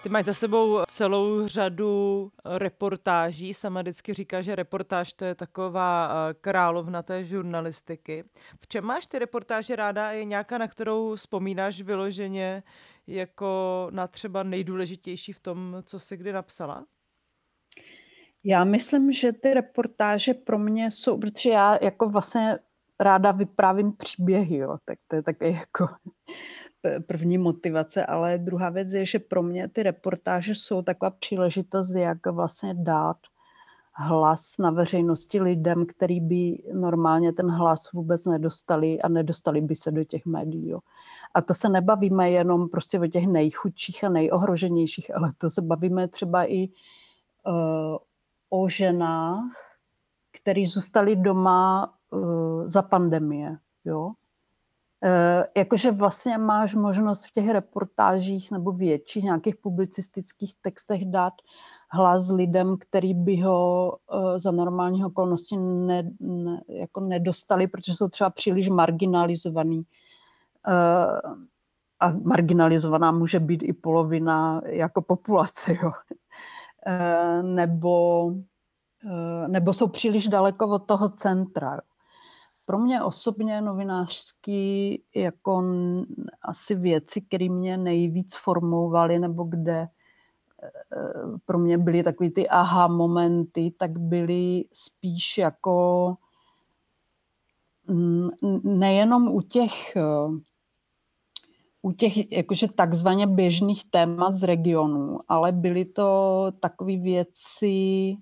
Ty 0.08 0.12
máš 0.12 0.26
za 0.26 0.34
sebou 0.34 0.80
celou 0.90 1.48
řadu 1.48 2.32
reportáží. 2.46 3.54
Sama 3.54 3.82
vždycky 3.82 4.14
říká, 4.14 4.42
že 4.42 4.56
reportáž 4.56 5.14
to 5.14 5.26
je 5.26 5.36
taková 5.36 6.10
eh, 6.10 6.34
královna 6.34 7.04
té 7.04 7.24
žurnalistiky. 7.24 8.24
V 8.62 8.68
čem 8.68 8.86
máš 8.86 9.08
ty 9.08 9.20
reportáže 9.20 9.76
ráda 9.76 10.12
je 10.12 10.26
nějaká, 10.26 10.58
na 10.58 10.68
kterou 10.68 11.16
vzpomínáš 11.16 11.82
vyloženě 11.82 12.64
jako 13.08 13.88
na 13.92 14.08
třeba 14.08 14.44
nejdůležitější 14.44 15.34
v 15.34 15.40
tom, 15.40 15.78
co 15.86 16.00
jsi 16.00 16.18
kdy 16.18 16.34
napsala? 16.34 16.86
Já 18.44 18.64
myslím, 18.64 19.12
že 19.12 19.34
ty 19.34 19.54
reportáže 19.54 20.34
pro 20.34 20.60
mě 20.60 20.92
jsou, 20.92 21.18
protože 21.18 21.50
já 21.50 21.78
jako 21.82 22.10
vlastně 22.10 22.60
ráda 23.00 23.32
vyprávím 23.32 23.94
příběhy, 23.94 24.58
jo, 24.58 24.78
tak 24.86 25.00
to 25.08 25.16
je 25.16 25.24
také 25.24 25.50
jako 25.50 25.88
první 27.06 27.38
motivace, 27.38 28.06
ale 28.06 28.38
druhá 28.38 28.70
věc 28.70 28.94
je, 28.94 29.06
že 29.06 29.20
pro 29.20 29.44
mě 29.44 29.68
ty 29.68 29.84
reportáže 29.84 30.56
jsou 30.56 30.82
taková 30.82 31.12
příležitost, 31.12 31.96
jak 31.96 32.28
vlastně 32.28 32.74
dát 32.74 33.18
hlas 34.00 34.58
na 34.58 34.72
veřejnosti 34.72 35.42
lidem, 35.42 35.86
který 35.86 36.20
by 36.20 36.58
normálně 36.74 37.34
ten 37.34 37.52
hlas 37.52 37.92
vůbec 37.92 38.26
nedostali 38.26 39.02
a 39.02 39.08
nedostali 39.08 39.62
by 39.62 39.76
se 39.76 39.92
do 39.92 40.04
těch 40.04 40.26
médií. 40.26 40.74
A 41.34 41.42
to 41.42 41.54
se 41.54 41.70
nebavíme 41.70 42.32
jenom 42.32 42.70
prostě 42.70 43.00
o 43.00 43.08
těch 43.08 43.28
nejchudších 43.28 44.04
a 44.04 44.10
nejohroženějších, 44.10 45.16
ale 45.16 45.32
to 45.38 45.50
se 45.50 45.62
bavíme 45.62 46.08
třeba 46.08 46.52
i 46.52 46.70
uh, 47.48 47.98
o 48.50 48.70
ženách, 48.70 49.52
které 50.42 50.64
zůstaly 50.68 51.16
doma 51.16 51.94
uh, 52.12 52.68
za 52.68 52.82
pandemie. 52.82 53.58
Jo? 53.86 54.12
Eh, 55.04 55.48
jakože 55.58 55.92
vlastně 55.92 56.38
máš 56.38 56.76
možnost 56.76 57.26
v 57.26 57.32
těch 57.32 57.50
reportážích 57.50 58.52
nebo 58.52 58.72
větších 58.72 59.24
nějakých 59.24 59.56
publicistických 59.56 60.54
textech 60.62 61.06
dát 61.06 61.34
hlas 61.92 62.30
lidem, 62.32 62.78
který 62.78 63.14
by 63.14 63.38
ho 63.42 63.92
uh, 64.14 64.38
za 64.38 64.52
normálních 64.52 65.06
okolností 65.06 65.58
ne, 65.58 66.12
ne, 66.20 66.62
jako 66.70 67.00
nedostali, 67.00 67.68
protože 67.68 67.94
jsou 67.94 68.08
třeba 68.08 68.30
příliš 68.30 68.70
marginalizovaný. 68.70 69.78
Uh, 69.78 71.34
a 72.00 72.12
marginalizovaná 72.24 73.12
může 73.12 73.40
být 73.40 73.64
i 73.64 73.74
polovina 73.74 74.62
jako 74.66 75.02
populace. 75.02 75.78
Jo. 75.82 75.92
nebo, 77.42 78.32
nebo 79.48 79.74
jsou 79.74 79.88
příliš 79.88 80.28
daleko 80.28 80.68
od 80.68 80.80
toho 80.80 81.10
centra. 81.10 81.80
Pro 82.68 82.80
mě 82.80 83.04
osobně 83.04 83.62
novinářský 83.62 85.02
jako 85.16 85.64
asi 86.42 86.76
věci, 86.76 87.22
které 87.22 87.50
mě 87.50 87.78
nejvíc 87.78 88.36
formovaly, 88.36 89.20
nebo 89.20 89.44
kde 89.44 89.88
pro 91.46 91.60
mě 91.60 91.78
byly 91.78 92.04
takový 92.04 92.30
ty 92.30 92.50
aha 92.50 92.88
momenty, 92.88 93.72
tak 93.78 94.00
byly 94.00 94.66
spíš 94.72 95.38
jako 95.38 96.16
nejenom 98.64 99.28
u 99.28 99.42
těch 99.42 99.98
u 101.82 101.92
těch 101.92 102.32
jakože 102.32 102.68
takzvaně 102.68 103.28
běžných 103.28 103.90
témat 103.90 104.34
z 104.34 104.44
regionu, 104.44 105.20
ale 105.28 105.52
byly 105.52 105.86
to 105.86 106.52
takové 106.60 106.98
věci, 106.98 108.16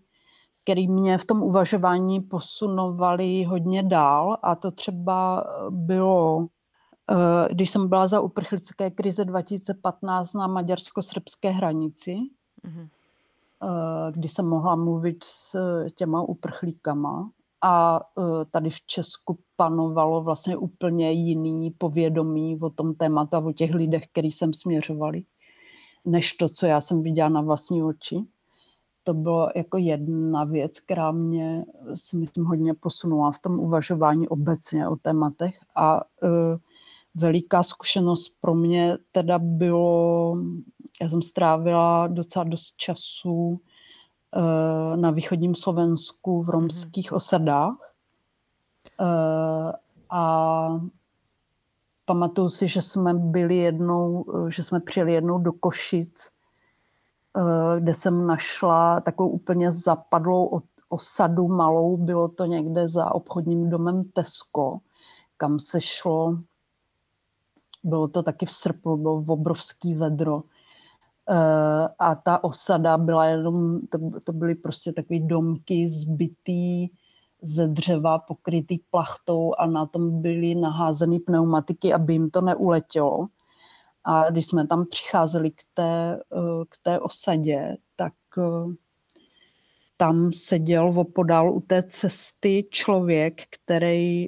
které 0.65 0.87
mě 0.87 1.17
v 1.17 1.25
tom 1.25 1.43
uvažování 1.43 2.21
posunovaly 2.21 3.43
hodně 3.43 3.83
dál 3.83 4.37
a 4.43 4.55
to 4.55 4.71
třeba 4.71 5.43
bylo 5.69 6.47
Eh, 7.11 7.53
když 7.53 7.69
jsem 7.69 7.87
byla 7.87 8.07
za 8.07 8.21
uprchlické 8.21 8.91
krize 8.91 9.25
2015 9.25 10.33
na 10.33 10.47
maďarsko-srbské 10.47 11.49
hranici, 11.49 12.17
mm-hmm. 12.65 12.87
kdy 14.11 14.27
jsem 14.27 14.47
mohla 14.47 14.75
mluvit 14.75 15.23
s 15.23 15.55
těma 15.95 16.21
uprchlíkama 16.21 17.29
a 17.61 17.99
eh, 18.19 18.45
tady 18.51 18.69
v 18.69 18.81
Česku 18.81 19.39
panovalo 19.55 20.23
vlastně 20.23 20.57
úplně 20.57 21.11
jiný 21.11 21.71
povědomí 21.71 22.59
o 22.61 22.69
tom 22.69 22.95
tématu 22.95 23.35
a 23.35 23.39
o 23.39 23.51
těch 23.51 23.73
lidech, 23.73 24.03
který 24.11 24.31
jsem 24.31 24.53
směřovali, 24.53 25.23
než 26.05 26.33
to, 26.33 26.49
co 26.49 26.65
já 26.65 26.81
jsem 26.81 27.03
viděla 27.03 27.29
na 27.29 27.41
vlastní 27.41 27.83
oči. 27.83 28.25
To 29.07 29.13
bylo 29.13 29.49
jako 29.55 29.77
jedna 29.77 30.43
věc, 30.43 30.79
která 30.79 31.11
mě 31.11 31.65
si 31.95 32.17
myslím 32.17 32.45
hodně 32.45 32.73
posunula 32.73 33.31
v 33.31 33.39
tom 33.39 33.59
uvažování 33.59 34.27
obecně 34.27 34.87
o 34.87 34.95
tématech 34.95 35.59
a 35.75 36.01
uh, 36.03 36.29
veliká 37.15 37.63
zkušenost 37.63 38.29
pro 38.41 38.55
mě 38.55 38.97
teda 39.11 39.39
bylo, 39.39 40.37
já 41.01 41.09
jsem 41.09 41.21
strávila 41.21 42.07
docela 42.07 42.43
dost 42.43 42.75
času 42.77 43.31
uh, 43.31 43.59
na 44.95 45.11
východním 45.11 45.55
Slovensku 45.55 46.43
v 46.43 46.49
romských 46.49 47.11
mm. 47.11 47.17
osadách 47.17 47.93
uh, 48.99 49.71
a 50.09 50.79
pamatuju 52.05 52.49
si, 52.49 52.67
že 52.67 52.81
jsme 52.81 53.13
byli 53.13 53.55
jednou, 53.55 54.25
že 54.49 54.63
jsme 54.63 54.79
přijeli 54.79 55.13
jednou 55.13 55.37
do 55.37 55.53
Košic, 55.53 56.34
kde 57.79 57.93
jsem 57.93 58.27
našla 58.27 59.01
takovou 59.01 59.29
úplně 59.29 59.71
zapadlou 59.71 60.61
osadu 60.89 61.47
malou, 61.47 61.97
bylo 61.97 62.27
to 62.27 62.45
někde 62.45 62.87
za 62.87 63.15
obchodním 63.15 63.69
domem 63.69 64.03
Tesco, 64.03 64.79
kam 65.37 65.59
se 65.59 65.81
šlo 65.81 66.37
bylo 67.85 68.07
to 68.07 68.23
taky 68.23 68.45
v 68.45 68.51
srpnu, 68.51 68.97
bylo 68.97 69.23
obrovský 69.27 69.95
vedro. 69.95 70.35
Uh, 70.35 71.87
a 71.99 72.15
ta 72.15 72.43
osada 72.43 72.97
byla 72.97 73.25
jenom, 73.25 73.79
to, 73.87 73.99
to 74.23 74.33
byly 74.33 74.55
prostě 74.55 74.93
takové 74.93 75.19
domky 75.19 75.87
zbytý 75.87 76.87
ze 77.41 77.67
dřeva, 77.67 78.19
pokrytý 78.19 78.77
plachtou 78.91 79.53
a 79.57 79.65
na 79.65 79.85
tom 79.85 80.21
byly 80.21 80.55
naházeny 80.55 81.19
pneumatiky, 81.19 81.93
aby 81.93 82.13
jim 82.13 82.29
to 82.29 82.41
neuletělo. 82.41 83.27
A 84.05 84.29
když 84.29 84.45
jsme 84.45 84.67
tam 84.67 84.85
přicházeli 84.85 85.51
k 85.51 85.61
té, 85.73 86.19
uh, 86.29 86.63
k 86.69 86.77
té 86.83 86.99
osadě, 86.99 87.77
tak 87.95 88.13
uh, 88.37 88.73
tam 89.97 90.33
seděl 90.33 90.99
opodál 90.99 91.53
u 91.53 91.59
té 91.59 91.83
cesty 91.83 92.67
člověk, 92.69 93.41
který 93.49 94.27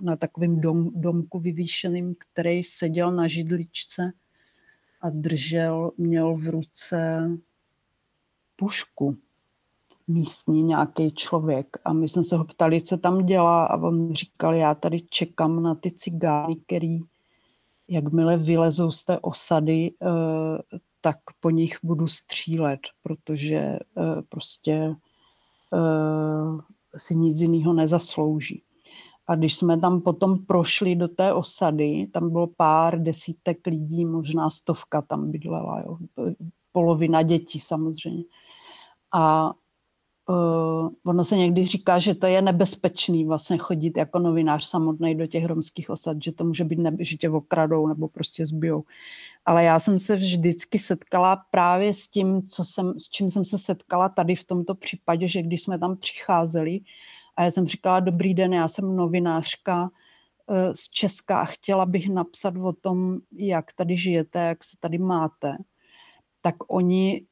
na 0.00 0.16
takovém 0.16 0.60
dom, 0.60 0.90
domku 0.94 1.38
vyvýšeným, 1.38 2.14
který 2.18 2.64
seděl 2.64 3.12
na 3.12 3.26
židličce 3.26 4.12
a 5.00 5.10
držel, 5.10 5.90
měl 5.98 6.36
v 6.36 6.48
ruce 6.48 7.30
pušku 8.56 9.16
místní 10.08 10.62
nějaký 10.62 11.10
člověk. 11.10 11.76
A 11.84 11.92
my 11.92 12.08
jsme 12.08 12.24
se 12.24 12.36
ho 12.36 12.44
ptali, 12.44 12.82
co 12.82 12.96
tam 12.96 13.26
dělá 13.26 13.66
a 13.66 13.76
on 13.76 14.14
říkal, 14.14 14.54
já 14.54 14.74
tady 14.74 15.00
čekám 15.00 15.62
na 15.62 15.74
ty 15.74 15.90
cigány, 15.90 16.56
který 16.56 17.00
jakmile 17.88 18.36
vylezou 18.36 18.90
z 18.90 19.02
té 19.02 19.18
osady, 19.18 19.92
eh, 20.02 20.78
tak 21.00 21.16
po 21.40 21.50
nich 21.50 21.78
budu 21.82 22.06
střílet, 22.06 22.80
protože 23.02 23.56
eh, 23.56 23.78
prostě 24.28 24.96
eh, 25.74 26.60
si 26.96 27.16
nic 27.16 27.40
jiného 27.40 27.72
nezaslouží. 27.72 28.62
A 29.26 29.34
když 29.34 29.54
jsme 29.54 29.80
tam 29.80 30.00
potom 30.00 30.38
prošli 30.46 30.96
do 30.96 31.08
té 31.08 31.32
osady, 31.32 32.06
tam 32.12 32.30
bylo 32.30 32.46
pár 32.46 33.02
desítek 33.02 33.66
lidí, 33.66 34.04
možná 34.04 34.50
stovka 34.50 35.02
tam 35.02 35.30
bydlela, 35.30 35.80
jo. 35.80 35.98
polovina 36.72 37.22
dětí 37.22 37.60
samozřejmě. 37.60 38.24
A 39.14 39.52
uh, 40.28 40.88
ono 41.04 41.24
se 41.24 41.36
někdy 41.36 41.64
říká, 41.64 41.98
že 41.98 42.14
to 42.14 42.26
je 42.26 42.42
nebezpečný 42.42 43.24
vlastně 43.24 43.58
chodit 43.58 43.96
jako 43.96 44.18
novinář 44.18 44.64
samotný 44.64 45.14
do 45.14 45.26
těch 45.26 45.44
romských 45.44 45.90
osad, 45.90 46.16
že 46.24 46.32
to 46.32 46.44
může 46.44 46.64
být, 46.64 46.78
nebe, 46.78 47.04
že 47.04 47.16
tě 47.16 47.30
okradou 47.30 47.86
nebo 47.86 48.08
prostě 48.08 48.46
zbijou. 48.46 48.84
Ale 49.44 49.64
já 49.64 49.78
jsem 49.78 49.98
se 49.98 50.16
vždycky 50.16 50.78
setkala 50.78 51.36
právě 51.50 51.94
s 51.94 52.08
tím, 52.08 52.48
co 52.48 52.64
jsem, 52.64 52.94
s 52.98 53.10
čím 53.10 53.30
jsem 53.30 53.44
se 53.44 53.58
setkala 53.58 54.08
tady 54.08 54.34
v 54.34 54.44
tomto 54.44 54.74
případě, 54.74 55.28
že 55.28 55.42
když 55.42 55.62
jsme 55.62 55.78
tam 55.78 55.96
přicházeli, 55.96 56.80
a 57.36 57.44
já 57.44 57.50
jsem 57.50 57.66
říkala, 57.66 58.00
dobrý 58.00 58.34
den, 58.34 58.52
já 58.52 58.68
jsem 58.68 58.96
novinářka 58.96 59.90
eh, 60.50 60.74
z 60.74 60.90
Česka 60.90 61.40
a 61.40 61.44
chtěla 61.44 61.86
bych 61.86 62.08
napsat 62.08 62.54
o 62.56 62.72
tom, 62.72 63.18
jak 63.32 63.72
tady 63.72 63.96
žijete, 63.96 64.38
jak 64.38 64.64
se 64.64 64.76
tady 64.80 64.98
máte. 64.98 65.56
Tak 66.40 66.54
oni 66.68 67.26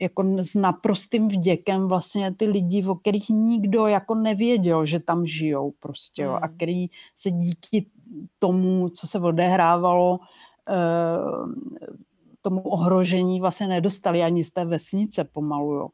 jako 0.00 0.24
s 0.38 0.54
naprostým 0.54 1.28
vděkem 1.28 1.88
vlastně 1.88 2.34
ty 2.34 2.46
lidi, 2.46 2.84
o 2.86 2.94
kterých 2.94 3.28
nikdo 3.28 3.86
jako 3.86 4.14
nevěděl, 4.14 4.86
že 4.86 5.00
tam 5.00 5.26
žijou 5.26 5.70
prostě, 5.80 6.22
jo, 6.22 6.32
a 6.32 6.46
hmm. 6.46 6.56
který 6.56 6.86
se 7.14 7.30
díky 7.30 7.86
tomu, 8.38 8.88
co 8.88 9.06
se 9.08 9.18
odehrávalo, 9.18 10.20
eh, 10.68 10.74
tomu 12.40 12.60
ohrožení 12.60 13.40
vlastně 13.40 13.66
nedostali 13.66 14.22
ani 14.22 14.44
z 14.44 14.50
té 14.50 14.64
vesnice 14.64 15.24
pomalu. 15.24 15.74
Jo 15.74 15.88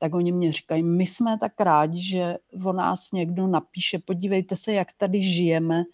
tak 0.00 0.14
oni 0.14 0.32
mě 0.32 0.52
říkají, 0.52 0.82
my 0.82 1.06
jsme 1.06 1.38
tak 1.38 1.60
rádi, 1.60 2.02
že 2.02 2.36
o 2.64 2.72
nás 2.72 3.12
někdo 3.12 3.46
napíše, 3.46 3.98
podívejte 3.98 4.56
se, 4.56 4.72
jak 4.72 4.92
tady 4.92 5.22
žijeme, 5.22 5.84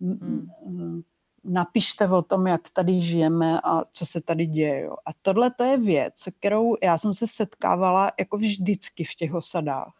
hmm. 0.00 1.02
Napište 1.48 2.08
o 2.08 2.22
tom, 2.22 2.46
jak 2.46 2.70
tady 2.70 3.00
žijeme 3.00 3.60
a 3.60 3.82
co 3.92 4.06
se 4.06 4.20
tady 4.20 4.46
děje. 4.46 4.80
Jo. 4.80 4.96
A 5.06 5.10
tohle 5.22 5.50
to 5.50 5.64
je 5.64 5.78
věc, 5.78 6.24
kterou 6.38 6.76
já 6.82 6.98
jsem 6.98 7.14
se 7.14 7.26
setkávala 7.26 8.12
jako 8.18 8.36
vždycky 8.36 9.04
v 9.04 9.14
těch 9.14 9.34
osadách. 9.34 9.94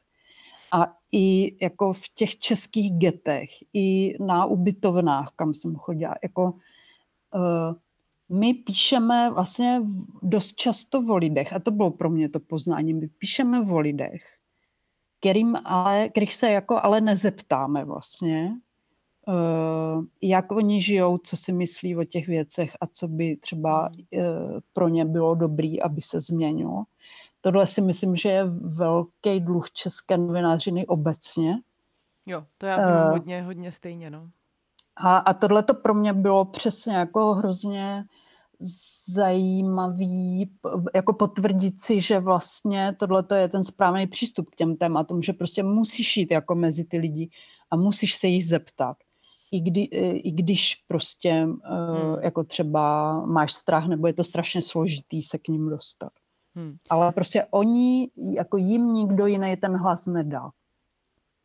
A 0.73 0.97
i 1.13 1.57
jako 1.65 1.93
v 1.93 2.03
těch 2.15 2.39
českých 2.39 2.93
getech, 2.93 3.51
i 3.73 4.17
na 4.25 4.47
ubytovnách, 4.47 5.33
kam 5.37 5.55
jsem 5.55 5.77
chodila. 5.77 6.15
Jako, 6.23 6.43
uh, 7.35 7.75
my 8.29 8.55
píšeme 8.55 9.31
vlastně 9.31 9.83
dost 10.23 10.55
často 10.55 10.99
o 11.09 11.17
lidech, 11.17 11.53
a 11.53 11.59
to 11.59 11.71
bylo 11.71 11.91
pro 11.91 12.11
mě 12.11 12.29
to 12.29 12.41
poznání, 12.41 12.95
my 12.95 13.09
píšeme 13.09 13.61
o 13.61 13.79
lidech, 13.79 14.23
kterým 15.21 15.57
ale, 15.65 16.09
kterých 16.09 16.35
se 16.35 16.51
jako 16.51 16.81
ale 16.83 17.01
nezeptáme 17.01 17.85
vlastně, 17.85 18.53
jak 20.23 20.53
oni 20.53 20.81
žijou, 20.81 21.19
co 21.19 21.37
si 21.37 21.53
myslí 21.53 21.97
o 21.97 22.05
těch 22.05 22.27
věcech 22.27 22.77
a 22.81 22.87
co 22.87 23.09
by 23.09 23.37
třeba 23.37 23.89
uh, 23.89 24.23
pro 24.73 24.89
ně 24.89 25.05
bylo 25.05 25.35
dobrý, 25.35 25.83
aby 25.83 26.01
se 26.01 26.21
změnilo. 26.21 26.85
Tohle 27.41 27.67
si 27.67 27.81
myslím, 27.81 28.17
že 28.17 28.29
je 28.29 28.45
velký 28.61 29.41
dluh 29.41 29.71
české 29.71 30.17
novinářiny 30.17 30.87
obecně. 30.87 31.55
Jo, 32.27 32.45
to 32.59 32.67
já 32.67 32.77
uh, 32.77 33.11
hodně, 33.11 33.43
hodně 33.43 33.73
stejně, 33.73 34.11
no. 34.11 34.31
A, 34.97 35.17
a 35.17 35.35
tohle 35.35 35.63
to 35.63 35.75
pro 35.75 35.95
mě 35.95 36.13
bylo 36.13 36.45
přesně 36.45 36.97
jako 36.97 37.35
hrozně 37.35 38.05
zajímavý 39.09 40.51
jako 40.95 41.13
potvrdit 41.13 41.83
si, 41.83 42.01
že 42.01 42.21
vlastně 42.21 42.93
tohle 42.99 43.25
je 43.37 43.49
ten 43.49 43.65
správný 43.65 44.07
přístup 44.07 44.51
k 44.51 44.57
těm 44.57 44.77
tématům, 44.77 45.23
že 45.23 45.33
prostě 45.33 45.63
musíš 45.63 46.17
jít 46.17 46.31
jako 46.31 46.55
mezi 46.55 46.85
ty 46.85 46.99
lidi 46.99 47.31
a 47.71 47.77
musíš 47.77 48.17
se 48.17 48.27
jich 48.27 48.47
zeptat. 48.47 48.97
I, 49.53 49.61
kdy, 49.61 49.81
i 49.81 50.31
když 50.31 50.75
prostě 50.89 51.33
hmm. 51.33 52.17
jako 52.21 52.45
třeba 52.45 53.13
máš 53.27 53.53
strach 53.53 53.87
nebo 53.87 54.07
je 54.07 54.13
to 54.13 54.25
strašně 54.25 54.63
složitý 54.63 55.23
se 55.23 55.39
k 55.39 55.49
ním 55.49 55.69
dostat. 55.69 56.13
Hmm. 56.55 56.77
Ale 56.91 57.13
prostě 57.13 57.47
oni, 57.51 58.11
jako 58.17 58.57
jim 58.57 58.93
nikdo 58.93 59.27
jiný 59.27 59.57
ten 59.57 59.77
hlas 59.77 60.07
nedá. 60.07 60.51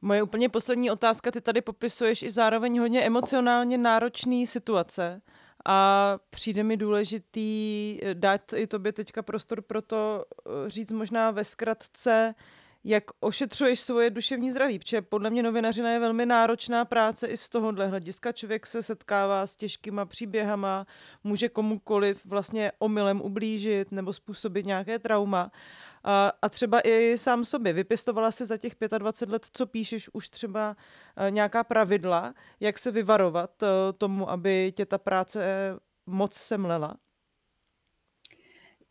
Moje 0.02 0.24
úplně 0.24 0.50
poslední 0.50 0.92
otázka, 0.92 1.32
ty 1.32 1.42
tady 1.42 1.62
popisuješ 1.62 2.24
i 2.24 2.32
zároveň 2.32 2.80
hodně 2.80 3.02
emocionálně 3.02 3.78
náročné 3.78 4.48
situace 4.48 5.22
a 5.66 6.18
přijde 6.30 6.64
mi 6.64 6.78
důležitý 6.78 8.00
dát 8.14 8.54
i 8.54 8.68
tobě 8.68 8.94
teďka 8.94 9.22
prostor 9.22 9.62
pro 9.62 9.82
to 9.82 10.26
říct 10.68 10.92
možná 10.92 11.32
ve 11.32 11.44
zkratce, 11.44 12.36
jak 12.84 13.04
ošetřuješ 13.20 13.80
svoje 13.80 14.10
duševní 14.10 14.52
zdraví, 14.52 14.80
protože 14.80 15.02
podle 15.02 15.30
mě 15.30 15.44
novinařina 15.44 15.92
je 15.92 16.00
velmi 16.00 16.26
náročná 16.26 16.86
práce 16.86 17.28
i 17.28 17.38
z 17.38 17.50
tohohle 17.50 17.88
hlediska. 17.88 18.32
Člověk 18.32 18.66
se 18.66 18.84
setkává 18.84 19.48
s 19.48 19.56
těžkýma 19.56 20.06
příběhama, 20.06 20.88
může 21.24 21.50
komukoliv 21.50 22.26
vlastně 22.26 22.72
omylem 22.80 23.22
ublížit 23.22 23.92
nebo 23.92 24.14
způsobit 24.14 24.66
nějaké 24.66 25.00
trauma. 25.00 25.52
A, 26.04 26.32
a 26.42 26.50
třeba 26.50 26.82
i 26.88 27.18
sám 27.18 27.46
sobě. 27.46 27.74
Vypěstovala 27.74 28.32
si 28.32 28.46
za 28.46 28.58
těch 28.58 28.76
25 28.98 29.34
let, 29.34 29.46
co 29.54 29.66
píšeš, 29.66 30.10
už 30.14 30.30
třeba 30.30 30.76
eh, 31.18 31.32
nějaká 31.32 31.64
pravidla, 31.64 32.34
jak 32.60 32.80
se 32.80 32.92
vyvarovat 32.92 33.64
eh, 33.64 33.68
tomu, 33.98 34.30
aby 34.30 34.74
tě 34.76 34.86
ta 34.86 34.98
práce 34.98 35.46
moc 36.06 36.34
semlela? 36.34 36.96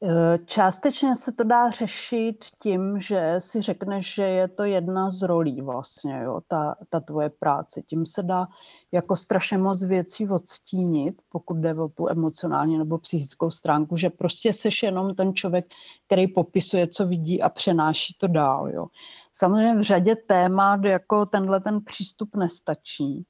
Eh, 0.03 0.39
částečně 0.45 1.17
se 1.17 1.33
to 1.33 1.45
dá 1.45 1.71
řešit 1.71 2.45
tím, 2.63 3.01
že 3.01 3.35
si 3.39 3.61
řekneš, 3.61 4.15
že 4.15 4.23
je 4.23 4.49
to 4.49 4.65
jedna 4.65 5.11
z 5.11 5.23
rolí 5.23 5.63
vlastně, 5.63 6.21
jo, 6.25 6.41
ta, 6.49 6.75
ta 6.91 7.01
tvoje 7.01 7.31
práce. 7.31 7.83
Tím 7.83 8.07
se 8.07 8.23
dá 8.23 8.47
jako 8.93 9.17
strašně 9.17 9.59
moc 9.59 9.85
věcí 9.85 10.29
odstínit, 10.29 11.23
pokud 11.29 11.57
jde 11.57 11.75
o 11.75 11.89
tu 11.89 12.09
emocionální 12.09 12.79
nebo 12.79 12.99
psychickou 12.99 13.51
stránku, 13.51 13.97
že 13.97 14.11
prostě 14.11 14.53
seš 14.53 14.83
jenom 14.83 15.15
ten 15.15 15.35
člověk, 15.35 15.67
který 16.07 16.29
popisuje, 16.29 16.87
co 16.87 17.07
vidí 17.07 17.43
a 17.43 17.49
přenáší 17.49 18.15
to 18.19 18.27
dál. 18.27 18.69
Jo. 18.71 18.87
Samozřejmě 19.33 19.81
v 19.81 19.83
řadě 19.83 20.17
témat 20.17 20.85
jako 20.85 21.27
tenhle 21.27 21.61
ten 21.61 21.85
přístup 21.85 22.37
nestačí. 22.37 23.27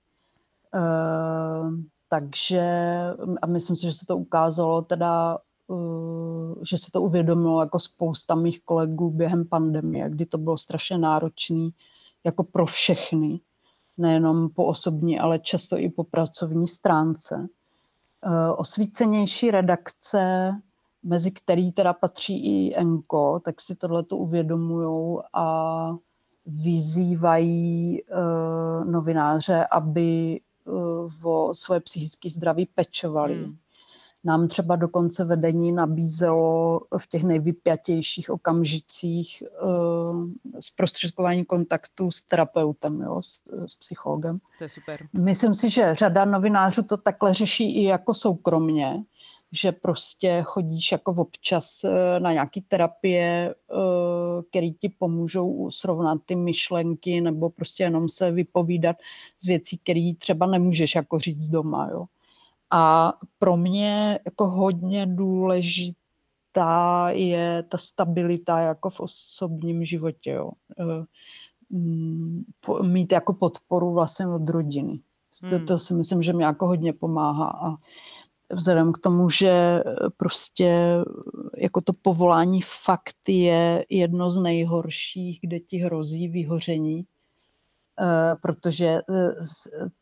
Uh, 0.74 1.70
takže 2.08 2.62
a 3.42 3.46
myslím 3.46 3.76
si, 3.76 3.86
že 3.86 3.92
se 3.92 4.06
to 4.06 4.16
ukázalo 4.16 4.82
teda 4.82 5.38
že 6.62 6.78
se 6.78 6.90
to 6.92 7.02
uvědomilo 7.02 7.60
jako 7.60 7.78
spousta 7.78 8.34
mých 8.34 8.60
kolegů 8.60 9.10
během 9.10 9.46
pandemie, 9.46 10.10
kdy 10.10 10.26
to 10.26 10.38
bylo 10.38 10.58
strašně 10.58 10.98
náročné 10.98 11.70
jako 12.24 12.44
pro 12.44 12.66
všechny, 12.66 13.40
nejenom 13.98 14.48
po 14.48 14.64
osobní, 14.64 15.20
ale 15.20 15.38
často 15.38 15.78
i 15.78 15.88
po 15.88 16.04
pracovní 16.04 16.66
stránce. 16.66 17.48
Eh, 18.24 18.52
osvícenější 18.52 19.50
redakce, 19.50 20.52
mezi 21.02 21.30
který 21.30 21.72
teda 21.72 21.92
patří 21.92 22.46
i 22.46 22.76
Enko, 22.76 23.40
tak 23.44 23.60
si 23.60 23.74
tohle 23.74 24.02
to 24.02 24.16
uvědomují 24.16 25.18
a 25.32 25.96
vyzývají 26.46 28.02
uh, 28.02 28.84
novináře, 28.84 29.66
aby 29.72 30.40
o 31.22 31.54
svoje 31.54 31.80
psychické 31.80 32.28
zdraví 32.28 32.66
pečovali. 32.66 33.34
Hmm 33.34 33.56
nám 34.24 34.48
třeba 34.48 34.76
dokonce 34.76 35.24
vedení 35.24 35.72
nabízelo 35.72 36.80
v 36.98 37.06
těch 37.06 37.24
nejvypjatějších 37.24 38.30
okamžicích 38.30 39.42
uh, 39.62 40.26
zprostředkování 40.60 41.44
kontaktu 41.44 42.10
s 42.10 42.20
terapeutem, 42.20 43.00
jo, 43.00 43.22
s, 43.22 43.40
s 43.66 43.74
psychologem. 43.74 44.38
To 44.58 44.64
je 44.64 44.68
super. 44.68 45.06
Myslím 45.12 45.54
si, 45.54 45.70
že 45.70 45.94
řada 45.94 46.24
novinářů 46.24 46.82
to 46.82 46.96
takhle 46.96 47.34
řeší 47.34 47.76
i 47.76 47.84
jako 47.84 48.14
soukromně, 48.14 49.04
že 49.52 49.72
prostě 49.72 50.42
chodíš 50.46 50.92
jako 50.92 51.12
občas 51.12 51.84
eh, 51.84 52.20
na 52.20 52.32
nějaký 52.32 52.60
terapie, 52.60 53.54
eh, 53.54 54.42
které 54.50 54.70
ti 54.70 54.88
pomůžou 54.88 55.70
srovnat 55.70 56.18
ty 56.26 56.36
myšlenky 56.36 57.20
nebo 57.20 57.50
prostě 57.50 57.82
jenom 57.82 58.08
se 58.08 58.30
vypovídat 58.30 58.96
z 59.36 59.46
věcí, 59.46 59.78
které 59.78 60.12
třeba 60.18 60.46
nemůžeš 60.46 60.94
jako 60.94 61.18
říct 61.18 61.48
doma. 61.48 61.88
Jo. 61.92 62.06
A 62.70 63.12
pro 63.38 63.56
mě 63.56 64.18
jako 64.24 64.48
hodně 64.48 65.06
důležitá 65.06 66.00
je 67.10 67.62
ta 67.62 67.78
stabilita 67.78 68.60
jako 68.60 68.90
v 68.90 69.00
osobním 69.00 69.84
životě. 69.84 70.30
Jo. 70.30 70.50
E, 70.78 70.84
mm, 71.70 72.44
mít 72.82 73.12
jako 73.12 73.32
podporu 73.32 73.92
vlastně 73.92 74.28
od 74.28 74.48
rodiny. 74.48 75.00
To, 75.40 75.56
hmm. 75.56 75.66
to 75.66 75.78
si 75.78 75.94
myslím, 75.94 76.22
že 76.22 76.32
mě 76.32 76.44
jako 76.44 76.66
hodně 76.66 76.92
pomáhá. 76.92 77.48
A 77.48 77.76
vzhledem 78.54 78.92
k 78.92 78.98
tomu, 78.98 79.30
že 79.30 79.82
prostě 80.16 80.96
jako 81.56 81.80
to 81.80 81.92
povolání 81.92 82.60
fakt 82.62 83.28
je 83.28 83.84
jedno 83.88 84.30
z 84.30 84.36
nejhorších, 84.36 85.38
kde 85.42 85.60
ti 85.60 85.78
hrozí 85.78 86.28
vyhoření, 86.28 87.06
protože 88.42 88.86
eh, 88.86 89.34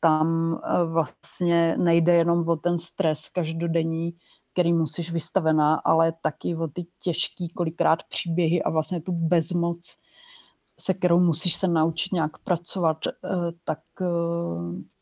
tam 0.00 0.54
eh, 0.64 0.84
vlastně 0.84 1.76
nejde 1.78 2.14
jenom 2.14 2.48
o 2.48 2.56
ten 2.56 2.78
stres 2.78 3.28
každodenní, 3.28 4.14
který 4.52 4.72
musíš 4.72 5.12
vystavená, 5.12 5.74
ale 5.74 6.12
taky 6.12 6.56
o 6.56 6.68
ty 6.68 6.86
těžký 7.02 7.48
kolikrát 7.48 8.02
příběhy 8.02 8.62
a 8.62 8.70
vlastně 8.70 9.00
tu 9.00 9.12
bezmoc, 9.12 9.96
se 10.80 10.94
kterou 10.94 11.20
musíš 11.20 11.54
se 11.54 11.68
naučit 11.68 12.12
nějak 12.12 12.38
pracovat, 12.38 12.98
tak 13.64 13.78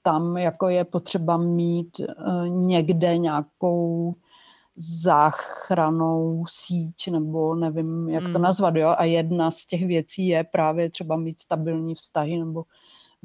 tam 0.03 0.36
jako 0.36 0.68
je 0.68 0.84
potřeba 0.84 1.36
mít 1.36 2.01
někde 2.49 3.18
nějakou 3.18 4.14
záchranou 4.76 6.44
síť, 6.49 7.09
nebo 7.09 7.55
nevím, 7.55 8.09
jak 8.09 8.24
to 8.24 8.38
hmm. 8.38 8.42
nazvat, 8.42 8.76
jo? 8.76 8.94
A 8.99 9.05
jedna 9.05 9.51
z 9.51 9.66
těch 9.66 9.86
věcí 9.86 10.26
je 10.26 10.44
právě 10.44 10.90
třeba 10.90 11.16
mít 11.16 11.40
stabilní 11.40 11.94
vztahy, 11.94 12.38
nebo 12.38 12.64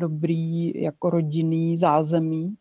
dobrý 0.02 0.82
jako 0.82 1.10
rodinný 1.10 1.78
zázemí. 1.78 2.56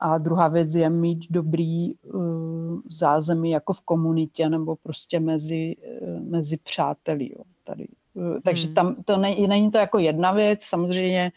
A 0.00 0.18
druhá 0.18 0.48
věc 0.48 0.74
je 0.74 0.90
mít 0.90 1.26
dobrý 1.30 1.94
uh, 1.94 2.80
zázemí 2.90 3.50
jako 3.50 3.72
v 3.72 3.80
komunitě 3.80 4.48
nebo 4.48 4.76
prostě 4.76 5.20
mezi, 5.20 5.76
uh, 6.02 6.20
mezi 6.20 6.56
přáteli. 6.56 7.30
Jo, 7.32 7.44
tady. 7.64 7.88
Uh, 8.14 8.40
takže 8.44 8.66
hmm. 8.66 8.74
tam 8.74 8.96
to 9.04 9.16
ne, 9.16 9.34
není 9.48 9.70
to 9.70 9.78
jako 9.78 9.98
jedna 9.98 10.32
věc, 10.32 10.62
samozřejmě 10.62 11.32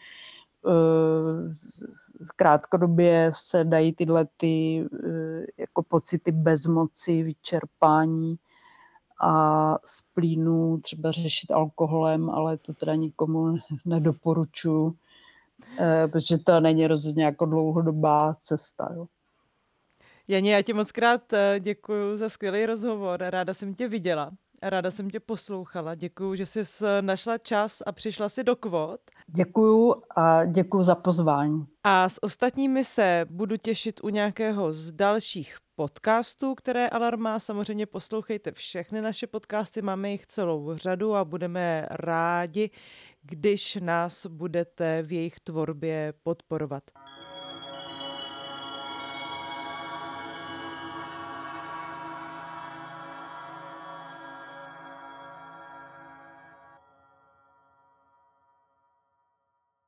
uh, 0.62 1.52
krátkodobě 2.36 3.32
se 3.36 3.64
dají 3.64 3.92
tyhle 3.92 4.26
ty 4.36 4.84
uh, 4.92 5.44
jako 5.58 5.82
pocity 5.82 6.32
bezmoci, 6.32 7.22
vyčerpání 7.22 8.36
a 9.20 9.78
splínu 9.84 10.78
třeba 10.78 11.10
řešit 11.10 11.50
alkoholem, 11.50 12.30
ale 12.30 12.56
to 12.56 12.72
teda 12.72 12.94
nikomu 12.94 13.56
nedoporučuji 13.84 14.94
protože 16.10 16.38
to 16.38 16.60
není 16.60 16.86
rozhodně 16.86 17.24
jako 17.24 17.46
dlouhodobá 17.46 18.34
cesta. 18.34 18.88
Jo. 18.94 19.06
Janě, 20.28 20.54
já 20.54 20.62
ti 20.62 20.72
moc 20.72 20.92
krát 20.92 21.32
eh, 21.32 21.60
děkuji 21.60 22.16
za 22.16 22.28
skvělý 22.28 22.66
rozhovor. 22.66 23.20
Ráda 23.22 23.54
jsem 23.54 23.74
tě 23.74 23.88
viděla. 23.88 24.30
Ráda 24.62 24.90
jsem 24.90 25.10
tě 25.10 25.20
poslouchala. 25.20 25.94
Děkuji, 25.94 26.34
že 26.34 26.46
jsi 26.46 26.60
našla 27.00 27.38
čas 27.38 27.82
a 27.86 27.92
přišla 27.92 28.28
si 28.28 28.44
do 28.44 28.56
kvot. 28.56 29.00
Děkuji 29.26 29.94
a 30.16 30.44
děkuji 30.44 30.82
za 30.82 30.94
pozvání. 30.94 31.66
A 31.84 32.08
s 32.08 32.22
ostatními 32.22 32.84
se 32.84 33.26
budu 33.30 33.56
těšit 33.56 34.00
u 34.04 34.08
nějakého 34.08 34.72
z 34.72 34.92
dalších 34.92 35.56
podcastů, 35.76 36.54
které 36.54 36.88
Alarm 36.88 37.20
má. 37.20 37.38
Samozřejmě 37.38 37.86
poslouchejte 37.86 38.52
všechny 38.52 39.00
naše 39.00 39.26
podcasty, 39.26 39.82
máme 39.82 40.10
jich 40.10 40.26
celou 40.26 40.74
řadu 40.74 41.14
a 41.14 41.24
budeme 41.24 41.86
rádi, 41.90 42.70
když 43.28 43.78
nás 43.80 44.26
budete 44.26 45.02
v 45.02 45.12
jejich 45.12 45.40
tvorbě 45.40 46.14
podporovat. 46.22 46.82